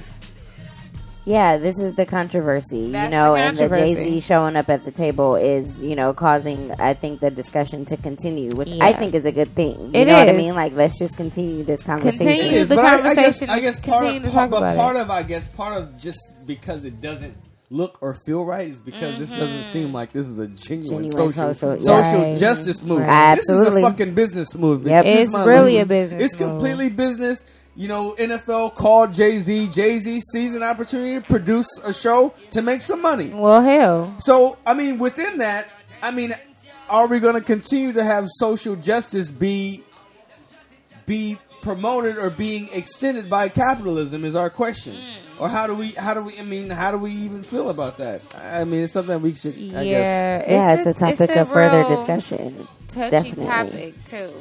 Yeah, 1.25 1.57
this 1.57 1.79
is 1.79 1.93
the 1.93 2.05
controversy, 2.05 2.79
you 2.79 2.87
know, 2.91 3.33
the 3.33 3.39
and 3.39 3.55
the 3.57 3.69
Jay. 3.69 3.93
Z 3.95 4.19
showing 4.19 4.57
up 4.57 4.69
at 4.69 4.83
the 4.83 4.91
table 4.91 5.35
is, 5.37 5.81
you 5.81 5.95
know, 5.95 6.13
causing, 6.13 6.71
I 6.73 6.93
think, 6.93 7.21
the 7.21 7.31
discussion 7.31 7.85
to 7.85 7.97
continue, 7.97 8.51
which 8.55 8.73
I 8.81 8.91
think 8.91 9.15
is 9.15 9.25
a 9.25 9.31
good 9.31 9.55
thing. 9.55 9.77
You 9.95 10.01
It 10.01 10.07
know 10.07 10.17
what 10.17 10.27
I 10.27 10.33
mean? 10.33 10.53
Like, 10.53 10.73
let's 10.73 10.99
just 10.99 11.15
continue 11.15 11.63
this 11.63 11.81
conversation. 11.81 12.25
Continue. 12.27 12.65
The 12.65 12.75
but 12.75 12.85
I, 12.85 12.93
I 12.93 12.95
guess, 12.97 13.03
conversation 13.15 13.49
I 13.49 13.59
guess 13.61 13.79
part 13.79 14.01
continue 14.01 14.19
of, 14.19 14.25
to 14.25 14.31
part, 14.33 14.51
talk 14.51 14.59
but 14.59 14.75
part 14.75 14.95
it. 14.97 15.01
of, 15.01 15.09
I 15.11 15.23
guess, 15.23 15.47
part 15.47 15.81
of 15.81 15.97
just 15.97 16.19
because 16.45 16.83
it 16.83 16.99
doesn't 16.99 17.35
look 17.69 17.97
or 18.01 18.13
feel 18.13 18.43
right 18.43 18.67
is 18.67 18.81
because 18.81 19.17
this 19.17 19.29
doesn't 19.29 19.61
mm-hmm. 19.61 19.71
seem 19.71 19.93
like 19.93 20.11
this 20.11 20.27
is 20.27 20.39
a 20.39 20.47
genuine, 20.47 21.03
Genuine 21.05 21.11
social 21.33 21.53
social- 21.53 21.79
social, 21.79 22.21
Right. 22.21 22.37
justice 22.37 22.83
move. 22.83 22.99
Right. 22.99 23.35
This 23.35 23.49
Absolutely. 23.49 23.81
is 23.81 23.87
a 23.87 23.89
fucking 23.91 24.13
business 24.13 24.55
move. 24.55 24.85
Yep. 24.85 25.05
Excuse 25.05 25.29
It's 25.33 25.47
really 25.47 25.75
language. 25.77 25.81
a 25.81 25.85
business 25.85 26.23
It's 26.25 26.39
move. 26.39 26.49
completely 26.49 26.89
business. 26.89 27.45
You 27.75 27.87
know, 27.87 28.13
NFL 28.13 28.75
called 28.75 29.13
Jay 29.13 29.39
Z. 29.39 29.69
Jay 29.69 29.97
Z 29.99 30.21
sees 30.31 30.55
an 30.55 30.61
opportunity 30.61 31.19
to 31.19 31.21
produce 31.27 31.67
a 31.83 31.91
show 31.91 32.33
to 32.51 32.61
make 32.61 32.81
some 32.81 33.01
money. 33.01 33.29
well, 33.29 33.61
hell, 33.61 34.15
So, 34.19 34.57
I 34.65 34.75
mean, 34.75 34.99
within 34.99 35.39
that, 35.39 35.67
I 36.01 36.11
mean, 36.11 36.35
are 36.89 37.07
we 37.07 37.19
going 37.19 37.35
to 37.35 37.41
continue 37.41 37.91
to 37.93 38.03
have 38.03 38.27
social 38.37 38.75
justice 38.75 39.31
be 39.31 39.83
be 41.05 41.37
promoted 41.63 42.17
or 42.17 42.29
being 42.29 42.69
extended 42.71 43.29
by 43.29 43.49
capitalism? 43.49 44.23
Is 44.23 44.35
our 44.35 44.51
question, 44.51 44.95
mm. 44.95 45.13
or 45.39 45.49
how 45.49 45.65
do 45.65 45.73
we? 45.73 45.89
How 45.89 46.13
do 46.13 46.21
we? 46.21 46.37
I 46.37 46.43
mean, 46.43 46.69
how 46.69 46.91
do 46.91 46.99
we 46.99 47.11
even 47.11 47.41
feel 47.41 47.69
about 47.69 47.97
that? 47.97 48.21
I 48.37 48.65
mean, 48.65 48.83
it's 48.83 48.93
something 48.93 49.19
we 49.21 49.33
should. 49.33 49.55
I 49.55 49.57
guess. 49.57 49.85
yeah, 49.85 50.43
yeah, 50.47 50.73
it's, 50.75 50.85
a 50.85 50.93
topic 50.93 51.35
of 51.35 51.49
further 51.49 51.87
discussion. 51.87 52.67
Touchy 52.89 53.31
Definitely. 53.31 53.45
topic 53.45 54.03
too, 54.03 54.31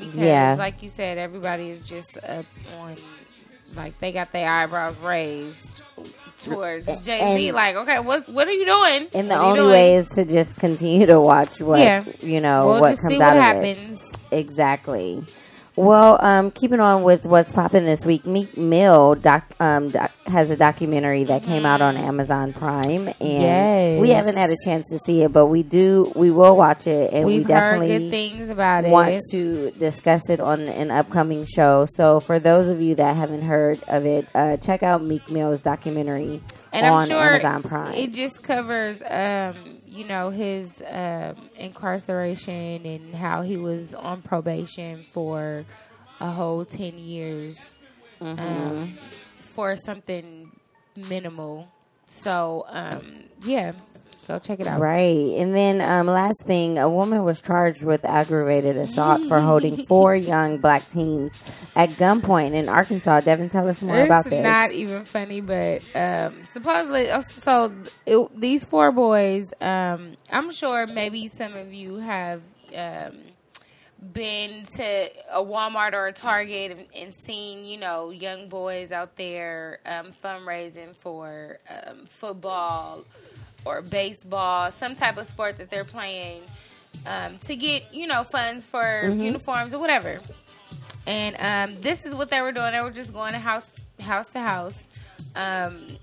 because 0.00 0.16
Yeah. 0.16 0.56
like 0.58 0.82
you 0.82 0.88
said, 0.88 1.18
everybody 1.18 1.70
is 1.70 1.88
just 1.88 2.18
up 2.26 2.46
on 2.80 2.96
like 3.76 3.98
they 4.00 4.10
got 4.12 4.32
their 4.32 4.50
eyebrows 4.50 4.96
raised 4.98 5.82
towards 6.42 7.06
Jay 7.06 7.20
Z. 7.36 7.52
Like, 7.52 7.76
okay, 7.76 8.00
what 8.00 8.28
what 8.28 8.48
are 8.48 8.52
you 8.52 8.64
doing? 8.64 9.06
And 9.14 9.30
the 9.30 9.36
What 9.36 9.44
only 9.44 9.58
doing? 9.60 9.70
way 9.70 9.94
is 9.96 10.08
to 10.10 10.24
just 10.24 10.56
continue 10.56 11.06
to 11.06 11.20
watch 11.20 11.60
what, 11.60 11.78
Yeah. 11.80 12.04
you 12.20 12.40
know, 12.40 12.66
we'll 12.66 12.80
what 12.80 12.98
comes 12.98 13.14
see 13.14 13.20
out 13.22 13.36
what 13.36 13.56
of 13.56 13.62
it. 13.64 13.76
happens. 13.76 14.12
Exactly. 14.32 15.22
Well, 15.76 16.18
um, 16.20 16.50
keeping 16.50 16.80
on 16.80 17.04
with 17.04 17.24
what's 17.24 17.52
popping 17.52 17.84
this 17.84 18.04
week, 18.04 18.26
Meek 18.26 18.56
Mill 18.56 19.14
doc, 19.14 19.44
um, 19.60 19.88
doc, 19.88 20.10
has 20.26 20.50
a 20.50 20.56
documentary 20.56 21.24
that 21.24 21.42
came 21.42 21.64
out 21.64 21.80
on 21.80 21.96
Amazon 21.96 22.52
Prime, 22.52 23.08
and 23.20 24.00
we 24.00 24.10
haven't 24.10 24.36
had 24.36 24.50
a 24.50 24.56
chance 24.64 24.88
to 24.90 24.98
see 24.98 25.22
it, 25.22 25.32
but 25.32 25.46
we 25.46 25.62
do. 25.62 26.12
We 26.14 26.30
will 26.30 26.56
watch 26.56 26.86
it, 26.86 27.12
and 27.12 27.24
We've 27.24 27.42
we 27.42 27.44
definitely 27.44 28.10
things 28.10 28.50
about 28.50 28.84
it. 28.84 28.90
want 28.90 29.20
to 29.30 29.70
discuss 29.72 30.28
it 30.28 30.40
on 30.40 30.60
an 30.62 30.90
upcoming 30.90 31.46
show. 31.46 31.86
So, 31.94 32.20
for 32.20 32.38
those 32.38 32.68
of 32.68 32.80
you 32.82 32.96
that 32.96 33.16
haven't 33.16 33.42
heard 33.42 33.80
of 33.88 34.04
it, 34.04 34.28
uh, 34.34 34.56
check 34.58 34.82
out 34.82 35.02
Meek 35.02 35.30
Mill's 35.30 35.62
documentary 35.62 36.42
and 36.72 36.86
on 36.86 37.02
I'm 37.02 37.08
sure 37.08 37.18
Amazon 37.18 37.62
Prime. 37.62 37.94
it 37.94 38.12
just 38.12 38.42
covers, 38.42 39.02
um, 39.02 39.78
you 39.90 40.04
know, 40.04 40.30
his 40.30 40.82
um, 40.88 41.50
incarceration 41.56 42.86
and 42.86 43.14
how 43.14 43.42
he 43.42 43.56
was 43.56 43.92
on 43.94 44.22
probation 44.22 45.04
for 45.10 45.64
a 46.20 46.30
whole 46.30 46.64
ten 46.64 46.98
years 46.98 47.70
Mm-hmm. 48.20 48.38
um, 48.38 48.98
for 49.40 49.74
something 49.74 50.50
minimal. 50.94 51.68
So, 52.06 52.66
um, 52.68 53.24
yeah, 53.44 53.72
go 54.26 54.38
check 54.38 54.60
it 54.60 54.66
out. 54.66 54.80
Right. 54.80 55.36
And 55.36 55.54
then 55.54 55.80
um, 55.80 56.06
last 56.06 56.44
thing, 56.46 56.78
a 56.78 56.88
woman 56.88 57.24
was 57.24 57.40
charged 57.40 57.84
with 57.84 58.04
aggravated 58.04 58.76
assault 58.76 59.26
for 59.26 59.40
holding 59.40 59.84
four 59.86 60.14
young 60.14 60.58
black 60.58 60.88
teens 60.88 61.42
at 61.74 61.90
gunpoint 61.90 62.52
in 62.52 62.68
Arkansas. 62.68 63.20
Devin, 63.20 63.48
tell 63.48 63.68
us 63.68 63.82
more 63.82 63.98
it's 63.98 64.06
about 64.06 64.24
this. 64.30 64.42
not 64.42 64.72
even 64.72 65.04
funny, 65.04 65.40
but 65.40 65.84
um, 65.94 66.46
supposedly, 66.52 67.10
oh, 67.10 67.20
so 67.20 67.72
it, 68.06 68.40
these 68.40 68.64
four 68.64 68.92
boys. 68.92 69.52
Um, 69.60 70.16
I'm 70.30 70.50
sure 70.50 70.86
maybe 70.86 71.28
some 71.28 71.54
of 71.56 71.72
you 71.72 71.96
have 71.96 72.42
um, 72.76 73.18
been 74.12 74.64
to 74.76 75.10
a 75.32 75.42
Walmart 75.42 75.92
or 75.92 76.06
a 76.06 76.12
Target 76.12 76.72
and, 76.72 76.86
and 76.94 77.14
seen, 77.14 77.64
you 77.64 77.76
know, 77.76 78.10
young 78.10 78.48
boys 78.48 78.92
out 78.92 79.16
there 79.16 79.80
um, 79.84 80.12
fundraising 80.12 80.96
for 80.96 81.58
um, 81.68 82.06
football 82.06 83.04
or 83.64 83.82
baseball, 83.82 84.70
some 84.70 84.94
type 84.94 85.16
of 85.16 85.26
sport 85.26 85.58
that 85.58 85.70
they're 85.70 85.84
playing 85.84 86.42
um, 87.06 87.38
to 87.38 87.56
get, 87.56 87.94
you 87.94 88.06
know, 88.06 88.24
funds 88.24 88.66
for 88.66 89.08
uniforms 89.08 89.74
or 89.74 89.78
whatever. 89.78 90.20
And 91.06 91.36
um, 91.40 91.80
this 91.80 92.04
is 92.04 92.14
what 92.14 92.28
they 92.28 92.40
were 92.40 92.52
doing. 92.52 92.72
They 92.72 92.80
were 92.80 92.90
just 92.90 93.12
going 93.12 93.32
to 93.32 93.38
house 93.38 93.74
house 94.00 94.32
to 94.32 94.40
house. 94.40 94.88
Um, 95.34 95.98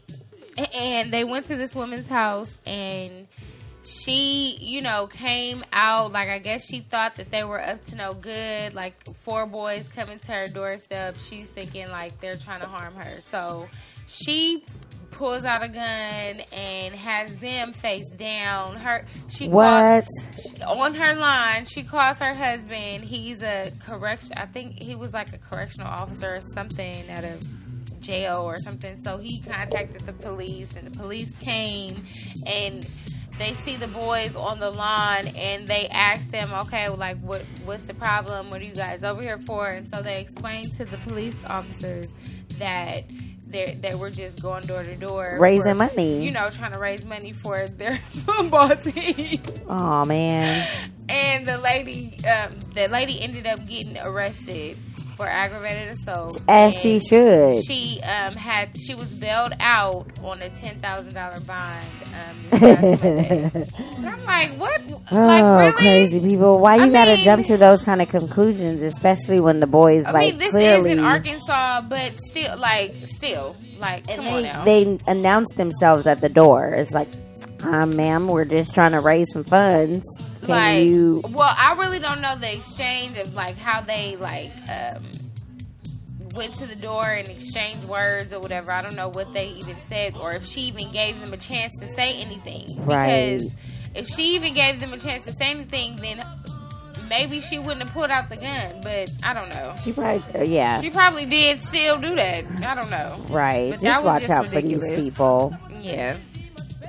and 0.74 1.12
they 1.12 1.24
went 1.24 1.46
to 1.48 1.56
this 1.56 1.76
woman's 1.76 2.08
house 2.08 2.58
and 2.66 3.28
she, 3.84 4.58
you 4.60 4.82
know, 4.82 5.08
came 5.08 5.64
out 5.72 6.12
like 6.12 6.28
I 6.28 6.40
guess 6.40 6.68
she 6.68 6.80
thought 6.80 7.16
that 7.16 7.32
they 7.32 7.44
were 7.44 7.62
up 7.62 7.82
to 7.84 7.96
no 7.96 8.14
good. 8.14 8.74
Like 8.74 9.02
four 9.16 9.46
boys 9.46 9.88
coming 9.88 10.20
to 10.20 10.32
her 10.34 10.48
doorstep. 10.48 11.18
She's 11.22 11.50
thinking 11.50 11.90
like 11.90 12.20
they're 12.20 12.36
trying 12.36 12.62
to 12.62 12.68
harm 12.68 12.96
her. 12.96 13.22
So 13.22 13.70
she 14.08 14.66
pulls 15.18 15.46
out 15.46 15.64
a 15.64 15.68
gun 15.68 16.42
and 16.54 16.94
has 16.96 17.38
them 17.40 17.74
face 17.74 18.10
down. 18.12 18.76
Her 18.76 19.06
she 19.30 19.50
What? 19.50 20.06
calls- 20.06 20.54
on 20.66 20.94
her 20.96 21.16
line. 21.16 21.66
She 21.66 21.84
calls 21.84 22.20
her 22.20 22.34
husband. 22.34 23.04
He's 23.04 23.42
a 23.42 23.72
correction. 23.86 24.38
I 24.38 24.46
think 24.46 24.82
he 24.82 24.96
was 24.96 25.14
like 25.14 25.34
a 25.34 25.38
correctional 25.38 25.88
officer 25.88 26.36
or 26.36 26.42
something 26.42 27.10
at 27.10 27.24
a 27.24 27.40
jail 28.00 28.42
or 28.44 28.58
something. 28.60 29.00
So 29.00 29.18
he 29.18 29.42
contacted 29.42 30.02
the 30.02 30.14
police, 30.14 30.76
and 30.76 30.88
the 30.88 30.98
police 30.98 31.34
came 31.40 32.06
and 32.46 32.86
they 33.40 33.54
see 33.54 33.76
the 33.76 33.88
boys 33.88 34.36
on 34.36 34.60
the 34.60 34.72
lawn 34.72 35.28
and 35.38 35.68
they 35.68 35.88
ask 35.90 36.30
them, 36.32 36.50
okay, 36.66 36.90
like 36.90 37.20
what 37.20 37.42
what's 37.66 37.84
the 37.84 37.94
problem? 37.94 38.50
What 38.50 38.62
are 38.62 38.66
you 38.66 38.74
guys 38.74 39.04
over 39.04 39.22
here 39.22 39.38
for? 39.40 39.68
And 39.68 39.88
so 39.88 40.02
they 40.02 40.20
explained 40.20 40.72
to 40.78 40.86
the 40.86 40.98
police 40.98 41.44
officers 41.46 42.18
that 42.58 43.04
they 43.50 43.66
they 43.82 43.96
were 43.96 44.10
just 44.10 44.42
going 44.42 44.64
door 44.64 44.84
to 44.84 44.96
door 44.96 45.38
Raising 45.40 45.64
for, 45.64 45.76
money. 45.76 46.26
You 46.26 46.32
know, 46.32 46.50
trying 46.50 46.74
to 46.74 46.80
raise 46.80 47.06
money 47.06 47.34
for 47.34 47.68
their 47.68 47.98
football 48.10 48.76
team. 48.76 49.40
Oh 49.68 50.06
man. 50.06 50.68
And 51.10 51.46
the 51.46 51.58
lady, 51.58 52.18
um, 52.26 52.52
the 52.76 52.88
lady 52.90 53.22
ended 53.22 53.48
up 53.48 53.66
getting 53.66 53.98
arrested 53.98 54.78
for 55.16 55.28
aggravated 55.28 55.90
assault. 55.90 56.40
As 56.48 56.76
And 56.76 56.82
she 56.82 57.00
should. 57.00 57.64
She 57.66 58.00
um, 58.04 58.36
had 58.36 58.78
she 58.78 58.94
was 58.94 59.14
bailed 59.14 59.54
out 59.60 60.08
on 60.22 60.42
a 60.42 60.50
ten 60.50 60.76
thousand 60.76 61.16
dollar 61.16 61.40
bond. 61.46 61.86
Um, 62.18 62.50
this 62.50 62.60
past 62.60 63.04
Monday. 63.04 63.68
I'm 64.10 64.26
like, 64.26 64.52
what? 64.60 64.82
Oh, 65.12 65.16
like 65.26 65.44
really? 65.44 65.72
crazy 65.74 66.20
people! 66.20 66.60
Why 66.60 66.76
you 66.78 66.84
I 66.84 66.90
gotta 66.90 67.16
mean- 67.16 67.24
jump 67.24 67.46
to 67.48 67.58
those 67.58 67.82
kind 67.82 68.02
of 68.02 68.10
conclusions, 68.10 68.82
especially 68.82 69.40
when 69.40 69.60
the 69.60 69.68
boys 69.68 70.06
I 70.06 70.12
like 70.12 70.30
mean, 70.32 70.40
this 70.40 70.52
clearly 70.52 70.92
is 70.92 70.98
in 70.98 71.04
Arkansas, 71.04 71.82
but 71.82 72.18
still, 72.18 72.58
like, 72.58 72.94
still, 73.06 73.56
like, 73.80 74.08
come 74.08 74.28
on 74.28 74.42
they, 74.44 74.52
now. 74.52 74.64
they 74.66 74.98
announced 75.08 75.56
themselves 75.56 76.08
at 76.08 76.22
the 76.22 76.30
door. 76.30 76.68
It's 76.68 76.92
like, 76.92 77.10
um, 77.64 77.96
ma'am, 77.96 78.28
we're 78.28 78.46
just 78.46 78.74
trying 78.74 78.92
to 78.92 79.00
raise 79.00 79.28
some 79.34 79.44
funds. 79.44 80.04
Can 80.42 80.50
like, 80.50 80.88
you? 80.88 81.22
well, 81.30 81.54
I 81.58 81.74
really 81.78 82.00
don't 82.00 82.22
know 82.22 82.36
the 82.38 82.54
exchange 82.54 83.18
of 83.18 83.34
like 83.34 83.58
how 83.58 83.82
they 83.82 84.16
like 84.18 84.52
um, 84.70 85.04
went 86.38 86.54
to 86.56 86.66
the 86.68 86.76
door 86.76 87.04
and 87.06 87.28
exchanged 87.28 87.84
words 87.86 88.32
or 88.32 88.40
whatever. 88.40 88.72
I 88.72 88.82
don't 88.82 88.96
know 88.96 89.10
what 89.10 89.34
they 89.34 89.48
even 89.50 89.76
said 89.78 90.16
or 90.16 90.34
if 90.34 90.46
she 90.46 90.62
even 90.62 90.92
gave 90.92 91.20
them 91.20 91.34
a 91.34 91.38
chance 91.38 91.74
to 91.82 91.88
say 91.88 92.14
anything. 92.22 92.86
Right. 92.86 93.38
Because 93.40 93.56
if 93.96 94.08
she 94.08 94.36
even 94.36 94.54
gave 94.54 94.80
them 94.80 94.94
a 94.94 94.98
chance 94.98 95.26
to 95.26 95.32
say 95.32 95.50
anything, 95.52 95.98
then 95.98 96.24
maybe 97.10 97.40
she 97.40 97.58
wouldn't 97.58 97.82
have 97.84 97.92
pulled 97.94 98.12
out 98.12 98.30
the 98.30 98.38
gun. 98.38 98.82
But 98.84 99.10
I 99.24 99.34
don't 99.34 99.50
know. 99.50 99.74
She 99.84 99.92
probably, 99.94 100.48
yeah, 100.48 100.80
She 100.82 100.90
probably 100.90 101.26
did 101.26 101.60
still 101.60 101.98
do 102.00 102.16
that. 102.16 102.46
I 102.64 102.76
don't 102.80 102.90
know. 102.92 103.18
right. 103.30 103.72
But 103.72 103.82
Just 103.82 104.04
watch 104.04 104.22
just 104.22 104.32
out 104.32 104.48
for 104.48 104.62
these 104.62 104.84
people. 104.92 105.58
Yeah. 105.82 106.18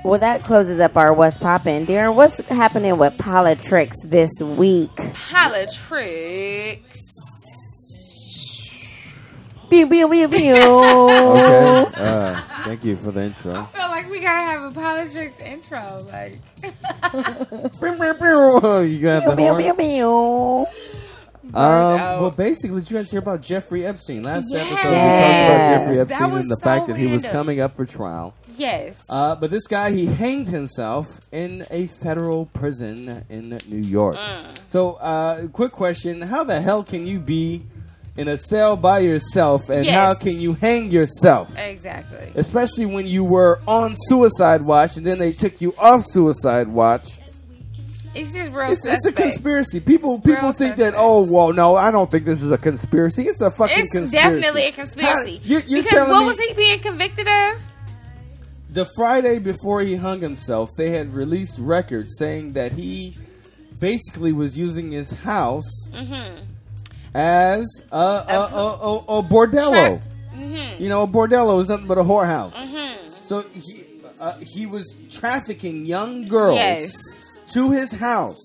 Well, 0.05 0.19
that 0.19 0.43
closes 0.43 0.79
up 0.79 0.95
our 0.95 1.13
What's 1.13 1.37
Poppin'. 1.37 1.85
Darren, 1.85 2.15
what's 2.15 2.39
happening 2.47 2.97
with 2.97 3.17
politics 3.17 3.97
this 4.05 4.31
week? 4.41 4.95
Politics. 5.29 7.08
Pew, 9.69 9.87
pew, 9.89 10.09
pew, 10.09 10.27
pew. 10.27 10.53
Okay. 10.55 11.91
Uh, 11.95 12.41
thank 12.65 12.83
you 12.83 12.95
for 12.97 13.11
the 13.11 13.25
intro. 13.25 13.53
I 13.55 13.65
feel 13.65 13.87
like 13.89 14.09
we 14.09 14.19
gotta 14.19 14.45
have 14.45 14.71
a 14.71 14.75
politics 14.79 15.39
intro. 15.39 16.05
Like, 16.11 16.39
you 16.63 16.71
got 18.99 19.25
the 19.25 19.35
Pew, 19.37 19.55
pew, 19.55 19.73
horn. 19.73 19.75
pew. 19.77 20.65
Um, 21.51 21.95
well, 22.21 22.31
basically, 22.31 22.81
did 22.81 22.91
you 22.91 22.97
guys 22.97 23.09
hear 23.09 23.19
about 23.19 23.41
Jeffrey 23.41 23.83
Epstein? 23.85 24.21
Last 24.21 24.45
Yes. 24.51 24.61
episode, 24.61 24.69
we 24.69 24.75
talked 24.75 24.85
about 24.85 25.69
Jeffrey 25.79 25.95
That 25.97 26.11
Epstein 26.11 26.31
was 26.31 26.41
and 26.43 26.51
the 26.51 26.55
so 26.57 26.63
fact 26.63 26.87
that 26.87 26.95
he 26.97 27.07
was 27.07 27.23
random. 27.23 27.31
coming 27.39 27.59
up 27.59 27.75
for 27.75 27.85
trial. 27.85 28.33
yes. 28.55 29.01
Uh, 29.09 29.35
but 29.35 29.49
this 29.49 29.65
guy, 29.65 29.89
he 29.91 30.05
hanged 30.05 30.47
himself 30.49 31.21
in 31.31 31.65
a 31.71 31.87
federal 31.87 32.45
prison 32.47 33.25
in 33.29 33.59
New 33.67 33.77
York. 33.81 34.17
Mm. 34.17 34.43
So, 34.67 34.93
uh, 34.95 35.47
quick 35.47 35.71
question: 35.71 36.21
How 36.21 36.43
the 36.43 36.61
hell 36.61 36.83
can 36.83 37.07
you 37.07 37.19
be 37.19 37.63
in 38.19 38.27
a 38.27 38.37
cell 38.37 38.75
by 38.75 38.99
yourself, 38.99 39.69
and 39.69 39.85
Yes. 39.85 39.95
how 39.95 40.13
can 40.13 40.39
you 40.39 40.53
hang 40.53 40.91
yourself? 40.91 41.55
Exactly. 41.57 42.31
Especially 42.35 42.85
when 42.85 43.07
you 43.07 43.23
were 43.23 43.59
on 43.67 43.95
suicide 44.07 44.61
watch, 44.61 44.97
and 44.97 45.05
then 45.05 45.17
they 45.19 45.31
took 45.33 45.61
you 45.61 45.73
off 45.77 46.03
suicide 46.05 46.67
watch. 46.67 47.07
It's 48.13 48.33
just 48.33 48.51
real. 48.51 48.71
It's, 48.71 48.85
it's 48.85 49.05
a 49.05 49.11
conspiracy. 49.11 49.79
People 49.79 50.15
It's 50.15 50.25
people 50.25 50.51
think 50.51 50.75
that 50.77 50.95
oh 50.97 51.27
well 51.31 51.53
no 51.53 51.75
I 51.75 51.91
don't 51.91 52.09
think 52.11 52.25
this 52.25 52.41
is 52.41 52.51
a 52.51 52.57
conspiracy. 52.57 53.23
It's 53.23 53.39
a 53.39 53.51
fucking 53.51 53.77
It's 53.77 53.89
conspiracy. 53.91 54.41
definitely 54.41 54.65
a 54.65 54.71
conspiracy. 54.71 55.37
How- 55.37 55.43
you're, 55.43 55.61
you're 55.61 55.83
because 55.83 56.09
what 56.09 56.25
was 56.25 56.39
he 56.39 56.53
being 56.55 56.79
convicted 56.79 57.27
of? 57.27 57.61
the 58.71 58.85
Friday 58.95 59.39
before 59.39 59.81
he 59.81 59.95
hung 59.95 60.21
himself, 60.21 60.69
they 60.77 60.89
had 60.91 61.13
released 61.13 61.57
records 61.59 62.15
saying 62.17 62.53
that 62.53 62.71
he 62.73 63.15
basically 63.79 64.31
was 64.33 64.57
using 64.57 64.91
his 64.91 65.11
house 65.11 65.69
Mm-hmm. 65.93 66.45
As 67.13 67.65
a 67.91 67.95
a, 67.95 67.99
a, 67.99 68.77
a, 68.81 68.97
a 69.19 69.23
bordello. 69.23 70.01
Mm-hmm. 70.35 70.81
You 70.81 70.89
know, 70.89 71.03
a 71.03 71.07
bordello 71.07 71.61
is 71.61 71.69
nothing 71.69 71.87
but 71.87 71.97
a 71.97 72.03
whorehouse. 72.03 72.53
Mm-hmm. 72.53 73.09
So 73.23 73.41
he 73.53 73.85
uh, 74.19 74.33
he 74.41 74.65
was 74.65 74.97
trafficking 75.09 75.85
young 75.85 76.25
girls 76.25 76.55
Yes. 76.57 76.93
to 77.53 77.71
his 77.71 77.91
house. 77.91 78.37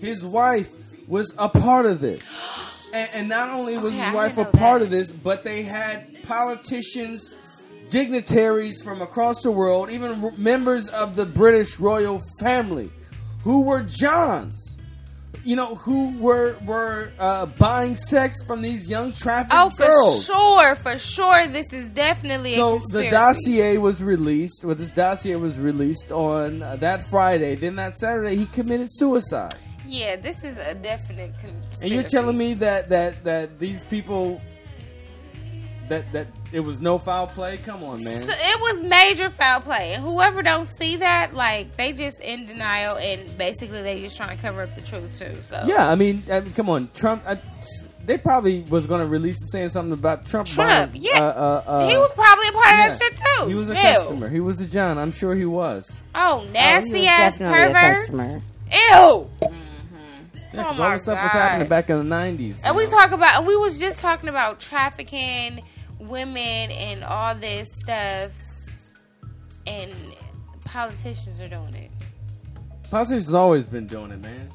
His 0.00 0.24
wife 0.24 0.68
was 1.08 1.32
a 1.38 1.48
part 1.48 1.86
of 1.86 2.00
this. 2.00 2.22
And, 2.94 3.10
and 3.14 3.28
not 3.28 3.50
only 3.50 3.76
was 3.76 3.92
Okay, 3.92 4.04
his 4.06 4.14
wife 4.14 4.38
a 4.38 4.44
part 4.44 4.78
that. 4.78 4.82
of 4.86 4.90
this, 4.90 5.10
but 5.12 5.42
they 5.44 5.62
had 5.64 6.22
politicians, 6.22 7.34
dignitaries 7.90 8.80
from 8.80 9.02
across 9.02 9.42
the 9.42 9.50
world, 9.50 9.90
even 9.90 10.24
r- 10.24 10.30
members 10.38 10.88
of 10.88 11.16
the 11.16 11.26
British 11.26 11.78
royal 11.80 12.22
family, 12.38 12.90
who 13.42 13.62
were 13.62 13.82
Johns. 13.82 14.65
You 15.46 15.54
know, 15.54 15.76
who 15.76 16.10
were 16.18 16.56
were 16.66 17.12
uh, 17.20 17.46
buying 17.46 17.94
sex 17.94 18.42
from 18.42 18.62
these 18.62 18.90
young 18.90 19.12
trafficked 19.12 19.54
Oh, 19.54 19.70
for 19.70 20.20
sure, 20.24 20.74
for 20.74 20.98
sure. 20.98 21.46
This 21.46 21.72
is 21.72 21.88
definitely 21.88 22.54
a 22.54 22.56
So 22.56 22.80
the 22.90 23.08
dossier 23.10 23.78
was 23.78 24.02
released. 24.02 24.64
Well, 24.64 24.74
this 24.74 24.90
dossier 24.90 25.36
was 25.36 25.60
released 25.60 26.10
on 26.10 26.62
uh, 26.62 26.74
that 26.76 27.08
Friday. 27.10 27.54
Then 27.54 27.76
that 27.76 27.94
Saturday, 27.94 28.34
he 28.34 28.46
committed 28.46 28.88
suicide. 28.90 29.54
Yeah, 29.86 30.16
this 30.16 30.42
is 30.42 30.58
a 30.58 30.74
definite 30.74 31.38
conspiracy. 31.38 31.78
And 31.84 31.92
you're 31.92 32.02
telling 32.02 32.36
me 32.36 32.54
that 32.54 32.88
that 32.88 33.22
that 33.22 33.60
these 33.60 33.84
people 33.84 34.40
that 35.88 36.12
that 36.12 36.26
it 36.52 36.60
was 36.60 36.80
no 36.80 36.98
foul 36.98 37.26
play? 37.26 37.56
Come 37.58 37.82
on, 37.82 38.02
man. 38.04 38.22
So 38.22 38.32
it 38.32 38.60
was 38.60 38.80
major 38.88 39.30
foul 39.30 39.60
play, 39.60 39.92
and 39.94 40.02
whoever 40.02 40.42
don't 40.42 40.66
see 40.66 40.96
that, 40.96 41.34
like 41.34 41.76
they 41.76 41.92
just 41.92 42.20
in 42.20 42.46
denial, 42.46 42.96
and 42.96 43.36
basically 43.36 43.82
they 43.82 44.00
just 44.00 44.16
trying 44.16 44.36
to 44.36 44.42
cover 44.42 44.62
up 44.62 44.74
the 44.74 44.80
truth 44.82 45.18
too. 45.18 45.36
So 45.42 45.62
Yeah, 45.66 45.88
I 45.90 45.94
mean, 45.94 46.22
I 46.30 46.40
mean 46.40 46.52
come 46.52 46.68
on, 46.70 46.88
Trump. 46.94 47.22
I, 47.26 47.38
they 48.04 48.16
probably 48.16 48.60
was 48.68 48.86
going 48.86 49.00
to 49.00 49.06
release 49.08 49.36
saying 49.50 49.70
something 49.70 49.92
about 49.92 50.24
Trump. 50.26 50.46
Trump, 50.46 50.92
buying, 50.92 51.02
yeah. 51.02 51.20
uh, 51.20 51.62
uh, 51.66 51.70
uh, 51.70 51.88
he 51.88 51.96
was 51.96 52.12
probably 52.14 52.46
a 52.48 52.52
part 52.52 52.66
of 52.66 52.76
that 52.76 52.98
shit 53.00 53.16
too. 53.16 53.48
He 53.48 53.54
was 53.56 53.68
a 53.68 53.74
Ew. 53.74 53.80
customer. 53.82 54.28
He 54.28 54.38
was 54.38 54.60
a 54.60 54.68
John. 54.68 54.96
I'm 54.96 55.10
sure 55.10 55.34
he 55.34 55.44
was. 55.44 55.90
Oh, 56.14 56.44
Oh, 56.46 56.50
nasty 56.52 56.98
was 57.00 57.06
ass 57.08 57.38
definitely 57.38 57.62
a 57.62 57.66
pervert. 57.74 57.96
customer. 57.96 58.40
Ew. 58.70 59.30
Yeah, 59.42 60.62
'cause 60.62 60.64
Oh 60.64 60.64
all 60.68 60.74
my 60.74 60.94
the 60.94 60.98
stuff 61.00 61.20
was 61.22 61.32
happening 61.32 61.68
back 61.68 61.90
in 61.90 61.98
the 62.08 62.14
90s. 62.16 62.60
And 62.64 62.66
you 62.66 62.74
we 62.74 62.84
know? 62.84 62.90
talk 62.92 63.10
about, 63.10 63.44
we 63.44 63.56
was 63.56 63.78
just 63.80 63.98
talking 63.98 64.28
about 64.28 64.60
trafficking 64.60 65.60
women 65.98 66.70
and 66.70 67.04
all 67.04 67.34
this 67.34 67.68
stuff, 67.82 68.32
and 69.66 69.92
politicians 70.64 71.40
are 71.40 71.48
doing 71.48 71.74
it. 71.74 71.90
Politicians 72.90 73.34
always 73.34 73.66
been 73.66 73.86
doing 73.86 74.12
it, 74.12 74.20
man. 74.20 74.48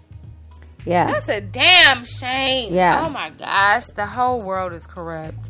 Yeah. 0.85 1.11
That's 1.11 1.29
a 1.29 1.41
damn 1.41 2.05
shame. 2.05 2.73
Yeah. 2.73 3.05
Oh 3.05 3.09
my 3.09 3.29
gosh, 3.29 3.85
the 3.95 4.05
whole 4.05 4.41
world 4.41 4.73
is 4.73 4.85
corrupt. 4.87 5.47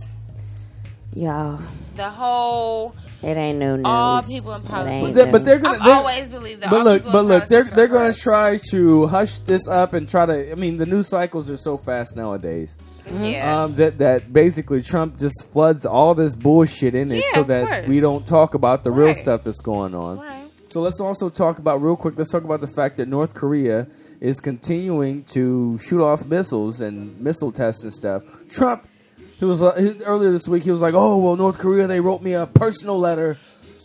Yeah. 1.14 1.58
The 1.96 2.10
whole 2.10 2.96
It 3.22 3.38
ain't 3.38 3.60
no 3.60 3.76
news. 3.76 3.86
all 3.86 4.24
people 4.24 4.54
in 4.54 4.62
politics. 4.62 5.04
But 5.04 5.14
they, 5.14 5.32
but 5.32 5.46
they're 5.46 5.60
gonna- 5.60 5.78
I've 5.78 5.86
they're- 5.86 5.94
always 5.96 6.30
believed 6.30 6.62
that. 6.62 6.70
But 6.70 6.80
all 6.80 6.84
look, 6.86 7.02
people 7.04 7.12
but 7.12 7.20
in 7.20 7.26
look, 7.28 7.46
they're 7.48 7.64
they're 7.64 7.86
are 7.86 7.88
going 7.88 8.14
to 8.14 8.20
try 8.20 8.60
to 8.72 9.08
hush 9.08 9.40
this 9.40 9.68
up 9.68 9.94
and 9.94 10.08
try 10.10 10.26
to. 10.26 10.52
I 10.52 10.56
mean, 10.56 10.78
the 10.78 10.86
news 10.86 11.10
cycles 11.10 11.50
are 11.50 11.58
so 11.58 11.78
fast 11.78 12.16
nowadays. 12.16 12.76
Yeah. 13.10 13.64
Um, 13.64 13.76
that 13.76 13.98
that 14.00 14.32
basically 14.34 14.82
Trump 14.82 15.18
just 15.18 15.52
floods 15.52 15.86
all 15.86 16.14
this 16.16 16.36
bullshit 16.36 16.96
in 16.96 17.12
it 17.12 17.24
Yeah, 17.26 17.36
so 17.36 17.44
that 17.44 17.68
course. 17.68 17.88
we 17.88 18.00
don't 18.00 18.26
talk 18.28 18.54
about 18.54 18.84
the 18.84 18.92
real 18.92 19.08
Right. 19.08 19.18
stuff 19.18 19.44
that's 19.44 19.62
going 19.62 19.96
on. 19.96 20.20
Right. 20.20 20.48
So 20.68 20.82
let's 20.82 21.00
also 21.02 21.30
talk 21.30 21.60
about 21.60 21.82
real 21.82 21.96
quick. 21.96 22.14
Let's 22.18 22.32
talk 22.32 22.44
about 22.44 22.62
the 22.62 22.68
fact 22.68 22.98
that 22.98 23.08
North 23.08 23.34
Korea 23.34 23.88
is 24.22 24.40
continuing 24.40 25.24
to 25.34 25.78
shoot 25.80 26.02
off 26.02 26.26
missiles 26.26 26.80
and 26.80 27.20
missile 27.20 27.52
tests 27.52 27.84
and 27.84 27.94
stuff. 27.94 28.24
Trump, 28.52 28.88
he 29.40 29.46
was 29.46 29.62
uh, 29.62 29.74
he- 29.74 30.02
earlier 30.04 30.32
this 30.32 30.48
week. 30.48 30.64
He 30.64 30.72
was 30.72 30.80
like, 30.80 30.94
"Oh 30.94 31.18
well, 31.18 31.36
North 31.36 31.58
Korea 31.58 31.88
they 31.88 32.00
wrote 32.00 32.22
me 32.22 32.34
a 32.34 32.46
personal 32.46 33.00
letter." 33.00 33.38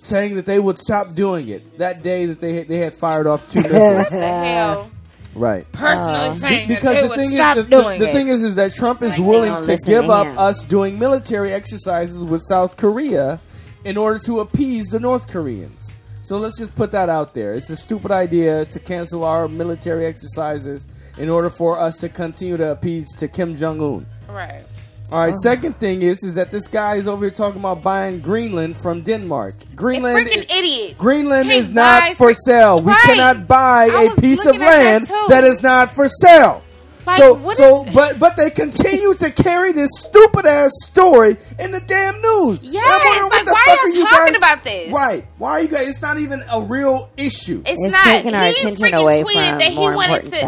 Saying 0.02 0.36
that 0.36 0.46
they 0.46 0.60
would 0.60 0.78
stop 0.78 1.08
doing 1.16 1.48
it 1.48 1.78
that 1.78 2.04
day 2.04 2.26
that 2.26 2.40
they 2.40 2.62
they 2.62 2.76
had 2.78 2.94
fired 2.94 3.26
off 3.26 3.50
two 3.50 3.60
missiles, 3.62 4.08
the 4.10 4.20
hell? 4.20 4.90
Right? 5.36 5.70
Personally 5.72 6.34
saying 6.34 6.68
that 6.68 6.74
because 6.76 6.94
they 6.96 7.02
the 7.02 7.08
would 7.08 7.18
thing 7.18 7.30
stop 7.30 7.56
is, 7.56 7.64
the, 7.64 7.70
the- 7.76 7.82
doing 7.82 8.00
the 8.00 8.08
it. 8.08 8.12
thing 8.12 8.28
is, 8.28 8.42
is 8.42 8.54
that 8.56 8.74
Trump 8.74 9.02
is 9.02 9.10
Like, 9.10 9.20
willing 9.20 9.62
to 9.64 9.76
give 9.84 10.04
to 10.04 10.10
up 10.10 10.38
us 10.38 10.64
doing 10.64 10.98
military 10.98 11.52
exercises 11.52 12.22
with 12.24 12.42
South 12.48 12.76
Korea 12.76 13.40
in 13.84 13.96
order 13.96 14.18
to 14.20 14.40
appease 14.40 14.86
the 14.88 14.98
North 15.00 15.28
Koreans. 15.28 15.90
So 16.22 16.38
let's 16.38 16.58
just 16.58 16.74
put 16.74 16.90
that 16.90 17.08
out 17.08 17.34
there. 17.34 17.52
It's 17.54 17.70
a 17.70 17.76
stupid 17.76 18.10
idea 18.10 18.64
to 18.66 18.80
cancel 18.80 19.22
our 19.22 19.46
military 19.46 20.06
exercises 20.06 20.86
in 21.18 21.28
order 21.30 21.50
for 21.50 21.78
us 21.78 21.98
to 21.98 22.08
continue 22.08 22.56
to 22.56 22.72
appease 22.72 23.06
to 23.16 23.28
Kim 23.28 23.54
Jong 23.54 23.80
Un. 23.80 24.06
right. 24.28 24.64
All 25.12 25.20
right. 25.20 25.32
Oh. 25.34 25.40
Second 25.40 25.78
thing 25.78 26.02
is, 26.02 26.22
is 26.24 26.34
that 26.34 26.50
this 26.50 26.66
guy 26.66 26.96
is 26.96 27.06
over 27.06 27.24
here 27.26 27.30
talking 27.34 27.60
about 27.60 27.82
buying 27.82 28.20
Greenland 28.20 28.76
from 28.76 29.02
Denmark. 29.02 29.54
Greenland, 29.76 30.26
freaking 30.28 30.50
idiot. 30.50 30.98
Greenland 30.98 31.48
Can't 31.48 31.60
is 31.64 31.70
not 31.70 32.02
buy 32.02 32.14
for 32.14 32.34
fr- 32.34 32.40
sale. 32.46 32.80
We 32.80 32.92
Right. 32.92 33.02
cannot 33.04 33.46
buy 33.46 33.88
I 33.92 34.02
a 34.02 34.08
was 34.08 34.18
piece 34.18 34.40
of 34.40 34.46
looking 34.46 34.62
at 34.62 34.66
that 34.68 34.84
land 34.84 35.06
too. 35.06 35.24
that 35.28 35.44
is 35.44 35.62
not 35.62 35.94
for 35.94 36.08
sale. 36.08 36.62
Like, 37.06 37.18
so, 37.18 37.34
what 37.34 37.56
so, 37.56 37.84
is- 37.84 37.94
but, 37.94 38.18
but 38.18 38.36
they 38.36 38.50
continue 38.50 39.14
to 39.14 39.30
carry 39.30 39.70
this 39.70 39.90
stupid 39.96 40.44
ass 40.44 40.72
story 40.86 41.36
in 41.56 41.70
the 41.70 41.78
damn 41.78 42.20
news. 42.20 42.62
And 42.62 42.70
I'm 42.70 42.72
Yes, 42.74 43.04
wondering, 43.22 43.46
like, 43.46 43.54
why 43.54 43.76
are 43.80 43.88
y'all 43.90 44.06
talking 44.08 44.34
about 44.34 44.64
this? 44.64 44.92
Right? 44.92 45.24
Why 45.38 45.50
are 45.52 45.60
you 45.60 45.68
guys? 45.68 45.86
It's 45.88 46.02
not 46.02 46.18
even 46.18 46.42
a 46.50 46.60
real 46.60 47.08
issue. 47.16 47.62
It's, 47.64 47.78
It's 47.80 47.92
not. 47.92 48.02
taking 48.02 48.34
our 48.34 48.42
he 48.46 48.50
attention 48.50 48.86
freaking 48.88 49.00
away 49.00 49.22
tweeted 49.22 49.48
from 49.50 49.58
that 49.60 49.68
he 49.68 49.76
more 49.76 49.94
wanted 49.94 50.24
important 50.24 50.32
to. 50.32 50.38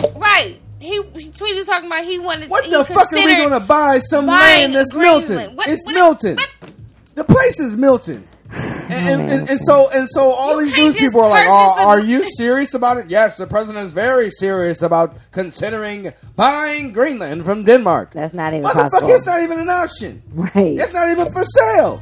stuff. 0.00 0.14
right. 0.16 0.58
He, 0.80 0.94
he 1.14 1.28
tweeted 1.30 1.66
talking 1.66 1.86
about 1.86 2.04
he 2.04 2.18
wanted. 2.18 2.50
what 2.50 2.64
the 2.70 2.84
fuck 2.84 3.12
are 3.12 3.16
we 3.24 3.34
going 3.34 3.50
to 3.50 3.60
buy 3.60 3.98
some 3.98 4.26
land 4.26 4.74
that's 4.74 4.92
Greenland. 4.92 5.28
Milton? 5.28 5.56
What- 5.56 5.68
it's 5.68 5.84
what- 5.86 5.94
Milton. 5.94 6.36
what- 6.36 6.70
The 7.16 7.24
place 7.24 7.58
is 7.60 7.76
Milton. 7.76 8.26
And, 8.90 9.20
and, 9.20 9.30
and, 9.30 9.50
and 9.50 9.60
so 9.66 9.90
and 9.90 10.08
so 10.08 10.30
all 10.30 10.58
You 10.62 10.64
these 10.64 10.74
news 10.74 10.96
people 10.96 11.20
are 11.20 11.28
like, 11.28 11.46
oh, 11.46 11.76
the- 11.76 11.82
are 11.82 12.00
you 12.00 12.24
serious 12.36 12.72
about 12.72 12.96
it? 12.96 13.10
Yes, 13.10 13.36
the 13.36 13.46
president 13.46 13.84
is 13.84 13.92
very 13.92 14.30
serious 14.30 14.80
about 14.80 15.14
considering 15.30 16.14
buying 16.36 16.92
Greenland 16.92 17.44
from 17.44 17.64
Denmark. 17.64 18.12
That's 18.14 18.32
not 18.32 18.54
even 18.54 18.64
Motherfucker, 18.64 18.90
possible. 18.90 19.10
it's 19.10 19.26
not 19.26 19.42
even 19.42 19.58
an 19.58 19.68
option. 19.68 20.22
Right. 20.32 20.80
It's 20.80 20.94
not 20.94 21.10
even 21.10 21.30
for 21.34 21.44
sale. 21.44 22.00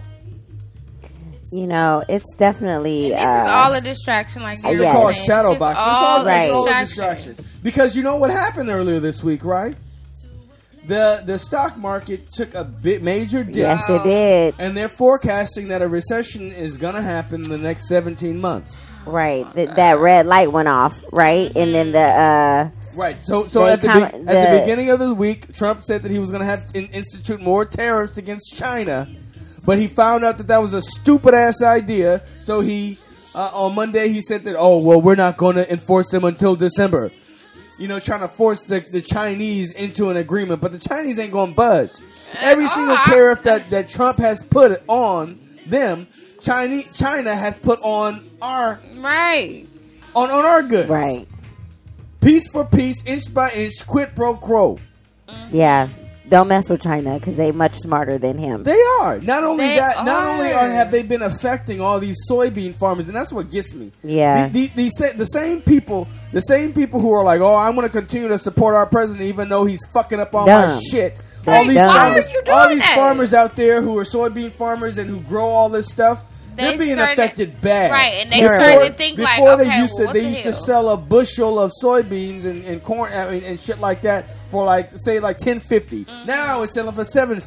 You 1.52 1.66
know, 1.66 2.02
it's 2.08 2.34
definitely. 2.36 3.10
This 3.10 3.20
uh, 3.20 3.42
is 3.44 3.46
all 3.50 3.72
a 3.74 3.80
distraction, 3.80 4.42
like 4.42 4.58
Oh, 4.64 4.70
you're 4.70 4.78
they 4.78 4.84
Yes. 4.84 4.96
call 4.96 5.08
it 5.08 5.14
shadow 5.16 5.52
It's 5.52 5.60
box. 5.60 5.72
It's 5.72 5.78
all 5.80 5.94
all, 5.94 6.26
it's 6.26 6.52
all 6.52 6.66
a 6.66 6.78
distraction. 6.80 7.32
distraction. 7.34 7.36
Because 7.62 7.96
you 7.96 8.02
know 8.02 8.16
what 8.16 8.30
happened 8.30 8.68
earlier 8.68 8.98
this 9.00 9.22
week, 9.22 9.44
right? 9.44 9.74
The 10.86 11.22
the 11.26 11.38
stock 11.38 11.76
market 11.76 12.30
took 12.32 12.54
a 12.54 12.62
bit 12.62 13.02
major 13.02 13.42
dip. 13.42 13.56
yes, 13.56 13.88
it 13.90 14.04
did. 14.04 14.54
And 14.58 14.76
they're 14.76 14.88
forecasting 14.88 15.68
that 15.68 15.82
a 15.82 15.88
recession 15.88 16.52
is 16.52 16.76
going 16.76 16.94
to 16.94 17.02
happen 17.02 17.42
in 17.44 17.50
the 17.50 17.58
next 17.58 17.88
17 17.88 18.40
months. 18.40 18.76
Right. 19.04 19.52
Th- 19.54 19.70
that 19.70 19.98
red 19.98 20.26
light 20.26 20.52
went 20.52 20.68
off. 20.68 20.92
Right, 21.12 21.50
and 21.56 21.74
then 21.74 21.92
the. 21.92 21.98
uh 22.00 22.70
Right. 22.94 23.16
So, 23.22 23.46
so 23.46 23.64
They 23.66 23.72
at 23.72 23.80
the, 23.82 23.88
com- 23.88 23.98
be- 24.00 24.04
at 24.04 24.12
the- 24.12 24.24
the 24.56 24.58
beginning 24.62 24.88
of 24.90 24.98
the 25.00 25.12
week, 25.12 25.52
Trump 25.54 25.82
said 25.84 26.02
that 26.02 26.10
he 26.10 26.18
was 26.18 26.30
going 26.30 26.40
to 26.40 26.46
have 26.46 26.66
to 26.68 26.78
in- 26.78 26.86
institute 26.86 27.42
more 27.42 27.64
tariffs 27.66 28.16
against 28.16 28.54
China, 28.56 29.06
but 29.66 29.78
he 29.78 29.88
found 29.88 30.24
out 30.24 30.38
that 30.38 30.46
that 30.46 30.62
was 30.62 30.72
a 30.72 30.80
stupid 30.80 31.34
ass 31.34 31.62
idea. 31.62 32.22
So 32.40 32.60
he 32.60 32.98
uh, 33.34 33.50
on 33.52 33.74
Monday 33.74 34.08
he 34.08 34.22
said 34.22 34.44
that 34.44 34.56
oh 34.56 34.78
well 34.78 35.02
we're 35.02 35.14
not 35.16 35.36
going 35.36 35.56
to 35.56 35.70
enforce 35.70 36.08
them 36.10 36.24
until 36.24 36.56
December. 36.56 37.10
You 37.78 37.88
know, 37.88 38.00
trying 38.00 38.20
to 38.20 38.28
force 38.28 38.64
the, 38.64 38.82
the 38.90 39.02
Chinese 39.02 39.70
into 39.72 40.08
an 40.08 40.16
agreement, 40.16 40.62
but 40.62 40.72
the 40.72 40.78
Chinese 40.78 41.18
ain't 41.18 41.30
going 41.32 41.50
to 41.50 41.56
budge. 41.56 41.90
Every 42.38 42.64
oh, 42.64 42.68
single 42.68 42.96
I- 42.96 43.04
tariff 43.04 43.42
that, 43.42 43.68
that 43.68 43.86
Trump 43.88 44.16
has 44.16 44.42
put 44.42 44.82
on 44.88 45.38
them, 45.66 46.06
China 46.40 46.82
China 46.94 47.34
has 47.34 47.54
put 47.58 47.78
on 47.82 48.30
our 48.40 48.80
Right. 48.94 49.66
on, 50.14 50.30
on 50.30 50.46
our 50.46 50.62
goods. 50.62 50.88
right. 50.88 51.28
Piece 52.22 52.48
for 52.48 52.64
piece, 52.64 52.96
inch 53.04 53.32
by 53.34 53.50
inch, 53.50 53.86
quid 53.86 54.14
pro 54.16 54.34
quo. 54.34 54.78
Yeah. 55.50 55.88
Don't 56.28 56.48
mess 56.48 56.68
with 56.68 56.82
China 56.82 57.14
because 57.14 57.36
they 57.36 57.52
much 57.52 57.74
smarter 57.74 58.18
than 58.18 58.36
him. 58.36 58.64
They 58.64 58.80
are. 59.00 59.20
Not 59.20 59.44
only 59.44 59.66
They 59.68 59.76
that, 59.76 60.04
not 60.04 60.24
only 60.24 60.52
are. 60.52 60.64
are 60.64 60.68
have 60.70 60.90
they 60.90 61.02
been 61.04 61.22
affecting 61.22 61.80
all 61.80 62.00
these 62.00 62.16
soybean 62.28 62.74
farmers, 62.74 63.06
and 63.06 63.16
that's 63.16 63.32
what 63.32 63.48
gets 63.50 63.72
me. 63.74 63.92
Yeah. 64.02 64.48
the, 64.48 64.66
the, 64.66 64.84
the, 64.84 64.88
sa- 64.90 65.16
the 65.16 65.24
same 65.26 65.62
people, 65.62 66.08
the 66.32 66.40
same 66.40 66.72
people 66.72 66.98
who 66.98 67.12
are 67.12 67.22
like, 67.22 67.40
"Oh, 67.40 67.54
I'm 67.54 67.76
going 67.76 67.86
to 67.86 67.92
continue 67.92 68.26
to 68.28 68.38
support 68.38 68.74
our 68.74 68.86
president, 68.86 69.22
even 69.28 69.48
though 69.48 69.64
he's 69.66 69.84
fucking 69.92 70.18
up 70.18 70.34
all 70.34 70.46
my 70.46 70.66
Dumb. 70.66 70.80
shit." 70.90 71.16
They're 71.44 71.54
all 71.54 71.64
these 71.64 71.76
dumb. 71.76 71.92
farmers, 71.92 72.24
Why 72.26 72.30
are 72.32 72.34
you 72.34 72.42
doing 72.44 72.58
all 72.58 72.68
these 72.70 72.80
that? 72.80 72.96
farmers 72.96 73.32
out 73.32 73.54
there 73.54 73.80
who 73.80 73.96
are 73.98 74.02
soybean 74.04 74.50
farmers 74.50 74.98
and 74.98 75.08
who 75.08 75.20
grow 75.20 75.46
all 75.46 75.68
this 75.68 75.86
stuff, 75.88 76.24
They 76.56 76.62
they're 76.62 76.78
being 76.78 76.94
started- 76.96 77.12
affected 77.12 77.60
bad. 77.60 77.90
Right, 77.92 78.12
and 78.14 78.30
they 78.30 78.40
Terrible. 78.40 78.64
started 78.66 78.88
to 78.88 78.94
think 78.94 79.18
like, 79.18 79.36
before 79.36 79.52
okay, 79.52 79.64
they 79.64 79.78
used 79.78 79.92
well, 79.94 79.98
to 80.00 80.06
what 80.06 80.12
they 80.14 80.20
the 80.20 80.28
used 80.28 80.40
hell? 80.40 80.52
to 80.52 80.58
sell 80.58 80.88
a 80.90 80.96
bushel 80.96 81.58
of 81.58 81.72
soybeans 81.82 82.44
and, 82.44 82.64
and 82.64 82.82
corn 82.82 83.12
I 83.12 83.30
mean, 83.30 83.44
and 83.44 83.60
shit 83.60 83.78
like 83.78 84.02
that 84.02 84.24
for 84.50 84.64
like 84.64 84.90
say 84.96 85.20
like 85.20 85.38
ten 85.38 85.60
Mm-hmm. 86.04 86.26
Now 86.26 86.62
it's 86.62 86.72
selling 86.74 86.94
for 86.94 87.04
seven 87.04 87.40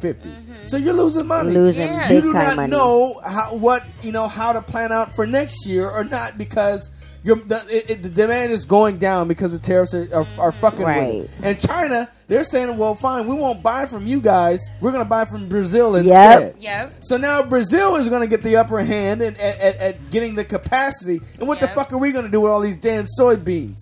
So 0.68 0.78
you're 0.78 0.94
losing 0.94 1.26
money. 1.28 1.52
Losing 1.52 1.88
Yeah. 1.88 2.08
big 2.08 2.24
you 2.24 2.32
do 2.32 2.34
time 2.34 2.48
not 2.48 2.56
money. 2.58 2.72
know 2.72 3.20
how 3.26 3.56
what 3.56 3.84
you 4.04 4.12
know 4.12 4.28
how 4.28 4.54
to 4.54 4.62
plan 4.62 4.92
out 4.92 5.16
for 5.16 5.26
next 5.26 5.66
year 5.66 5.90
or 5.90 6.04
not 6.04 6.38
because 6.38 6.90
your 6.90 6.99
the, 7.24 7.66
it, 7.70 7.90
it- 7.90 8.02
the 8.04 8.10
demand 8.10 8.52
is 8.52 8.66
going 8.66 8.98
down 8.98 9.28
because 9.28 9.52
the 9.52 9.60
tariffs 9.60 9.94
are, 9.94 10.08
are, 10.14 10.28
are 10.38 10.52
fucking 10.54 10.80
with 10.80 10.88
Right. 10.88 11.14
it. 11.16 11.30
And 11.44 11.60
China, 11.60 12.10
they're 12.28 12.44
saying, 12.44 12.78
well, 12.78 12.96
fine, 12.96 13.28
we 13.28 13.36
won't 13.36 13.62
buy 13.62 13.86
from 13.86 14.08
you 14.08 14.22
guys. 14.22 14.60
We're 14.80 14.92
going 14.92 15.04
to 15.04 15.10
buy 15.10 15.26
from 15.26 15.50
Brazil 15.50 15.94
Yep. 15.96 16.04
instead. 16.06 16.56
Yep. 16.62 16.94
So 17.02 17.18
now 17.18 17.44
Brazil 17.44 17.96
is 17.98 18.08
going 18.10 18.22
to 18.22 18.28
get 18.28 18.42
the 18.42 18.56
upper 18.58 18.80
hand 18.80 19.22
at, 19.22 19.38
at, 19.40 19.60
at, 19.60 19.76
at 19.78 20.10
getting 20.12 20.36
the 20.36 20.46
capacity. 20.46 21.20
And 21.40 21.48
what 21.48 21.60
the 21.60 21.68
fuck 21.68 21.92
are 21.92 21.98
we 21.98 22.12
going 22.12 22.26
to 22.26 22.32
do 22.32 22.40
with 22.42 22.52
all 22.52 22.62
these 22.62 22.78
damn 22.78 23.06
soybeans? 23.20 23.78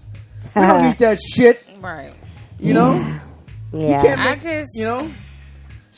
We 0.56 0.62
don't 0.62 0.82
need 0.88 0.98
that 1.00 1.20
shit, 1.20 1.64
Right. 1.80 2.14
you 2.60 2.74
know. 2.74 3.20
Yeah. 3.74 3.98
You 3.98 4.08
can't 4.08 4.20
I 4.22 4.26
make, 4.32 4.42
just- 4.42 4.72
you 4.76 4.86
know. 4.86 5.14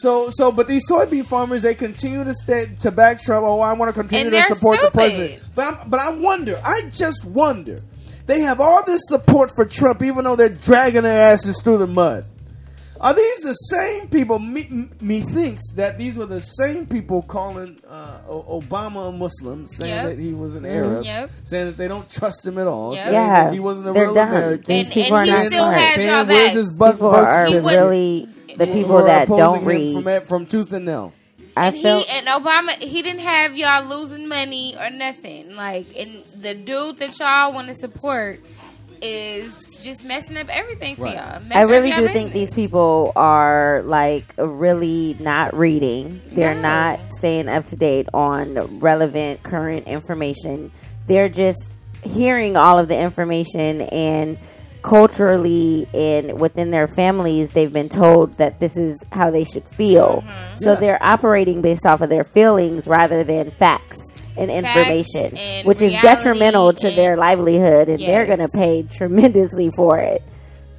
So, 0.01 0.29
so, 0.31 0.51
but 0.51 0.67
these 0.67 0.89
soybean 0.89 1.27
farmers, 1.27 1.61
they 1.61 1.75
continue 1.75 2.23
to 2.23 2.33
stay 2.33 2.67
to 2.81 2.91
back 2.91 3.21
Trump. 3.21 3.45
Oh, 3.45 3.59
I 3.59 3.73
want 3.73 3.93
to 3.93 3.99
continue 4.01 4.25
to 4.25 4.31
they're 4.31 4.45
support 4.47 4.79
the 4.81 4.91
president. 4.91 5.43
But, 5.55 5.73
I'm, 5.81 5.89
but 5.89 5.99
I 5.99 6.09
wonder. 6.11 6.61
I 6.63 6.89
just 6.93 7.25
wonder. 7.25 7.81
They 8.25 8.41
have 8.41 8.61
all 8.61 8.83
this 8.85 9.01
support 9.07 9.51
for 9.55 9.65
Trump, 9.65 10.01
even 10.03 10.23
though 10.23 10.35
they're 10.35 10.49
dragging 10.49 11.03
their 11.03 11.33
asses 11.33 11.59
through 11.61 11.79
the 11.79 11.87
mud. 11.87 12.25
Are 13.01 13.13
these 13.13 13.39
the 13.39 13.53
same 13.53 14.09
people? 14.09 14.39
Me, 14.39 14.89
me 14.99 15.21
thinks 15.21 15.61
that 15.75 15.97
these 15.97 16.17
were 16.17 16.25
the 16.25 16.41
same 16.41 16.85
people 16.85 17.21
calling 17.21 17.77
uh, 17.87 18.19
Obama 18.29 19.07
a 19.09 19.11
Muslim, 19.13 19.67
saying 19.67 19.93
Yep. 19.95 20.05
that 20.05 20.19
he 20.19 20.33
was 20.33 20.55
an 20.55 20.65
Arab, 20.65 21.05
Yep. 21.05 21.31
saying 21.43 21.65
that 21.67 21.77
they 21.77 21.87
don't 21.87 22.09
trust 22.09 22.45
him 22.45 22.57
at 22.57 22.67
all, 22.67 22.93
Yep. 22.95 23.03
saying 23.05 23.13
Yeah. 23.15 23.43
that 23.45 23.53
he 23.53 23.59
wasn't 23.61 23.87
a 23.87 23.93
They're 23.93 24.03
real 24.03 24.13
dumb. 24.15 24.29
American. 24.29 24.65
These 24.67 24.85
And- 24.87 24.93
people 24.93 25.17
and 25.17 25.29
are 25.29 25.33
he 25.33 25.39
not 25.43 25.47
still 25.47 25.63
smart. 25.63 25.79
had 25.81 25.95
Saying, 25.95 26.09
y'all 26.09 26.25
where's 26.25 26.47
back. 26.49 26.55
his 26.57 26.77
birth, 26.77 26.91
people 26.95 27.11
birth 27.11 27.25
are 27.25 27.45
He 27.45 27.51
certificate? 27.53 27.63
wouldn't- 27.63 27.83
really 27.89 28.29
the 28.59 28.65
Who 28.67 28.73
people 28.73 28.97
are 28.97 29.05
that 29.07 29.27
don't 29.27 29.65
read. 29.65 30.03
from, 30.03 30.25
from 30.27 30.45
tooth 30.45 30.71
and 30.73 30.85
nail. 30.85 31.13
I 31.57 31.67
And 31.67 31.75
he 31.75 31.87
and 31.87 32.27
Obama, 32.27 32.71
he 32.81 33.01
didn't 33.01 33.21
have 33.21 33.57
y'all 33.57 33.83
losing 33.85 34.27
money 34.27 34.75
or 34.79 34.89
nothing. 34.89 35.55
Like, 35.55 35.87
and 35.97 36.23
the 36.41 36.53
dude 36.53 36.97
that 36.97 37.17
y'all 37.19 37.53
want 37.53 37.67
to 37.69 37.73
support 37.73 38.39
is 39.01 39.81
just 39.83 40.03
messing 40.05 40.37
up 40.37 40.47
everything 40.49 40.95
for 40.95 41.03
Right. 41.03 41.15
y'all. 41.15 41.35
I 41.35 41.39
Messing 41.39 41.63
up 41.63 41.69
really 41.69 41.89
y'all 41.89 41.99
do 41.99 42.07
think 42.09 42.33
these 42.33 42.53
people 42.53 43.11
are 43.15 43.81
like 43.85 44.25
really 44.37 45.15
not 45.19 45.55
reading. 45.57 46.21
They're 46.31 46.53
No. 46.55 46.61
not 46.61 46.99
staying 47.17 47.47
up 47.49 47.65
to 47.67 47.75
date 47.75 48.07
on 48.13 48.79
relevant 48.79 49.43
current 49.43 49.87
information. 49.87 50.71
They're 51.07 51.29
just 51.29 51.77
hearing 52.03 52.55
all 52.55 52.77
of 52.79 52.87
the 52.87 52.97
information 52.97 53.81
and 53.81 54.37
culturally 54.81 55.87
and 55.93 56.39
within 56.39 56.71
their 56.71 56.87
families 56.87 57.51
they've 57.51 57.71
been 57.73 57.89
told 57.89 58.33
that 58.37 58.59
this 58.59 58.77
is 58.77 59.03
how 59.11 59.29
they 59.31 59.43
should 59.43 59.67
feel. 59.67 60.23
So 60.55 60.73
Yeah. 60.73 60.79
they're 60.79 61.03
operating 61.03 61.61
based 61.61 61.85
off 61.85 62.01
of 62.01 62.09
their 62.09 62.23
feelings 62.23 62.87
rather 62.87 63.23
than 63.23 63.51
facts 63.51 63.97
and 64.37 64.49
Facts 64.49 64.77
information, 64.77 65.37
and 65.37 65.67
which 65.67 65.81
is 65.81 65.91
detrimental 66.01 66.71
to 66.73 66.91
their 66.91 67.17
livelihood 67.17 67.89
and 67.89 67.99
they're 67.99 68.25
going 68.25 68.39
to 68.39 68.47
pay 68.53 68.83
tremendously 68.83 69.69
for 69.75 69.97
it. 69.97 70.21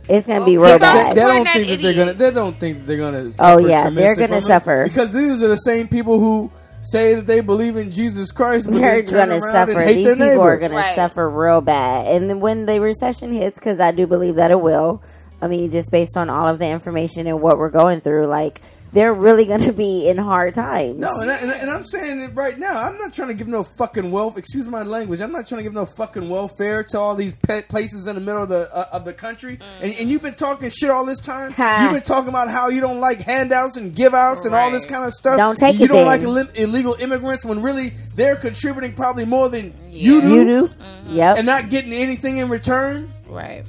It's 0.09 0.27
going 0.27 0.41
to 0.41 0.45
be 0.47 0.57
Well, 0.59 0.79
real 0.79 0.79
people- 0.79 1.09
They, 1.09 1.15
they 1.15 1.21
don't 1.21 1.45
think 1.47 1.67
that 1.69 1.77
that 1.77 1.83
they're 1.83 1.95
gonna. 1.95 2.13
They 2.15 2.31
don't 2.33 2.57
think 2.57 2.79
that 2.79 2.87
they're 2.87 2.97
gonna. 2.97 3.33
Oh, 3.39 3.59
yeah, 3.59 3.91
they're 3.91 4.17
gonna 4.17 4.41
suffer. 4.41 4.85
because 4.89 5.13
these 5.13 5.41
are 5.43 5.49
the 5.49 5.57
same 5.57 5.87
people 5.89 6.19
who 6.19 6.51
say 6.83 7.15
that 7.15 7.27
they 7.27 7.41
believe 7.41 7.77
in 7.77 7.91
Jesus 7.91 8.33
Christ, 8.33 8.67
but 8.71 8.81
They're 8.81 9.03
they 9.03 9.11
going 9.11 9.29
to 9.29 9.41
suffer. 9.51 9.85
These 9.85 10.07
people 10.09 10.17
neighbor. 10.17 10.41
are 10.41 10.59
going 10.59 10.73
to 10.73 10.95
suffer 10.95 11.29
real 11.29 11.61
bad. 11.61 12.07
And 12.15 12.29
then 12.29 12.41
when 12.41 12.67
the 12.67 12.81
recession 12.81 13.33
hits, 13.33 13.59
because 13.59 13.81
I 13.81 13.93
do 13.93 14.07
believe 14.07 14.37
that 14.37 14.51
it 14.51 14.61
will, 14.61 15.03
I 15.43 15.49
mean, 15.49 15.71
just 15.71 15.91
based 15.91 16.17
on 16.17 16.29
all 16.31 16.49
of 16.49 16.59
the 16.59 16.69
information 16.69 17.27
and 17.27 17.41
what 17.41 17.59
we're 17.59 17.71
going 17.71 18.01
through, 18.01 18.27
like, 18.27 18.61
they're 18.93 19.15
really 19.15 19.45
going 19.47 19.61
to 19.63 19.73
be 19.73 20.09
in 20.09 20.17
hard 20.19 20.55
times. 20.55 20.99
No, 20.99 21.11
and, 21.21 21.31
I, 21.31 21.37
and, 21.39 21.51
I- 21.51 21.55
and 21.59 21.71
I'm 21.71 21.85
saying 21.85 22.21
it 22.21 22.35
right 22.35 22.59
now. 22.59 22.77
I'm 22.81 22.99
not 22.99 23.15
trying 23.15 23.29
to 23.29 23.35
give 23.35 23.47
no 23.49 23.63
fucking 23.63 24.11
wealth. 24.11 24.37
Excuse 24.37 24.69
my 24.69 24.83
language. 24.83 25.21
I'm 25.21 25.33
not 25.33 25.47
trying 25.49 25.61
to 25.61 25.63
give 25.63 25.73
no 25.75 25.85
fucking 25.85 26.29
welfare 26.29 26.83
to 26.91 26.99
all 26.99 27.15
these 27.15 27.37
pet 27.37 27.69
places 27.69 28.07
in 28.07 28.15
the 28.17 28.21
middle 28.21 28.43
of 28.43 28.49
the 28.49 28.75
uh, 28.75 28.89
of 28.93 29.05
the 29.05 29.13
country. 29.13 29.59
And, 29.81 29.93
and 29.95 30.11
you've 30.11 30.23
been 30.23 30.35
talking 30.35 30.71
shit 30.71 30.91
all 30.91 31.05
this 31.07 31.21
time. 31.21 31.55
You've 31.83 31.93
been 31.93 32.03
talking 32.03 32.29
about 32.29 32.49
how 32.49 32.69
you 32.69 32.81
don't 32.81 33.01
like 33.01 33.21
handouts 33.21 33.77
and 33.77 33.95
give 33.95 34.15
outs 34.15 34.45
and 34.45 34.55
all 34.55 34.71
this 34.71 34.87
kind 34.87 35.05
of 35.05 35.13
stuff. 35.13 35.37
Don't 35.37 35.57
take 35.57 35.79
you 35.79 35.85
it 35.85 35.89
don't 35.89 35.99
then. 35.99 36.07
like 36.07 36.21
illi- 36.23 36.57
illegal 36.59 36.95
immigrants 36.95 37.45
when 37.45 37.63
really 37.63 37.93
they're 38.17 38.37
contributing 38.37 38.95
probably 38.95 39.25
more 39.25 39.49
than 39.49 39.73
you 39.91 40.21
do, 40.21 40.29
You 40.35 40.45
do? 40.45 40.71
Yep. 41.11 41.39
and 41.39 41.47
not 41.47 41.71
getting 41.71 41.93
anything 41.93 42.37
in 42.39 42.49
return. 42.49 43.11
Right. 43.29 43.65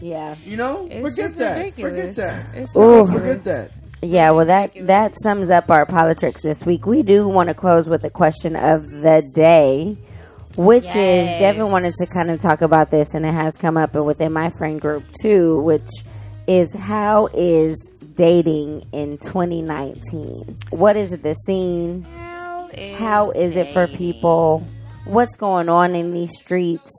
yeah. 0.00 0.34
You 0.44 0.56
know, 0.56 0.86
It's 0.90 1.00
forget 1.10 1.26
just 1.30 1.38
that. 1.38 1.58
ridiculous. 1.58 1.92
Forget 1.92 2.16
that. 2.16 2.54
It's 2.54 2.76
Ooh. 2.76 3.06
Forget 3.06 3.44
that. 3.44 3.70
Yeah, 4.02 4.30
well, 4.32 4.46
that 4.46 4.72
that 4.86 5.14
sums 5.22 5.50
up 5.50 5.70
our 5.70 5.86
politics 5.86 6.42
this 6.42 6.64
week. 6.64 6.86
We 6.86 7.02
do 7.02 7.26
want 7.26 7.48
to 7.48 7.54
close 7.54 7.88
with 7.88 8.02
the 8.02 8.10
question 8.10 8.54
of 8.54 8.90
the 8.90 9.28
day, 9.34 9.96
which 10.56 10.84
is 10.84 10.94
Yes. 10.94 11.40
Devin 11.40 11.70
wanted 11.70 11.94
to 11.94 12.06
kind 12.12 12.30
of 12.30 12.38
talk 12.38 12.60
about 12.60 12.90
this, 12.90 13.14
and 13.14 13.24
it 13.24 13.32
has 13.32 13.54
come 13.56 13.76
up 13.76 13.94
within 13.94 14.32
my 14.32 14.50
friend 14.50 14.80
group 14.80 15.04
too, 15.20 15.60
which 15.62 15.88
is 16.46 16.74
how 16.74 17.28
is 17.34 17.76
dating 18.14 18.84
in 18.92 19.18
2019? 19.18 20.56
What 20.70 20.96
is 20.96 21.12
it 21.12 21.22
the 21.22 21.34
scene? 21.46 22.02
How 22.02 22.68
is, 22.72 22.98
How 22.98 23.30
is 23.30 23.56
it 23.56 23.72
for 23.72 23.86
people? 23.86 24.66
What's 25.04 25.36
going 25.36 25.68
on 25.68 25.94
in 25.94 26.12
these 26.12 26.36
streets? 26.38 26.90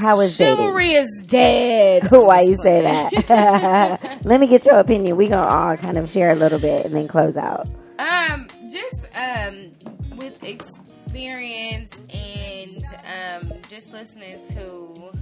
How 0.00 0.20
is 0.20 0.38
dating? 0.38 0.56
Chivalry 0.56 0.92
is 0.92 1.26
dead. 1.26 2.06
Why 2.10 2.40
you 2.40 2.56
say 2.56 2.80
that? 2.80 4.20
Let 4.24 4.40
me 4.40 4.46
get 4.46 4.64
your 4.64 4.78
opinion. 4.78 5.16
We 5.16 5.28
gonna 5.28 5.46
all 5.46 5.76
kind 5.76 5.98
of 5.98 6.08
share 6.08 6.30
a 6.30 6.34
little 6.34 6.58
bit 6.58 6.86
and 6.86 6.94
then 6.94 7.06
close 7.06 7.36
out. 7.36 7.68
Um, 7.98 8.48
just 8.70 9.04
um, 9.14 9.72
with 10.16 10.42
experience 10.42 12.04
and 12.14 12.82
um, 13.44 13.52
just 13.68 13.92
listening 13.92 14.42
to 14.54 15.12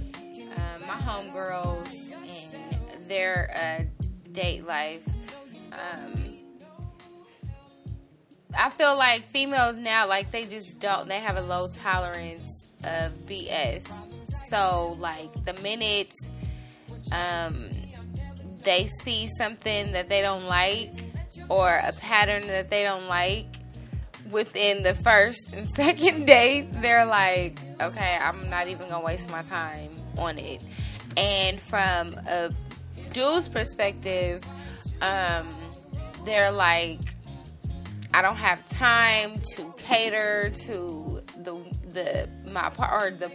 um, 0.55 0.81
my 0.87 0.95
homegirls 0.95 1.93
and 2.53 3.09
their 3.09 3.51
uh, 3.53 3.83
date 4.31 4.65
life. 4.65 5.05
Um, 5.73 6.13
I 8.57 8.69
feel 8.69 8.97
like 8.97 9.25
females 9.27 9.75
now, 9.75 10.07
like 10.07 10.31
they 10.31 10.45
just 10.45 10.79
don't. 10.79 11.09
They 11.09 11.19
have 11.19 11.35
a 11.35 11.41
low 11.41 11.67
tolerance 11.67 12.71
of 12.85 13.11
BS. 13.27 13.91
So, 14.31 14.95
like 14.99 15.31
the 15.45 15.53
minute 15.61 16.13
um, 17.11 17.69
they 18.63 18.87
see 19.01 19.27
something 19.27 19.91
that 19.93 20.09
they 20.09 20.21
don't 20.21 20.45
like 20.45 20.93
or 21.47 21.81
a 21.83 21.93
pattern 21.93 22.45
that 22.47 22.69
they 22.69 22.83
don't 22.83 23.07
like 23.07 23.47
within 24.29 24.83
the 24.83 24.93
first 24.93 25.53
and 25.53 25.67
second 25.75 26.25
date, 26.25 26.71
they're 26.73 27.05
like, 27.05 27.57
okay, 27.81 28.17
I'm 28.21 28.49
not 28.49 28.67
even 28.67 28.89
gonna 28.89 29.03
waste 29.03 29.29
my 29.29 29.41
time 29.41 29.91
on 30.17 30.37
it. 30.37 30.63
And 31.17 31.59
from 31.59 32.13
a 32.27 32.51
dude's 33.13 33.49
perspective, 33.49 34.43
um, 35.01 35.47
they're 36.25 36.51
like, 36.51 36.99
I 38.13 38.21
don't 38.21 38.37
have 38.37 38.67
time 38.67 39.39
to 39.55 39.73
cater 39.77 40.51
to 40.65 41.21
the 41.43 41.55
the 41.93 42.29
my 42.51 42.69
part 42.69 42.91
or 42.91 43.15
the 43.15 43.31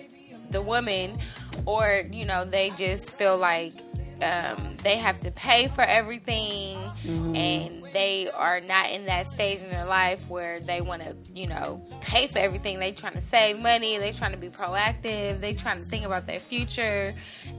the 0.54 0.62
woman, 0.62 1.18
or 1.66 2.04
you 2.10 2.24
know 2.24 2.46
they 2.46 2.70
just 2.70 3.12
feel 3.12 3.36
like 3.36 3.74
um, 4.22 4.76
they 4.82 4.96
have 4.96 5.18
to 5.18 5.30
pay 5.30 5.66
for 5.66 5.82
everything, 5.82 6.78
and 7.36 7.84
they 7.92 8.30
are 8.30 8.60
not 8.60 8.90
in 8.90 9.04
that 9.04 9.26
stage 9.26 9.58
in 9.62 9.68
their 9.68 9.84
life 9.84 10.26
where 10.28 10.60
they 10.60 10.80
want 10.80 11.02
to 11.02 11.14
you 11.34 11.48
know 11.48 11.82
pay 12.00 12.26
for 12.26 12.38
everything. 12.38 12.78
They 12.78 12.92
trying 12.92 13.14
to 13.14 13.20
save 13.20 13.60
money. 13.60 13.98
They 13.98 14.12
trying 14.12 14.32
to 14.32 14.38
be 14.38 14.48
proactive. 14.48 15.40
They 15.40 15.52
trying 15.52 15.78
to 15.78 15.84
think 15.84 16.06
about 16.06 16.26
their 16.26 16.40
future, 16.40 17.12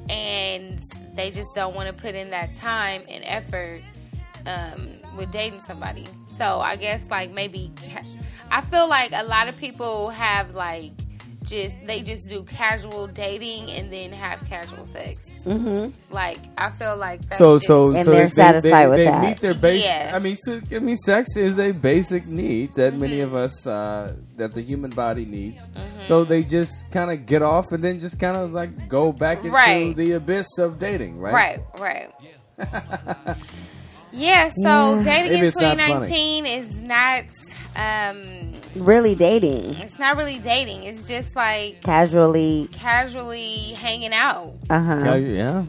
and 0.10 0.80
they 1.14 1.30
just 1.30 1.54
don't 1.54 1.76
want 1.76 1.88
to 1.88 1.94
put 1.94 2.16
in 2.16 2.32
that 2.32 2.56
time 2.56 3.04
and 3.10 3.24
effort 3.26 3.82
um, 4.48 4.88
with 5.18 5.30
dating 5.32 5.60
somebody. 5.60 6.08
So 6.30 6.60
I 6.60 6.76
guess 6.78 7.10
like 7.12 7.32
maybe 7.32 7.72
I 8.52 8.62
feel 8.62 8.88
like 8.88 9.12
a 9.14 9.24
lot 9.24 9.50
of 9.50 9.58
people 9.58 10.10
have 10.10 10.56
like 10.56 10.92
just 11.46 11.76
they 11.86 12.02
just 12.02 12.28
do 12.30 12.44
casual 12.44 13.08
dating 13.08 13.72
and 13.72 13.92
then 13.92 14.12
have 14.12 14.44
casual 14.50 14.86
sex. 14.86 15.18
Mm-hmm. 15.46 15.92
Like 16.14 16.40
I 16.58 16.72
feel 16.72 16.98
like 16.98 17.22
that's 17.28 17.38
So, 17.40 17.56
just, 17.58 17.68
so, 17.68 17.92
And 17.92 18.06
so 18.06 18.12
they're 18.12 18.24
they- 18.26 18.30
satisfied 18.30 18.86
they, 18.86 18.90
with 18.90 18.98
they 19.00 19.06
that. 19.06 19.22
meet 19.24 19.38
their 19.40 19.54
basic. 19.54 19.86
Yeah. 19.86 20.12
I 20.14 20.20
mean, 20.20 20.38
so, 20.42 20.60
I 20.74 20.80
mean, 20.80 20.98
sex 20.98 21.36
is 21.38 21.60
a 21.60 21.72
basic 21.72 22.26
need 22.28 22.74
that 22.76 22.94
many 22.96 23.18
Mm-hmm. 23.20 23.26
of 23.28 23.36
us 23.36 23.66
uh, 23.68 24.16
that 24.38 24.54
the 24.54 24.62
human 24.62 24.92
body 24.92 25.26
needs. 25.26 25.60
So 26.08 26.24
they 26.24 26.44
just 26.44 26.92
kind 26.92 27.10
of 27.12 27.26
get 27.26 27.42
off 27.42 27.72
and 27.72 27.84
then 27.84 28.00
just 28.00 28.20
kind 28.20 28.36
of 28.38 28.52
like 28.52 28.88
go 28.90 29.12
back 29.12 29.38
into 29.40 29.52
Right. 29.52 29.96
the 29.96 30.14
abyss 30.14 30.48
of 30.60 30.80
dating, 30.80 31.18
right? 31.20 31.34
right, 31.34 31.60
right. 31.80 32.12
yeah. 34.12 34.50
So 34.50 34.96
Yeah. 34.96 35.04
dating 35.04 35.32
Maybe 35.32 35.40
in 35.40 35.46
it's 35.46 35.56
not 35.60 35.78
2019 35.78 36.46
is 36.46 36.82
not. 36.82 37.24
Um, 37.76 38.55
Really 38.76 39.16
dating, 39.16 39.76
it's 39.76 39.98
not 40.00 40.18
really 40.18 40.40
dating. 40.40 40.84
It's 40.84 41.08
just 41.08 41.36
like 41.36 41.82
casually. 41.82 42.68
casually 42.74 43.74
hanging 43.74 44.14
out. 44.14 44.54
Uh 44.70 44.80
huh. 44.82 45.02
Yeah, 45.06 45.16
yeah. 45.16 45.66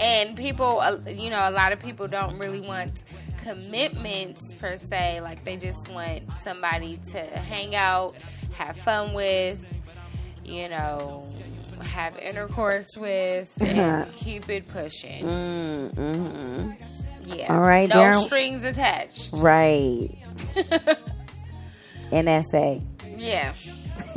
and 0.00 0.36
people 0.36 0.80
uh, 0.80 0.98
you 1.08 1.30
know 1.30 1.48
a 1.48 1.52
lot 1.52 1.72
of 1.72 1.80
people 1.80 2.08
don't 2.08 2.36
really 2.38 2.60
want 2.60 3.04
commitments 3.44 4.54
per 4.56 4.76
se 4.76 5.20
like 5.20 5.44
they 5.44 5.56
just 5.56 5.88
want 5.92 6.32
somebody 6.32 6.98
to 7.12 7.20
hang 7.20 7.74
out 7.76 8.16
have 8.52 8.76
fun 8.76 9.14
with 9.14 9.58
you 10.44 10.68
know 10.68 11.30
have 11.80 12.18
intercourse 12.18 12.96
with 12.96 13.56
and 13.62 14.12
keep 14.14 14.48
it 14.48 14.66
pushing 14.68 15.24
Mm-hmm. 15.24 16.70
yeah 17.38 17.54
All 17.54 17.60
right, 17.60 17.88
no 17.88 17.94
Darren. 17.96 18.22
strings 18.24 18.64
attached 18.64 19.30
Right. 19.32 20.10
NSA. 22.24 22.82
yeah 23.18 23.52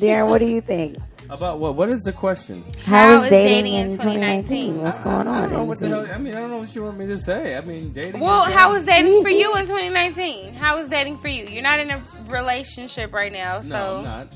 Darren, 0.00 0.28
what 0.28 0.38
do 0.38 0.46
you 0.46 0.60
think? 0.60 0.96
About 1.30 1.58
what? 1.60 1.76
What 1.76 1.88
is 1.88 2.00
the 2.02 2.12
question? 2.12 2.62
How, 2.84 2.96
How 2.96 3.16
is 3.18 3.24
is 3.24 3.30
dating, 3.30 3.64
dating 3.64 3.74
in 3.74 3.80
in 3.86 3.90
2019? 3.92 4.74
2019? 4.74 4.82
What's 4.82 4.98
going 4.98 5.26
I 5.28 5.30
on? 5.30 5.42
don't 5.44 5.52
know 5.52 5.64
what 5.64 5.78
the 5.78 5.88
the 5.88 6.06
hell. 6.06 6.14
I 6.14 6.18
mean, 6.18 6.34
I 6.34 6.40
don't 6.40 6.50
know 6.50 6.58
what 6.58 6.74
you 6.74 6.82
want 6.82 6.98
me 6.98 7.06
to 7.06 7.18
say. 7.18 7.56
I 7.56 7.60
mean, 7.62 7.90
dating. 7.90 8.20
well 8.20 8.44
is- 8.44 8.52
how 8.52 8.70
was 8.72 8.84
dating 8.84 9.22
for 9.22 9.30
you 9.30 9.54
in 9.56 9.62
2019 9.66 10.52
how 10.54 10.76
was 10.76 10.88
dating 10.88 11.16
for 11.16 11.28
you 11.28 11.46
you're 11.46 11.62
not 11.62 11.80
in 11.80 11.90
a 11.90 12.02
relationship 12.28 13.12
right 13.14 13.32
now 13.32 13.60
so 13.60 13.70
No, 13.70 13.96
I'm 13.98 14.04
not. 14.04 14.28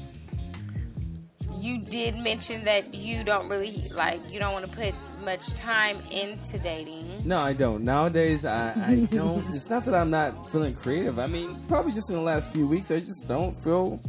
you 1.59 1.83
did 1.83 2.17
mention 2.19 2.65
that 2.65 2.95
you 2.95 3.25
don't 3.25 3.49
really 3.49 3.89
like 3.95 4.21
you 4.33 4.39
don't 4.39 4.53
want 4.55 4.65
to 4.71 4.75
put 4.77 4.95
much 5.27 5.53
time 5.55 5.99
into 6.11 6.59
dating. 6.59 7.23
No, 7.27 7.39
I 7.41 7.53
don't. 7.53 7.85
Nowadays, 7.85 8.47
I, 8.47 8.71
I 8.87 8.95
don't. 9.15 9.45
it's 9.55 9.69
not 9.69 9.85
that 9.85 9.95
I'm 9.95 10.09
not 10.11 10.51
feeling 10.51 10.75
creative. 10.75 11.19
I 11.19 11.27
mean, 11.27 11.63
probably 11.69 11.93
just 11.93 12.09
in 12.09 12.17
the 12.17 12.23
last 12.23 12.49
few 12.51 12.67
weeks, 12.67 12.91
I 12.91 13.01
just 13.01 13.29
don't 13.29 13.53
feel. 13.63 14.01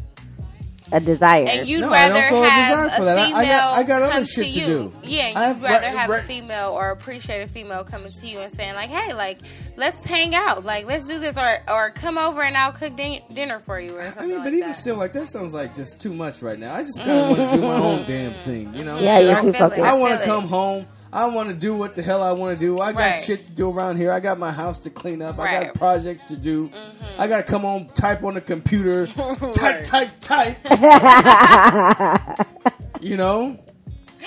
A 0.94 1.02
desire. 1.02 1.44
And 1.50 1.68
you'd 1.68 1.82
No, 1.82 1.90
I 1.92 2.08
don't 2.08 2.16
rather 2.18 2.30
feel 2.30 2.44
a 2.46 2.50
have 2.50 2.86
desire 2.86 2.96
for 2.98 3.02
a 3.02 3.06
that. 3.08 3.18
I- 3.18 3.22
I 3.24 3.26
female 3.26 3.44
got- 3.58 3.78
I 3.80 3.84
got 3.84 4.02
other 4.04 4.12
come 4.14 4.24
shit 4.26 4.46
to 4.46 4.52
to 4.54 4.60
you. 4.62 4.66
do. 4.68 4.94
Yeah, 5.04 5.24
I 5.24 5.28
you'd 5.28 5.36
have- 5.36 5.62
rather 5.62 5.86
right- 5.88 5.96
have 5.98 6.10
right- 6.10 6.24
a 6.24 6.28
female 6.28 6.70
or 6.72 6.92
appreciate 6.92 7.42
a 7.42 7.48
female 7.48 7.84
coming 7.84 8.12
to 8.22 8.26
you 8.28 8.40
and 8.40 8.56
saying 8.56 8.74
like, 8.74 8.90
"Hey, 8.90 9.14
like, 9.14 9.40
let's 9.76 10.06
hang 10.06 10.34
out. 10.34 10.64
Like, 10.64 10.86
let's 10.86 11.04
do 11.06 11.20
this, 11.20 11.38
or 11.38 11.58
or 11.68 11.90
come 11.90 12.18
over 12.18 12.42
and 12.42 12.56
I'll 12.56 12.72
cook 12.72 12.96
din- 12.96 13.22
dinner 13.34 13.60
for 13.60 13.82
you, 13.82 13.98
or 13.98 14.04
something 14.14 14.24
I 14.24 14.28
mean, 14.28 14.36
like 14.38 14.44
but 14.46 14.54
even 14.54 14.70
that." 14.70 14.76
still, 14.78 14.96
like 14.96 15.12
that 15.12 15.28
sounds 15.28 15.54
like 15.54 15.76
just 15.76 16.00
too 16.00 16.14
much 16.14 16.42
right 16.42 16.58
now. 16.58 16.74
I 16.74 16.84
just 16.84 17.00
kind 17.00 17.12
of 17.12 17.30
want 17.38 17.52
to 17.52 17.58
do 17.58 17.64
my 17.64 17.80
own 17.80 18.06
damn 18.06 18.34
thing, 18.46 18.74
you 18.74 18.86
know? 18.86 18.98
Yeah, 18.98 19.20
you're 19.20 19.36
I 19.36 19.42
too 19.42 19.52
feel 19.52 19.56
it. 19.66 19.70
focused. 19.72 19.82
I 19.82 19.90
I 19.92 19.94
want 19.96 20.18
to 20.22 20.26
come 20.26 20.48
home. 20.48 20.86
I 21.18 21.26
want 21.26 21.50
to 21.50 21.56
do 21.56 21.74
what 21.74 21.96
the 21.96 22.04
hell 22.04 22.22
I 22.22 22.32
want 22.32 22.60
to 22.60 22.64
do. 22.64 22.80
I 22.80 22.92
got 22.94 23.00
Right. 23.00 23.24
shit 23.24 23.44
to 23.46 23.52
do 23.52 23.72
around 23.72 23.98
here. 23.98 24.12
I 24.12 24.20
got 24.20 24.38
my 24.38 24.52
house 24.52 24.80
to 24.82 24.92
clean 24.92 25.24
up. 25.24 25.40
I 25.40 25.44
Right. 25.44 25.54
Mm-hmm. 25.56 25.64
got 25.70 25.74
projects 25.74 26.22
to 26.26 26.38
do. 26.38 26.70
I 27.18 27.28
got 27.28 27.38
to 27.38 27.44
come 27.44 27.64
home, 27.64 27.88
type 27.96 28.24
on 28.24 28.36
the 28.36 28.42
computer, 28.42 29.08
type, 29.54 29.84
type, 29.86 30.12
type. 30.22 30.58
you 33.02 33.18
know? 33.18 33.58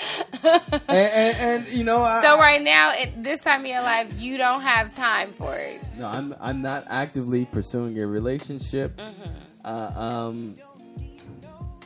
and, 0.43 0.61
and, 0.89 1.37
and, 1.37 1.67
you 1.69 1.85
know, 1.85 2.01
I, 2.01 2.21
So 2.21 2.37
right 2.37 2.61
now, 2.61 2.91
at 2.91 3.23
this 3.23 3.39
time 3.39 3.61
of 3.61 3.67
your 3.67 3.81
life, 3.81 4.19
you 4.19 4.37
don't 4.37 4.61
have 4.61 4.93
time 4.93 5.31
for 5.31 5.55
it. 5.55 5.79
No, 5.97 6.07
I'm 6.07 6.35
I'm 6.41 6.61
not 6.61 6.85
actively 6.89 7.45
pursuing 7.45 8.01
a 8.01 8.07
relationship. 8.07 8.97
Mm-hmm. 8.97 9.31
Uh, 9.63 9.91
um, 9.95 10.55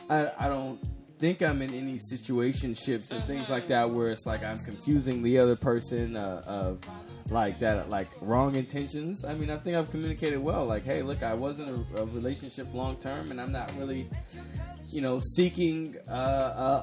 I 0.08 0.30
I 0.38 0.48
don't 0.48 0.78
think 1.18 1.42
I'm 1.42 1.62
in 1.62 1.72
any 1.74 1.94
situationships 1.94 3.10
and 3.12 3.24
things 3.24 3.48
like 3.48 3.66
that 3.68 3.90
where 3.90 4.10
it's 4.10 4.26
like 4.26 4.44
I'm 4.44 4.58
confusing 4.58 5.22
the 5.22 5.38
other 5.38 5.56
person 5.56 6.16
uh, 6.16 6.42
of 6.46 6.78
like 7.30 7.58
that, 7.60 7.88
like 7.90 8.08
wrong 8.20 8.54
intentions. 8.54 9.24
I 9.24 9.34
mean, 9.34 9.50
I 9.50 9.56
think 9.56 9.76
I've 9.76 9.90
communicated 9.90 10.38
well. 10.38 10.64
Like, 10.66 10.84
hey, 10.84 11.02
look, 11.02 11.22
I 11.22 11.34
wasn't 11.34 11.86
a, 11.94 12.02
a 12.02 12.06
relationship 12.06 12.72
long 12.74 12.96
term, 12.96 13.30
and 13.30 13.40
I'm 13.40 13.50
not 13.52 13.72
really, 13.76 14.08
you 14.92 15.00
know, 15.00 15.18
seeking 15.20 15.96
uh, 16.08 16.12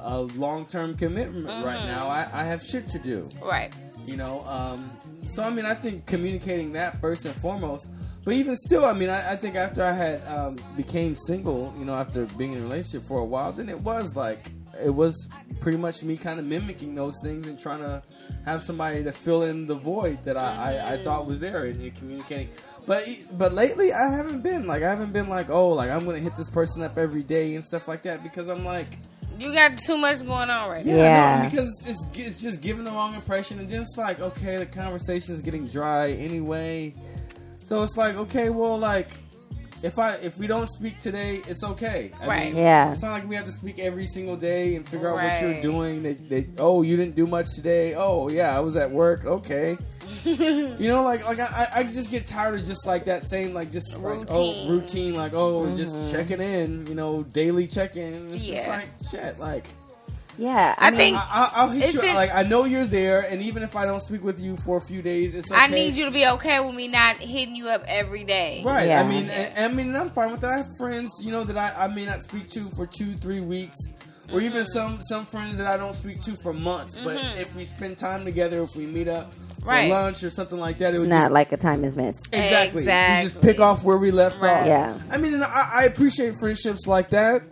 a, 0.04 0.14
a 0.14 0.20
long 0.36 0.66
term 0.66 0.96
commitment 0.96 1.46
right 1.64 1.84
now. 1.86 2.08
I, 2.08 2.28
I 2.32 2.44
have 2.44 2.62
shit 2.62 2.88
to 2.90 2.98
do 2.98 3.28
Right. 3.42 3.72
you 4.04 4.16
know 4.16 4.44
um, 4.46 4.90
so 5.24 5.42
i 5.42 5.48
mean 5.48 5.64
i 5.64 5.72
think 5.72 6.04
communicating 6.04 6.72
that 6.72 7.00
first 7.00 7.24
and 7.24 7.34
foremost 7.36 7.88
but 8.24 8.34
even 8.34 8.56
still 8.56 8.84
i 8.84 8.92
mean 8.92 9.08
i, 9.08 9.32
I 9.32 9.36
think 9.36 9.54
after 9.56 9.82
i 9.82 9.92
had 9.92 10.22
um, 10.26 10.56
became 10.76 11.14
single 11.16 11.74
you 11.78 11.84
know 11.84 11.94
after 11.94 12.26
being 12.36 12.52
in 12.52 12.60
a 12.60 12.62
relationship 12.62 13.06
for 13.06 13.20
a 13.20 13.24
while 13.24 13.52
then 13.52 13.68
it 13.68 13.80
was 13.80 14.16
like 14.16 14.50
it 14.82 14.92
was 14.92 15.28
pretty 15.60 15.78
much 15.78 16.02
me 16.02 16.16
kind 16.16 16.40
of 16.40 16.44
mimicking 16.46 16.94
those 16.96 17.14
things 17.22 17.46
and 17.46 17.58
trying 17.60 17.78
to 17.78 18.02
have 18.44 18.60
somebody 18.60 19.04
to 19.04 19.12
fill 19.12 19.44
in 19.44 19.66
the 19.66 19.74
void 19.74 20.18
that 20.24 20.36
I, 20.36 20.74
I, 20.78 20.92
I 20.94 21.02
thought 21.04 21.26
was 21.26 21.38
there 21.40 21.66
and, 21.66 21.76
and 21.80 21.94
communicating. 21.94 22.48
But 22.84 23.06
but 23.38 23.52
lately 23.52 23.92
I 23.92 24.10
haven't 24.16 24.40
been 24.42 24.66
like 24.66 24.82
I 24.82 24.90
haven't 24.90 25.12
been 25.12 25.28
like 25.28 25.48
oh 25.48 25.68
like 25.68 25.90
I'm 25.90 26.04
gonna 26.04 26.18
hit 26.18 26.36
this 26.36 26.50
person 26.50 26.82
up 26.82 26.98
every 26.98 27.22
day 27.22 27.54
and 27.54 27.64
stuff 27.64 27.86
like 27.86 28.02
that 28.02 28.24
because 28.24 28.48
I'm 28.48 28.64
like 28.64 28.98
You 29.38 29.52
got 29.54 29.78
too 29.78 29.96
much 29.96 30.26
going 30.26 30.50
on 30.50 30.68
right 30.68 30.84
now. 30.84 30.92
yeah, 30.92 31.42
Yeah. 31.44 31.48
because 31.48 31.70
it's 31.86 32.04
it's 32.12 32.42
just 32.42 32.60
giving 32.60 32.82
the 32.84 32.90
wrong 32.90 33.14
impression, 33.14 33.60
and 33.60 33.70
then 33.70 33.82
it's 33.82 33.96
like, 33.96 34.18
okay, 34.20 34.56
the 34.56 34.66
conversation 34.66 35.34
is 35.34 35.40
getting 35.40 35.68
dry 35.68 36.10
anyway. 36.10 36.92
So 37.64 37.82
it's 37.82 37.96
like, 37.96 38.16
okay, 38.16 38.50
well, 38.50 38.78
like 38.78 39.08
if 39.82 39.98
I 39.98 40.14
if 40.16 40.38
we 40.38 40.46
don't 40.46 40.66
speak 40.66 40.98
today, 41.00 41.40
it's 41.48 41.64
okay. 41.64 42.10
I 42.20 42.26
Right. 42.26 42.54
Yeah. 42.54 42.92
It's 42.92 43.00
not 43.00 43.12
like 43.12 43.28
we 43.28 43.34
have 43.36 43.46
to 43.46 43.52
speak 43.52 43.78
every 43.78 44.04
single 44.06 44.36
day 44.36 44.76
and 44.76 44.86
figure 44.86 45.08
out 45.08 45.14
what 45.14 45.40
you're 45.40 45.62
doing. 45.62 46.02
They, 46.02 46.12
they, 46.14 46.48
oh, 46.58 46.82
you 46.82 46.96
didn't 46.96 47.14
do 47.14 47.26
much 47.26 47.46
today. 47.54 47.94
Oh, 47.94 48.28
yeah, 48.28 48.54
I 48.54 48.60
was 48.60 48.76
at 48.76 48.90
work. 48.90 49.24
Okay. 49.24 49.78
you 50.24 50.88
know, 50.88 51.02
like 51.02 51.26
like 51.26 51.40
I, 51.40 51.68
I 51.74 51.84
just 51.84 52.10
get 52.10 52.26
tired 52.26 52.54
of 52.54 52.64
just 52.64 52.86
like 52.86 53.04
that 53.06 53.22
same 53.22 53.54
like 53.54 53.70
just 53.70 53.98
like 53.98 54.26
oh 54.30 54.68
Routine. 54.68 54.70
routine 54.70 55.14
like 55.14 55.32
oh 55.34 55.74
just 55.76 55.98
mm-hmm. 55.98 56.10
checking 56.10 56.40
in. 56.40 56.86
You 56.86 56.94
know, 56.94 57.22
daily 57.22 57.66
check 57.66 57.96
in. 57.96 58.32
It's 58.32 58.44
just 58.44 58.62
Yeah. 58.62 58.68
like 58.68 58.88
shit. 59.10 59.38
Like 59.38 59.66
Yeah, 60.36 60.74
I, 60.78 60.88
I 60.88 60.90
mean, 60.90 60.96
think- 60.98 61.16
I, 61.16 61.20
I- 61.20 61.52
I'll 61.62 61.68
hit 61.70 61.94
you. 61.94 62.02
it- 62.02 62.14
like 62.14 62.34
I 62.34 62.42
know 62.42 62.64
you're 62.64 62.84
there, 62.84 63.20
and 63.28 63.40
even 63.42 63.62
if 63.62 63.76
I 63.76 63.86
don't 63.86 64.00
speak 64.00 64.22
with 64.24 64.40
you 64.40 64.56
for 64.64 64.76
a 64.78 64.80
few 64.80 65.00
days, 65.02 65.34
it's 65.34 65.50
okay. 65.50 65.60
I 65.60 65.66
need 65.68 65.94
you 65.94 66.04
to 66.06 66.10
be 66.10 66.26
okay 66.26 66.60
with 66.60 66.74
me 66.74 66.88
not 66.88 67.16
hitting 67.18 67.54
you 67.56 67.68
up 67.68 67.82
every 67.86 68.24
day. 68.24 68.62
Right. 68.64 68.88
Yeah. 68.88 69.00
I 69.00 69.04
mean, 69.04 69.30
I, 69.30 69.64
I 69.64 69.68
mean, 69.68 69.94
I'm 69.94 70.10
fine 70.10 70.32
with 70.32 70.40
that. 70.40 70.50
I 70.50 70.56
have 70.58 70.76
friends, 70.76 71.10
you 71.22 71.30
know, 71.30 71.44
that 71.44 71.56
I, 71.56 71.84
I 71.84 71.88
may 71.88 72.04
not 72.06 72.22
speak 72.22 72.48
to 72.48 72.68
for 72.76 72.86
two, 72.86 73.12
three 73.12 73.40
weeks, 73.40 73.76
or 74.32 74.38
Mm-hmm. 74.38 74.46
even 74.46 74.64
some 74.64 74.98
some 75.02 75.26
friends 75.26 75.58
that 75.58 75.66
I 75.66 75.76
don't 75.76 75.92
speak 75.94 76.22
to 76.24 76.34
for 76.42 76.52
months. 76.54 76.96
But 76.96 77.16
if 77.38 77.54
we 77.54 77.64
spend 77.64 77.98
time 77.98 78.24
together, 78.24 78.62
if 78.62 78.74
we 78.74 78.86
meet 78.86 79.06
up 79.06 79.34
for 79.60 79.68
Right. 79.68 79.90
lunch 79.90 80.24
or 80.24 80.30
something 80.30 80.58
like 80.58 80.78
that, 80.78 80.94
it 80.94 80.96
it's 80.96 81.04
not 81.04 81.24
just, 81.24 81.32
like 81.32 81.52
a 81.52 81.56
time 81.58 81.84
is 81.84 81.94
missed. 81.96 82.28
exactly. 82.32 82.82
You 82.84 82.88
just 82.88 83.40
pick 83.42 83.60
off 83.60 83.82
where 83.84 83.98
we 83.98 84.10
left 84.10 84.40
Right. 84.40 84.60
off. 84.62 84.66
Yeah. 84.66 84.98
I 85.10 85.18
mean, 85.18 85.42
I, 85.42 85.70
I 85.74 85.84
appreciate 85.84 86.38
friendships 86.40 86.86
like 86.86 87.10
that. 87.10 87.42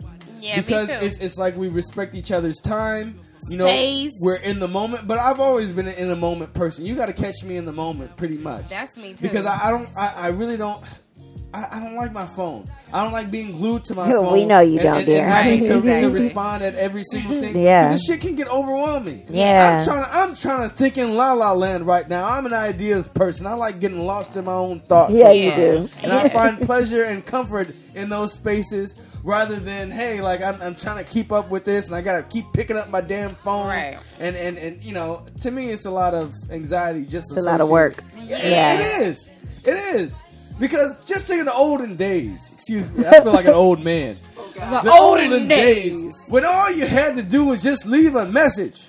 Yeah, 0.43 0.57
because 0.61 0.87
me 0.89 0.93
too. 0.99 1.05
it's, 1.05 1.17
it's 1.19 1.37
like 1.37 1.55
we 1.55 1.69
respect 1.69 2.15
each 2.15 2.31
other's 2.31 2.59
time. 2.59 3.19
You 3.49 3.57
know, 3.57 3.65
Space. 3.67 4.11
we're 4.21 4.35
in 4.35 4.59
the 4.59 4.67
moment. 4.67 5.07
But 5.07 5.19
I've 5.19 5.39
always 5.39 5.71
been 5.71 5.87
an 5.87 5.95
in 5.95 6.07
the 6.09 6.15
moment 6.15 6.53
person. 6.53 6.85
You 6.85 6.95
got 6.95 7.05
to 7.07 7.13
catch 7.13 7.43
me 7.43 7.55
in 7.57 7.65
the 7.65 7.71
moment, 7.71 8.15
pretty 8.17 8.37
much. 8.37 8.67
That's 8.69 8.95
me 8.97 9.13
too. 9.13 9.27
because 9.27 9.45
I, 9.45 9.67
I 9.67 9.71
don't. 9.71 9.89
I, 9.97 10.07
I 10.15 10.27
really 10.27 10.57
don't. 10.57 10.83
I, 11.53 11.77
I 11.77 11.79
don't 11.79 11.95
like 11.95 12.11
my 12.11 12.25
phone. 12.25 12.67
I 12.91 13.03
don't 13.03 13.13
like 13.13 13.29
being 13.29 13.51
glued 13.51 13.85
to 13.85 13.93
my 13.95 14.07
We 14.07 14.13
phone. 14.13 14.33
We 14.33 14.45
know 14.45 14.59
you 14.61 14.79
and- 14.79 14.81
don't, 14.83 14.97
and, 14.97 15.05
dear. 15.05 15.17
And 15.23 15.31
having 15.31 15.61
Right, 15.69 15.99
to, 16.01 16.01
to 16.01 16.09
respond 16.09 16.63
at 16.63 16.73
every 16.75 17.03
single 17.03 17.39
thing. 17.41 17.55
Yeah. 17.63 17.89
'Cause 17.91 17.99
this 17.99 18.05
shit 18.07 18.21
can 18.21 18.33
get 18.35 18.47
overwhelming. 18.49 19.25
Yeah. 19.29 19.77
I'm 19.79 19.85
trying 19.85 20.03
to. 20.03 20.15
I'm 20.17 20.35
trying 20.35 20.69
to 20.69 20.75
think 20.75 20.97
in 20.97 21.13
la 21.15 21.33
la 21.33 21.51
land 21.53 21.85
right 21.85 22.07
now. 22.09 22.27
I'm 22.27 22.45
an 22.47 22.53
ideas 22.53 23.07
person. 23.07 23.45
I 23.45 23.53
like 23.53 23.79
getting 23.79 23.99
lost 24.05 24.35
in 24.35 24.45
my 24.45 24.53
own 24.53 24.79
thoughts. 24.81 25.13
Yeah, 25.13 25.31
you 25.31 25.55
do. 25.55 25.89
And 26.01 26.11
I 26.11 26.27
find 26.29 26.59
pleasure 26.65 27.03
and 27.03 27.25
comfort 27.25 27.73
in 27.93 28.09
those 28.09 28.33
spaces 28.33 28.95
rather 29.23 29.55
than, 29.55 29.89
hey, 29.89 30.21
like 30.21 30.41
I'm, 30.41 30.61
I'm 30.61 30.75
trying 30.75 31.03
to 31.03 31.09
keep 31.09 31.31
up 31.31 31.49
with 31.49 31.65
this 31.65 31.87
and 31.87 31.95
I 31.95 32.01
gotta 32.01 32.23
keep 32.23 32.45
picking 32.53 32.77
up 32.77 32.89
my 32.89 33.01
damn 33.01 33.35
phone. 33.35 33.67
Right. 33.67 33.97
And, 34.19 34.35
and, 34.35 34.57
and 34.57 34.83
you 34.83 34.93
know, 34.93 35.25
to 35.41 35.51
me 35.51 35.69
it's 35.69 35.85
a 35.85 35.91
lot 35.91 36.13
of 36.13 36.33
anxiety 36.51 37.05
just 37.05 37.31
It's 37.31 37.37
a 37.37 37.41
lot 37.41 37.61
of 37.61 37.69
work. 37.69 38.03
Yeah, 38.17 38.47
Yeah. 38.47 38.79
It 38.79 39.01
is. 39.01 39.29
It 39.65 39.95
is. 39.95 40.13
Because 40.59 40.99
just 41.05 41.29
in 41.31 41.45
the 41.45 41.53
olden 41.53 41.95
days, 41.95 42.51
excuse 42.53 42.91
me, 42.91 43.05
I 43.05 43.21
feel 43.23 43.33
like 43.33 43.45
an 43.45 43.53
old 43.55 43.83
man. 43.83 44.17
the 44.55 44.91
olden 44.91 45.47
days. 45.47 46.13
when 46.29 46.45
all 46.45 46.71
you 46.71 46.85
had 46.85 47.15
to 47.15 47.23
do 47.23 47.43
was 47.45 47.63
just 47.63 47.85
leave 47.85 48.15
a 48.15 48.25
message. 48.27 48.81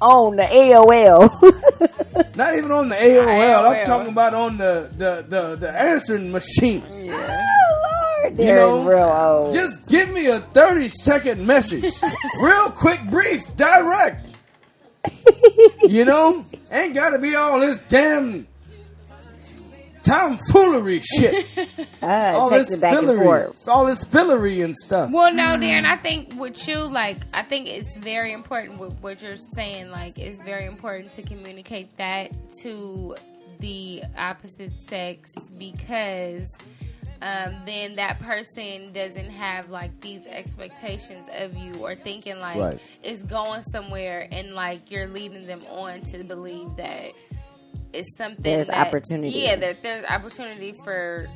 On 0.00 0.34
the 0.34 0.42
AOL. 0.42 1.30
Not 2.36 2.56
even 2.56 2.72
on 2.72 2.88
the 2.88 2.96
AOL. 2.96 3.70
I'm 3.70 3.86
talking 3.86 4.08
about 4.10 4.34
on 4.34 4.58
the, 4.58 4.88
the, 4.92 5.24
the, 5.28 5.56
the 5.56 5.80
answering 5.80 6.32
machine. 6.32 6.82
oh 6.90 7.71
Lord, 8.36 8.38
You 8.38 8.44
they're 8.44 8.56
know, 8.56 8.88
real 8.88 8.98
old. 9.08 9.52
Just 9.54 9.88
give 9.88 10.10
me 10.12 10.26
a 10.26 10.40
30 10.40 10.88
second 10.88 11.46
message. 11.46 11.84
Real 12.40 12.70
quick, 12.70 13.00
brief, 13.10 13.42
direct. 13.56 14.26
you 15.82 16.04
know? 16.04 16.44
Ain't 16.70 16.94
gotta 16.94 17.18
be 17.18 17.34
all 17.34 17.60
this 17.60 17.78
damn 17.88 18.46
tomfoolery 20.02 21.00
shit. 21.00 21.46
uh, 22.02 22.06
all 22.06 22.50
this 22.50 22.70
it 22.70 22.80
back 22.80 22.94
fillery. 22.98 23.52
All 23.68 23.86
this 23.86 24.04
fillery 24.04 24.60
and 24.62 24.74
stuff. 24.76 25.10
Well, 25.10 25.32
no, 25.32 25.56
Darren. 25.56 25.84
I 25.84 25.96
think 25.96 26.34
with 26.38 26.66
you, 26.68 26.78
like, 26.78 27.18
I 27.34 27.42
think 27.42 27.68
it's 27.68 27.96
very 27.98 28.32
important 28.32 28.78
with 28.78 28.94
what 29.00 29.22
you're 29.22 29.34
saying. 29.54 29.90
Like, 29.90 30.18
it's 30.18 30.40
very 30.40 30.66
important 30.66 31.12
to 31.12 31.22
communicate 31.22 31.96
that 31.96 32.32
to 32.62 33.16
the 33.60 34.02
opposite 34.18 34.72
sex 34.88 35.30
because 35.56 36.48
um, 37.22 37.54
then 37.64 37.94
that 37.96 38.18
person 38.18 38.92
doesn't 38.92 39.30
have 39.30 39.70
like 39.70 39.98
these 40.00 40.26
expectations 40.26 41.28
of 41.38 41.56
you 41.56 41.72
or 41.76 41.94
thinking 41.94 42.38
like 42.40 42.56
Right. 42.58 42.80
it's 43.02 43.22
going 43.22 43.62
somewhere 43.62 44.26
and 44.32 44.54
like 44.54 44.90
you're 44.90 45.06
leading 45.06 45.46
them 45.46 45.62
on 45.70 46.00
to 46.12 46.24
believe 46.24 46.74
that 46.76 47.12
it's 47.92 48.16
something 48.18 48.42
There's 48.42 48.66
that- 48.66 48.86
opportunity. 48.88 49.38
Yeah, 49.38 49.56
that 49.56 49.82
there's 49.82 50.04
opportunity 50.04 50.72
for 50.72 51.28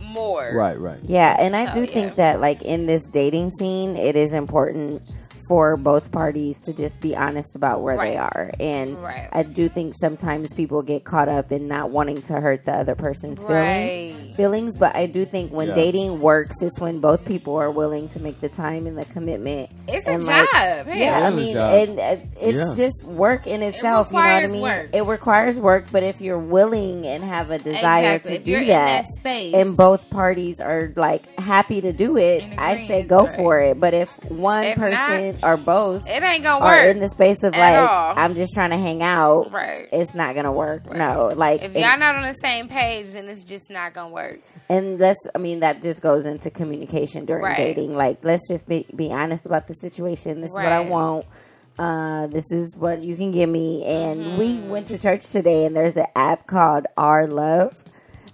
more. 0.00 0.52
Right, 0.54 0.80
right. 0.80 1.00
Yeah, 1.02 1.36
and 1.38 1.54
I 1.54 1.66
So, 1.66 1.80
do 1.80 1.80
yeah. 1.86 1.92
think 1.92 2.14
that 2.16 2.40
like 2.40 2.62
in 2.62 2.86
this 2.86 3.06
dating 3.08 3.50
scene, 3.58 3.96
it 3.96 4.16
is 4.16 4.32
important 4.32 5.02
for 5.48 5.76
both 5.76 6.10
parties 6.12 6.58
to 6.64 6.72
just 6.72 7.00
be 7.00 7.16
honest 7.16 7.56
about 7.56 7.82
where 7.82 7.96
they 7.96 8.16
are. 8.16 8.50
And 8.60 8.98
Right. 9.02 9.28
I 9.32 9.42
do 9.42 9.68
think 9.68 9.94
sometimes 9.94 10.52
people 10.54 10.82
get 10.82 11.04
caught 11.04 11.28
up 11.28 11.52
in 11.52 11.68
not 11.68 11.90
wanting 11.90 12.22
to 12.22 12.34
hurt 12.40 12.64
the 12.64 12.72
other 12.74 12.94
person's 12.94 13.44
Right. 13.44 14.12
feelings. 14.12 14.36
Feelings, 14.36 14.78
but 14.78 14.94
I 14.96 15.06
do 15.06 15.24
think 15.24 15.52
when 15.52 15.68
Yeah. 15.68 15.74
dating 15.74 16.20
works, 16.20 16.56
it's 16.60 16.78
when 16.80 17.00
both 17.00 17.24
people 17.24 17.56
are 17.56 17.70
willing 17.70 18.08
to 18.08 18.22
make 18.22 18.40
the 18.40 18.48
time 18.48 18.86
and 18.86 18.96
the 18.96 19.04
commitment. 19.06 19.70
It's 19.88 20.06
a 20.06 20.12
and, 20.12 20.20
job. 20.22 20.28
like, 20.28 20.48
Hell. 20.50 20.84
Yeah, 20.96 21.18
I 21.18 21.28
It 21.28 21.28
is 21.28 21.32
a 21.32 21.36
mean, 21.36 21.56
and 21.56 22.00
uh, 22.00 22.16
it's 22.40 22.58
Yeah. 22.70 22.74
just 22.84 23.04
work 23.04 23.46
in 23.46 23.62
itself. 23.62 24.08
you 24.10 24.14
know 24.18 24.18
what 24.24 24.28
I 24.44 24.46
mean? 24.46 24.62
work. 24.62 24.88
It 24.92 25.02
requires 25.06 25.58
work, 25.60 25.86
but 25.92 26.02
if 26.02 26.20
you're 26.20 26.38
willing 26.38 27.06
and 27.06 27.22
have 27.24 27.50
a 27.50 27.58
desire 27.58 28.16
Exactly. 28.16 28.30
to 28.30 28.36
If 28.38 28.44
do 28.44 28.58
that, 28.66 28.66
that 28.66 29.04
space. 29.18 29.54
and 29.54 29.76
both 29.76 30.08
parties 30.10 30.60
are 30.60 30.92
like 30.96 31.38
happy 31.38 31.80
to 31.80 31.92
do 31.92 32.16
it, 32.16 32.42
I 32.58 32.76
say 32.78 33.02
go 33.02 33.26
right. 33.26 33.36
for 33.36 33.60
it. 33.60 33.80
But 33.80 33.94
if 33.94 34.10
one 34.28 34.64
If 34.64 34.76
person 34.78 35.35
or 35.42 35.56
both 35.56 36.08
It 36.08 36.22
ain't 36.22 36.42
gonna 36.42 36.64
work. 36.64 36.86
in 36.86 37.00
the 37.00 37.08
space 37.08 37.42
of 37.42 37.54
like 37.56 37.76
all. 37.88 38.14
I'm 38.16 38.34
just 38.34 38.54
trying 38.54 38.70
to 38.70 38.76
hang 38.76 39.02
out, 39.02 39.52
Right. 39.52 39.88
it's 39.92 40.14
not 40.14 40.34
gonna 40.34 40.52
work. 40.52 40.92
No, 40.94 41.32
like 41.34 41.62
If 41.62 41.74
y'all 41.74 41.98
not 41.98 42.16
on 42.16 42.22
the 42.22 42.32
same 42.34 42.68
page, 42.68 43.12
then 43.12 43.26
it's 43.28 43.44
just 43.44 43.70
not 43.70 43.92
gonna 43.94 44.10
work. 44.12 44.38
and 44.68 44.98
that's 44.98 45.26
I 45.34 45.38
mean 45.38 45.60
that 45.60 45.82
just 45.82 46.00
goes 46.02 46.26
into 46.26 46.50
communication 46.50 47.24
during 47.24 47.44
Right. 47.44 47.56
dating. 47.56 47.94
Like 47.96 48.24
let's 48.24 48.48
just 48.48 48.66
be 48.68 48.86
be 48.94 49.12
honest 49.12 49.46
about 49.46 49.66
the 49.66 49.74
situation. 49.74 50.40
This 50.40 50.50
is 50.50 50.56
what 50.56 50.66
I 50.72 50.80
want. 50.80 51.24
Uh, 51.78 52.26
this 52.28 52.50
is 52.52 52.74
what 52.74 53.02
you 53.02 53.16
can 53.16 53.32
give 53.32 53.50
me. 53.50 53.84
And 53.84 54.38
we 54.38 54.56
Mm-hmm. 54.56 54.68
went 54.70 54.86
to 54.88 54.98
church 54.98 55.28
today, 55.28 55.66
and 55.66 55.76
there's 55.76 55.98
an 55.98 56.06
app 56.16 56.46
called 56.46 56.86
Our 56.96 57.26
Love. 57.26 57.76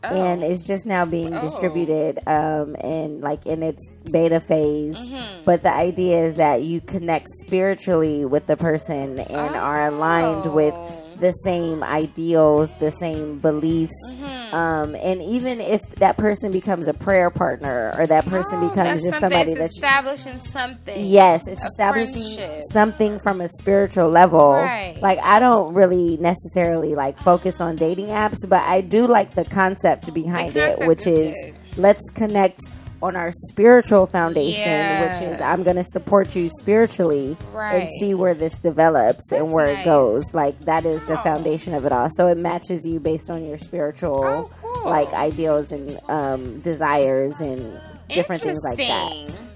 Oh. 0.05 0.09
And 0.09 0.43
it's 0.43 0.67
just 0.67 0.87
now 0.87 1.05
being 1.05 1.31
distributed, 1.31 2.19
um, 2.27 2.75
and 2.81 3.21
like 3.21 3.47
in 3.47 3.63
its 3.63 3.93
beta 4.11 4.41
phase. 4.41 4.97
Mm-hmm. 4.97 5.45
But 5.45 5.63
the 5.63 5.73
idea 5.73 6.25
is 6.25 6.35
that 6.37 6.63
you 6.63 6.81
connect 6.81 7.29
spiritually 7.47 8.25
with 8.25 8.47
the 8.47 8.57
person 8.57 9.21
and 9.21 9.55
are 9.55 9.87
aligned 9.87 10.53
with 10.53 10.75
Oh. 10.75 11.12
The 11.23 11.33
same 11.33 11.83
ideals, 11.83 12.71
the 12.81 12.91
same 12.91 13.39
beliefs. 13.39 13.95
Mm-hmm. 14.11 14.55
Um, 14.55 14.95
and 14.97 15.23
even 15.23 15.61
if 15.63 15.81
that 15.97 16.19
person 16.19 16.53
becomes 16.53 16.89
a 16.89 16.93
prayer 16.93 17.31
partner 17.31 17.95
or 17.97 18.07
that 18.07 18.27
person 18.27 18.59
Oh, 18.63 18.69
becomes 18.69 19.03
just 19.03 19.21
somebody 19.21 19.55
that's 19.55 19.75
establishing 19.77 20.37
something. 20.39 21.03
Yes, 21.07 21.49
it's 21.49 21.65
establishing 21.65 22.37
friendship. 22.37 22.61
something 22.71 23.19
from 23.21 23.41
a 23.41 23.49
spiritual 23.49 24.11
level. 24.11 24.53
Right. 24.53 24.99
Like 25.01 25.19
I 25.21 25.39
don't 25.41 25.73
really 25.73 26.19
necessarily 26.19 26.95
like 26.95 27.17
focus 27.19 27.61
on 27.61 27.77
dating 27.77 28.07
apps, 28.09 28.47
but 28.47 28.61
I 28.63 28.83
do 28.83 29.07
like 29.07 29.35
the 29.35 29.45
concept 29.47 30.13
behind 30.13 30.53
The 30.53 30.83
it, 30.83 30.89
which 30.89 31.07
is 31.07 31.35
is 31.37 31.79
let's 31.79 32.11
connect 32.11 32.59
on 33.03 33.17
our 33.17 33.31
spiritual 33.33 34.07
foundation, 34.07 34.69
Yeah. 34.71 35.03
which 35.03 35.21
is 35.21 35.41
I'm 35.41 35.63
going 35.65 35.77
to 35.77 35.85
support 35.85 36.37
you 36.37 36.49
spiritually 36.61 37.37
Right. 37.53 37.83
and 37.83 37.89
see 37.99 38.15
where 38.15 38.35
this 38.35 38.59
develops 38.61 39.27
That's 39.29 39.43
and 39.43 39.53
where 39.53 39.73
nice. 39.75 39.83
it 39.83 39.85
goes. 39.85 40.33
Like 40.33 40.59
that 40.61 40.85
is 40.85 41.05
the 41.07 41.19
Oh. 41.19 41.23
foundation 41.23 41.75
of 41.75 41.85
it 41.85 41.93
all. 41.93 42.09
So 42.11 42.29
it 42.29 42.39
matches 42.39 42.87
you 42.87 43.01
based 43.01 43.29
on 43.29 43.45
your 43.45 43.59
spiritual 43.59 44.25
Oh, 44.25 44.51
cool. 44.63 44.89
like 44.91 45.13
ideals 45.13 45.73
and 45.73 45.99
um, 46.09 46.61
desires 46.61 47.41
and 47.41 47.81
different 48.09 48.41
things 48.43 48.61
like 48.65 48.77
that. 48.79 49.13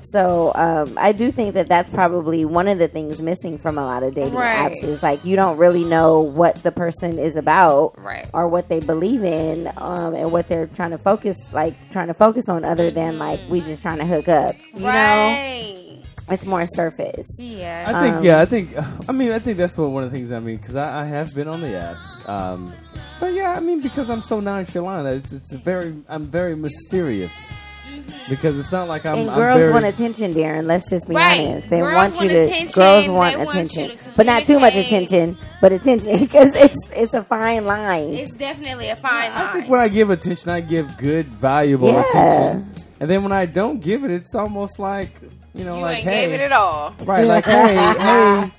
Interesting. 0.07 0.13
So 0.13 0.53
um, 0.55 0.95
I 0.97 1.13
do 1.13 1.31
think 1.31 1.55
that 1.55 1.69
that's 1.69 1.91
probably 1.91 2.45
one 2.45 2.69
of 2.69 2.79
the 2.79 2.89
things 2.89 3.21
missing 3.21 3.59
from 3.59 3.79
a 3.79 3.85
lot 3.85 4.03
of 4.03 4.15
dating 4.15 4.35
Right. 4.35 4.73
apps 4.73 4.85
is 4.85 5.03
like 5.03 5.25
you 5.25 5.37
don't 5.37 5.57
really 5.57 5.85
know 5.85 6.21
what 6.21 6.57
the 6.57 6.73
person 6.73 7.19
is 7.19 7.37
about 7.37 7.95
Right. 8.03 8.29
or 8.33 8.49
what 8.49 8.69
they 8.69 8.81
believe 8.81 9.25
in 9.25 9.71
um, 9.77 10.15
and 10.15 10.33
what 10.33 10.49
they're 10.49 10.67
trying 10.67 10.91
to 10.91 10.99
focus 10.99 11.37
like 11.53 11.75
trying 11.91 12.07
to 12.09 12.15
focus 12.15 12.49
on 12.49 12.65
other 12.65 12.91
than 12.91 13.19
like 13.19 13.41
we 13.49 13.61
just 13.61 13.83
trying 13.83 13.99
to 13.99 14.07
hook 14.07 14.29
up. 14.29 14.55
You 14.75 14.81
know, 14.81 15.99
it's 16.29 16.45
more 16.47 16.67
surface. 16.67 17.29
Yeah. 17.39 17.85
I 17.87 18.03
think, 18.03 18.17
Um, 18.17 18.25
yeah, 18.25 18.41
I 18.41 18.45
think, 18.47 18.71
I 19.09 19.13
mean, 19.13 19.33
I 19.33 19.39
think 19.39 19.59
that's 19.59 19.77
what 19.79 19.91
one 19.91 20.03
of 20.05 20.11
the 20.11 20.17
things. 20.17 20.33
I 20.33 20.41
mean, 20.41 20.57
because 20.57 20.75
I, 20.77 21.03
I 21.03 21.05
have 21.07 21.35
been 21.35 21.47
on 21.49 21.61
the 21.61 21.69
apps, 21.69 22.29
um, 22.29 22.73
but 23.21 23.33
yeah, 23.33 23.55
I 23.57 23.61
mean, 23.61 23.81
because 23.81 24.11
I'm 24.11 24.23
so 24.23 24.41
nonchalant, 24.41 25.07
it's, 25.07 25.33
it's 25.33 25.53
very, 25.55 25.97
I'm 26.09 26.27
very 26.27 26.57
mysterious. 26.57 27.53
Mm-hmm. 27.87 28.31
Because 28.31 28.59
it's 28.59 28.73
not 28.73 28.89
like 28.89 29.07
I'm. 29.07 29.19
and 29.21 29.31
I'm 29.31 29.37
girls 29.39 29.59
very, 29.59 29.73
want 29.73 29.85
attention, 29.85 30.35
Darren. 30.35 30.67
Let's 30.67 30.91
just 30.91 31.07
be 31.09 31.15
Right. 31.15 31.47
honest. 31.47 31.71
They 31.71 31.79
Girls 31.79 31.95
want 31.95 32.15
you 32.15 32.21
want 32.21 32.31
to. 32.31 32.41
attention. 32.47 32.73
Girls 32.75 33.05
They 33.05 33.11
want 33.11 33.39
want 33.39 33.55
you 33.55 33.61
attention, 33.61 33.97
to 33.99 34.13
but 34.17 34.27
not 34.27 34.45
too 34.45 34.59
much 34.59 34.75
attention. 34.75 35.39
But 35.61 35.73
attention 35.73 36.19
because 36.21 36.55
it's 36.57 36.89
it's 36.93 37.15
a 37.15 37.23
fine 37.25 37.65
line. 37.67 38.15
It's 38.15 38.33
definitely 38.33 38.89
a 38.89 38.97
fine 38.97 39.31
line. 39.33 39.47
I 39.49 39.53
think 39.53 39.69
when 39.69 39.81
I 39.81 39.89
give 39.89 40.11
attention, 40.11 40.51
I 40.51 40.61
give 40.61 40.97
good, 40.99 41.29
valuable 41.29 41.93
Yeah. 41.93 42.05
attention. 42.09 42.75
And 42.99 43.11
then 43.11 43.23
when 43.23 43.33
I 43.33 43.47
don't 43.47 43.81
give 43.81 44.05
it, 44.05 44.11
it's 44.11 44.35
almost 44.35 44.79
like 44.79 45.21
you 45.55 45.65
know, 45.65 45.77
you 45.77 45.83
like 45.83 45.99
ain't 45.99 46.09
hey, 46.09 46.27
gave 46.27 46.35
it 46.35 46.41
at 46.43 46.53
all. 46.53 46.95
right, 47.05 47.25
like 47.25 47.45
hey, 47.47 47.77
hey, 47.77 48.51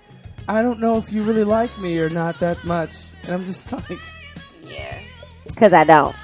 I 0.47 0.61
don't 0.61 0.79
know 0.79 0.97
if 0.97 1.11
you 1.11 1.23
really 1.23 1.43
like 1.43 1.77
me 1.79 1.99
or 1.99 2.09
not 2.09 2.39
that 2.39 2.63
much, 2.63 2.91
and 3.23 3.33
I'm 3.33 3.45
just 3.45 3.71
like, 3.73 3.99
Yeah. 4.65 4.97
Because 5.45 5.73
I 5.73 5.83
don't. 5.83 6.15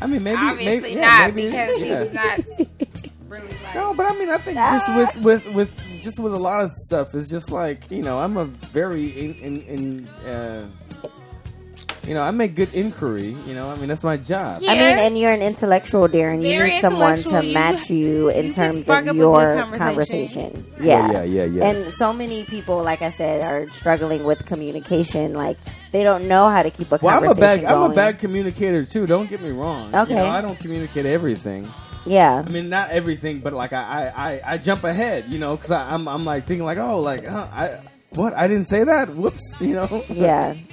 I 0.00 0.06
mean, 0.06 0.22
maybe, 0.22 0.40
Obviously 0.40 0.80
maybe, 0.80 1.00
yeah, 1.00 1.00
not 1.00 1.34
maybe, 1.34 1.48
because 1.48 1.82
yeah. 1.82 2.04
he's 2.04 2.12
not 2.14 2.40
really 3.28 3.48
like. 3.64 3.74
No, 3.74 3.94
but 3.94 4.06
I 4.06 4.18
mean, 4.18 4.30
I 4.30 4.38
think 4.38 4.56
just 4.56 4.96
with 4.96 5.24
with 5.24 5.54
with 5.54 6.02
just 6.02 6.18
with 6.18 6.34
a 6.34 6.38
lot 6.38 6.64
of 6.64 6.72
stuff, 6.78 7.14
it's 7.14 7.28
just 7.30 7.50
like 7.50 7.90
you 7.90 8.02
know, 8.02 8.18
I'm 8.18 8.36
a 8.36 8.46
very 8.46 9.06
in 9.06 9.34
in, 9.34 9.60
in 9.62 10.08
uh, 10.26 10.66
you 12.06 12.14
know, 12.14 12.22
I 12.22 12.30
make 12.30 12.54
good 12.54 12.72
inquiry. 12.74 13.36
You 13.46 13.54
know, 13.54 13.68
I 13.70 13.76
mean, 13.76 13.88
that's 13.88 14.02
my 14.04 14.16
job. 14.16 14.62
Yeah. 14.62 14.72
I 14.72 14.74
mean, 14.74 14.98
and 14.98 15.18
you're 15.18 15.32
an 15.32 15.42
intellectual, 15.42 16.08
Darren. 16.08 16.36
You 16.42 16.58
Very 16.58 16.70
need 16.70 16.80
someone 16.80 17.16
to 17.16 17.18
intellectual. 17.18 17.42
You- 17.44 17.54
match 17.54 17.90
you 17.90 18.28
in 18.38 18.46
you 18.46 18.52
terms 18.52 18.88
of 18.88 19.06
your 19.16 19.54
conversation. 19.56 19.78
conversation. 19.78 20.66
Yeah. 20.80 21.12
yeah, 21.12 21.22
yeah, 21.24 21.44
yeah. 21.44 21.64
And 21.68 21.92
so 21.92 22.12
many 22.12 22.44
people, 22.44 22.82
like 22.82 23.02
I 23.02 23.10
said, 23.10 23.42
are 23.42 23.68
struggling 23.70 24.24
with 24.24 24.46
communication. 24.46 25.34
Like 25.34 25.58
they 25.92 26.02
don't 26.02 26.26
know 26.28 26.48
how 26.48 26.62
to 26.62 26.70
keep 26.70 26.90
a 26.92 26.98
Well, 27.02 27.16
I'm 27.16 27.24
a 27.24 27.26
conversation 27.28 27.64
bad 27.64 27.72
I'm 27.72 27.90
a 27.90 27.94
bad 27.94 28.18
communicator 28.18 28.84
too. 28.84 29.06
Don't 29.06 29.28
get 29.28 29.40
me 29.42 29.50
wrong. 29.50 29.94
Okay. 29.94 30.12
You 30.14 30.18
know, 30.20 30.26
I 30.28 30.40
don't 30.40 30.58
communicate 30.58 31.06
everything. 31.06 31.68
Yeah. 32.06 32.42
I 32.46 32.50
mean, 32.50 32.70
not 32.70 32.90
everything, 32.90 33.40
but 33.40 33.52
like 33.52 33.74
I 33.74 33.82
I, 34.16 34.30
I, 34.30 34.40
I 34.54 34.58
jump 34.58 34.84
ahead. 34.84 35.26
You 35.28 35.38
know, 35.38 35.54
because 35.56 35.70
I'm 35.70 36.08
I'm 36.08 36.24
like 36.24 36.46
thinking 36.46 36.64
like, 36.64 36.78
oh, 36.78 37.00
like 37.00 37.26
huh, 37.26 37.46
I 37.52 37.78
what 38.14 38.32
I 38.36 38.48
didn't 38.48 38.64
say 38.66 38.84
that. 38.84 39.14
Whoops. 39.14 39.56
You 39.60 39.74
know. 39.74 40.04
Yeah. 40.08 40.54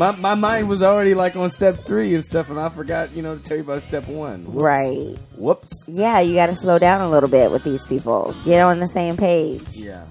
My 0.00 0.16
my 0.16 0.34
mind 0.34 0.66
was 0.66 0.82
already 0.82 1.12
like 1.12 1.36
on 1.36 1.50
step 1.50 1.76
three 1.76 2.14
and 2.14 2.24
stuff, 2.24 2.48
and 2.48 2.58
I 2.58 2.70
forgot 2.70 3.14
you 3.14 3.20
know 3.20 3.36
to 3.36 3.42
tell 3.44 3.58
you 3.58 3.62
about 3.62 3.82
step 3.82 4.08
one. 4.08 4.46
Whoops. 4.46 4.64
Right. 4.64 5.18
Whoops. 5.36 5.70
Yeah, 5.88 6.20
you 6.20 6.34
got 6.34 6.46
to 6.46 6.54
slow 6.54 6.78
down 6.78 7.02
a 7.02 7.10
little 7.10 7.28
bit 7.28 7.50
with 7.50 7.64
these 7.64 7.86
people. 7.86 8.34
Get 8.46 8.62
on 8.62 8.80
the 8.80 8.88
same 8.88 9.18
page. 9.18 9.76
Yeah. 9.76 10.06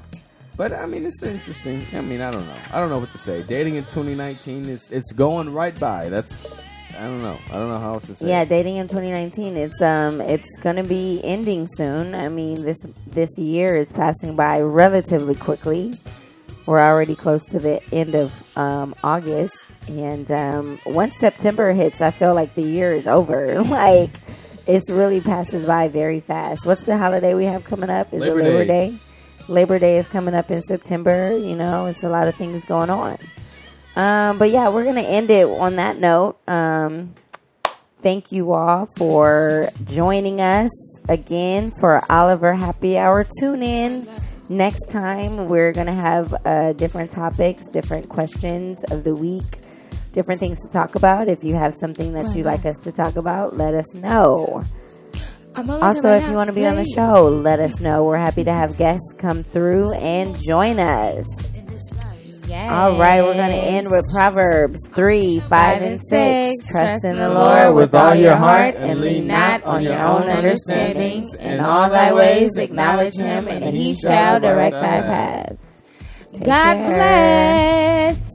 But 0.56 0.74
I 0.74 0.86
mean, 0.86 1.06
it's 1.06 1.24
interesting. 1.24 1.84
I 1.92 2.02
mean, 2.02 2.22
I 2.22 2.30
don't 2.30 2.46
know. 2.46 2.60
I 2.72 2.80
don't 2.80 2.90
know 2.90 3.00
what 3.00 3.12
to 3.14 3.18
say. 3.18 3.42
Dating 3.42 3.78
in 3.78 3.84
2019 3.86 4.66
is 4.66 4.92
it's 4.92 5.12
going 5.12 5.52
right 5.52 5.78
by. 5.80 6.10
That's 6.10 6.46
I 6.96 7.08
don't 7.08 7.24
know. 7.24 7.40
I 7.50 7.54
don't 7.54 7.70
know 7.70 7.80
how 7.80 7.94
else 7.94 8.06
to 8.06 8.14
say. 8.14 8.28
Yeah, 8.28 8.44
it. 8.44 8.50
dating 8.50 8.76
in 8.76 8.88
2019. 8.88 9.58
It's 9.58 9.82
um, 9.82 10.22
it's 10.22 10.60
gonna 10.60 10.84
be 10.84 11.20
ending 11.24 11.66
soon. 11.68 12.14
I 12.14 12.30
mean, 12.30 12.62
this 12.64 12.78
this 13.08 13.40
year 13.40 13.76
is 13.76 13.92
passing 13.92 14.36
by 14.36 14.62
relatively 14.62 15.34
quickly. 15.34 15.96
We're 16.70 16.82
already 16.82 17.15
close 17.15 17.47
to 17.47 17.57
the 17.57 17.82
end 17.91 18.13
of 18.13 18.43
um, 18.55 18.93
August, 19.03 19.80
and 19.88 20.32
um, 20.32 20.80
once 20.86 21.15
September 21.17 21.72
hits, 21.72 21.99
I 21.99 22.11
feel 22.11 22.36
like 22.36 22.53
the 22.53 22.61
year 22.61 22.93
is 22.93 23.07
over. 23.07 23.59
like 23.63 24.11
it's 24.67 24.88
really 24.88 25.20
passes 25.20 25.65
by 25.65 25.88
very 25.88 26.20
fast. 26.20 26.67
What's 26.67 26.86
the 26.86 26.95
holiday 26.95 27.34
we 27.34 27.45
have 27.45 27.63
coming 27.63 27.89
up? 27.89 28.13
Is 28.13 28.20
Labor 28.22 28.41
it 28.41 28.43
Labor 28.43 28.65
Day. 28.65 28.91
Day? 28.91 28.97
Labor 29.47 29.80
Day 29.80 29.97
is 29.97 30.07
coming 30.07 30.36
up 30.36 30.51
in 30.51 30.61
September. 30.61 31.36
You 31.36 31.55
know, 31.55 31.88
it's 31.88 32.03
a 32.03 32.07
lot 32.07 32.28
of 32.28 32.36
things 32.36 32.65
going 32.65 32.91
on. 32.91 33.17
Um, 33.95 34.38
but 34.38 34.51
yeah, 34.51 34.70
we're 34.70 34.86
gonna 34.86 35.01
end 35.01 35.32
it 35.32 35.47
on 35.47 35.78
that 35.78 35.97
note. 35.97 36.38
Um, 36.47 37.15
thank 37.97 38.32
you 38.32 38.53
all 38.53 38.86
for 38.95 39.72
joining 39.86 40.39
us 40.39 40.99
again 41.09 41.72
for 41.80 42.03
Oliver 42.11 42.53
Happy 42.53 42.95
Hour. 42.95 43.26
Tune 43.39 43.63
in 43.63 44.07
next 44.50 44.89
time. 44.89 45.47
We're 45.47 45.72
gonna 45.72 45.93
have 45.93 46.34
uh, 46.45 46.74
different 46.74 47.12
topics, 47.12 47.70
different 47.70 48.10
questions 48.10 48.84
of 48.91 49.04
the 49.04 49.16
week, 49.16 49.60
different 50.12 50.39
things 50.39 50.60
to 50.68 50.74
talk 50.74 50.95
about. 50.95 51.28
If 51.28 51.43
you 51.43 51.56
have 51.56 51.74
something 51.74 52.14
that 52.14 52.36
you'd 52.36 52.45
like 52.45 52.66
us 52.66 52.78
to 52.80 52.91
talk 52.91 53.16
about, 53.16 53.56
let 53.58 53.74
us 53.74 53.93
know. 53.95 54.64
Also, 55.56 56.10
if 56.12 56.28
you 56.30 56.36
want 56.36 56.47
to 56.47 56.54
be 56.54 56.66
on 56.66 56.76
the 56.76 56.86
show, 56.95 57.28
let 57.28 57.60
us 57.60 57.80
know. 57.80 58.04
We're 58.04 58.18
happy 58.18 58.43
to 58.43 58.54
have 58.54 58.78
guests 58.78 59.14
come 59.18 59.43
through 59.43 59.91
and 59.93 60.38
join 60.39 60.80
us. 60.80 61.59
Yes. 62.50 62.72
All 62.72 62.97
right, 62.97 63.22
we're 63.22 63.36
going 63.36 63.52
to 63.52 63.56
end 63.56 63.91
with 63.91 64.10
Proverbs 64.12 64.89
3, 64.91 65.39
5, 65.41 65.82
and 65.84 66.02
6. 66.02 66.72
Trust 66.72 67.06
in 67.06 67.18
the 67.18 67.30
Lord 67.30 67.76
with 67.76 67.93
all 67.93 68.16
your 68.16 68.36
heart 68.36 68.74
and 68.74 69.02
lean 69.02 69.28
not 69.28 69.64
on 69.64 69.84
your 69.84 70.00
own 70.00 70.24
understandings. 70.24 71.36
In 71.36 71.60
all 71.60 71.91
thy 71.91 72.12
ways 72.12 72.58
acknowledge 72.58 73.16
him, 73.18 73.47
and 73.47 73.78
he 73.78 73.93
shall 73.93 74.39
direct 74.39 74.74
thy 74.74 75.02
path. 75.02 75.58
Take 76.34 76.45
God 76.45 76.78
care. 76.78 76.89
bless. 76.89 78.29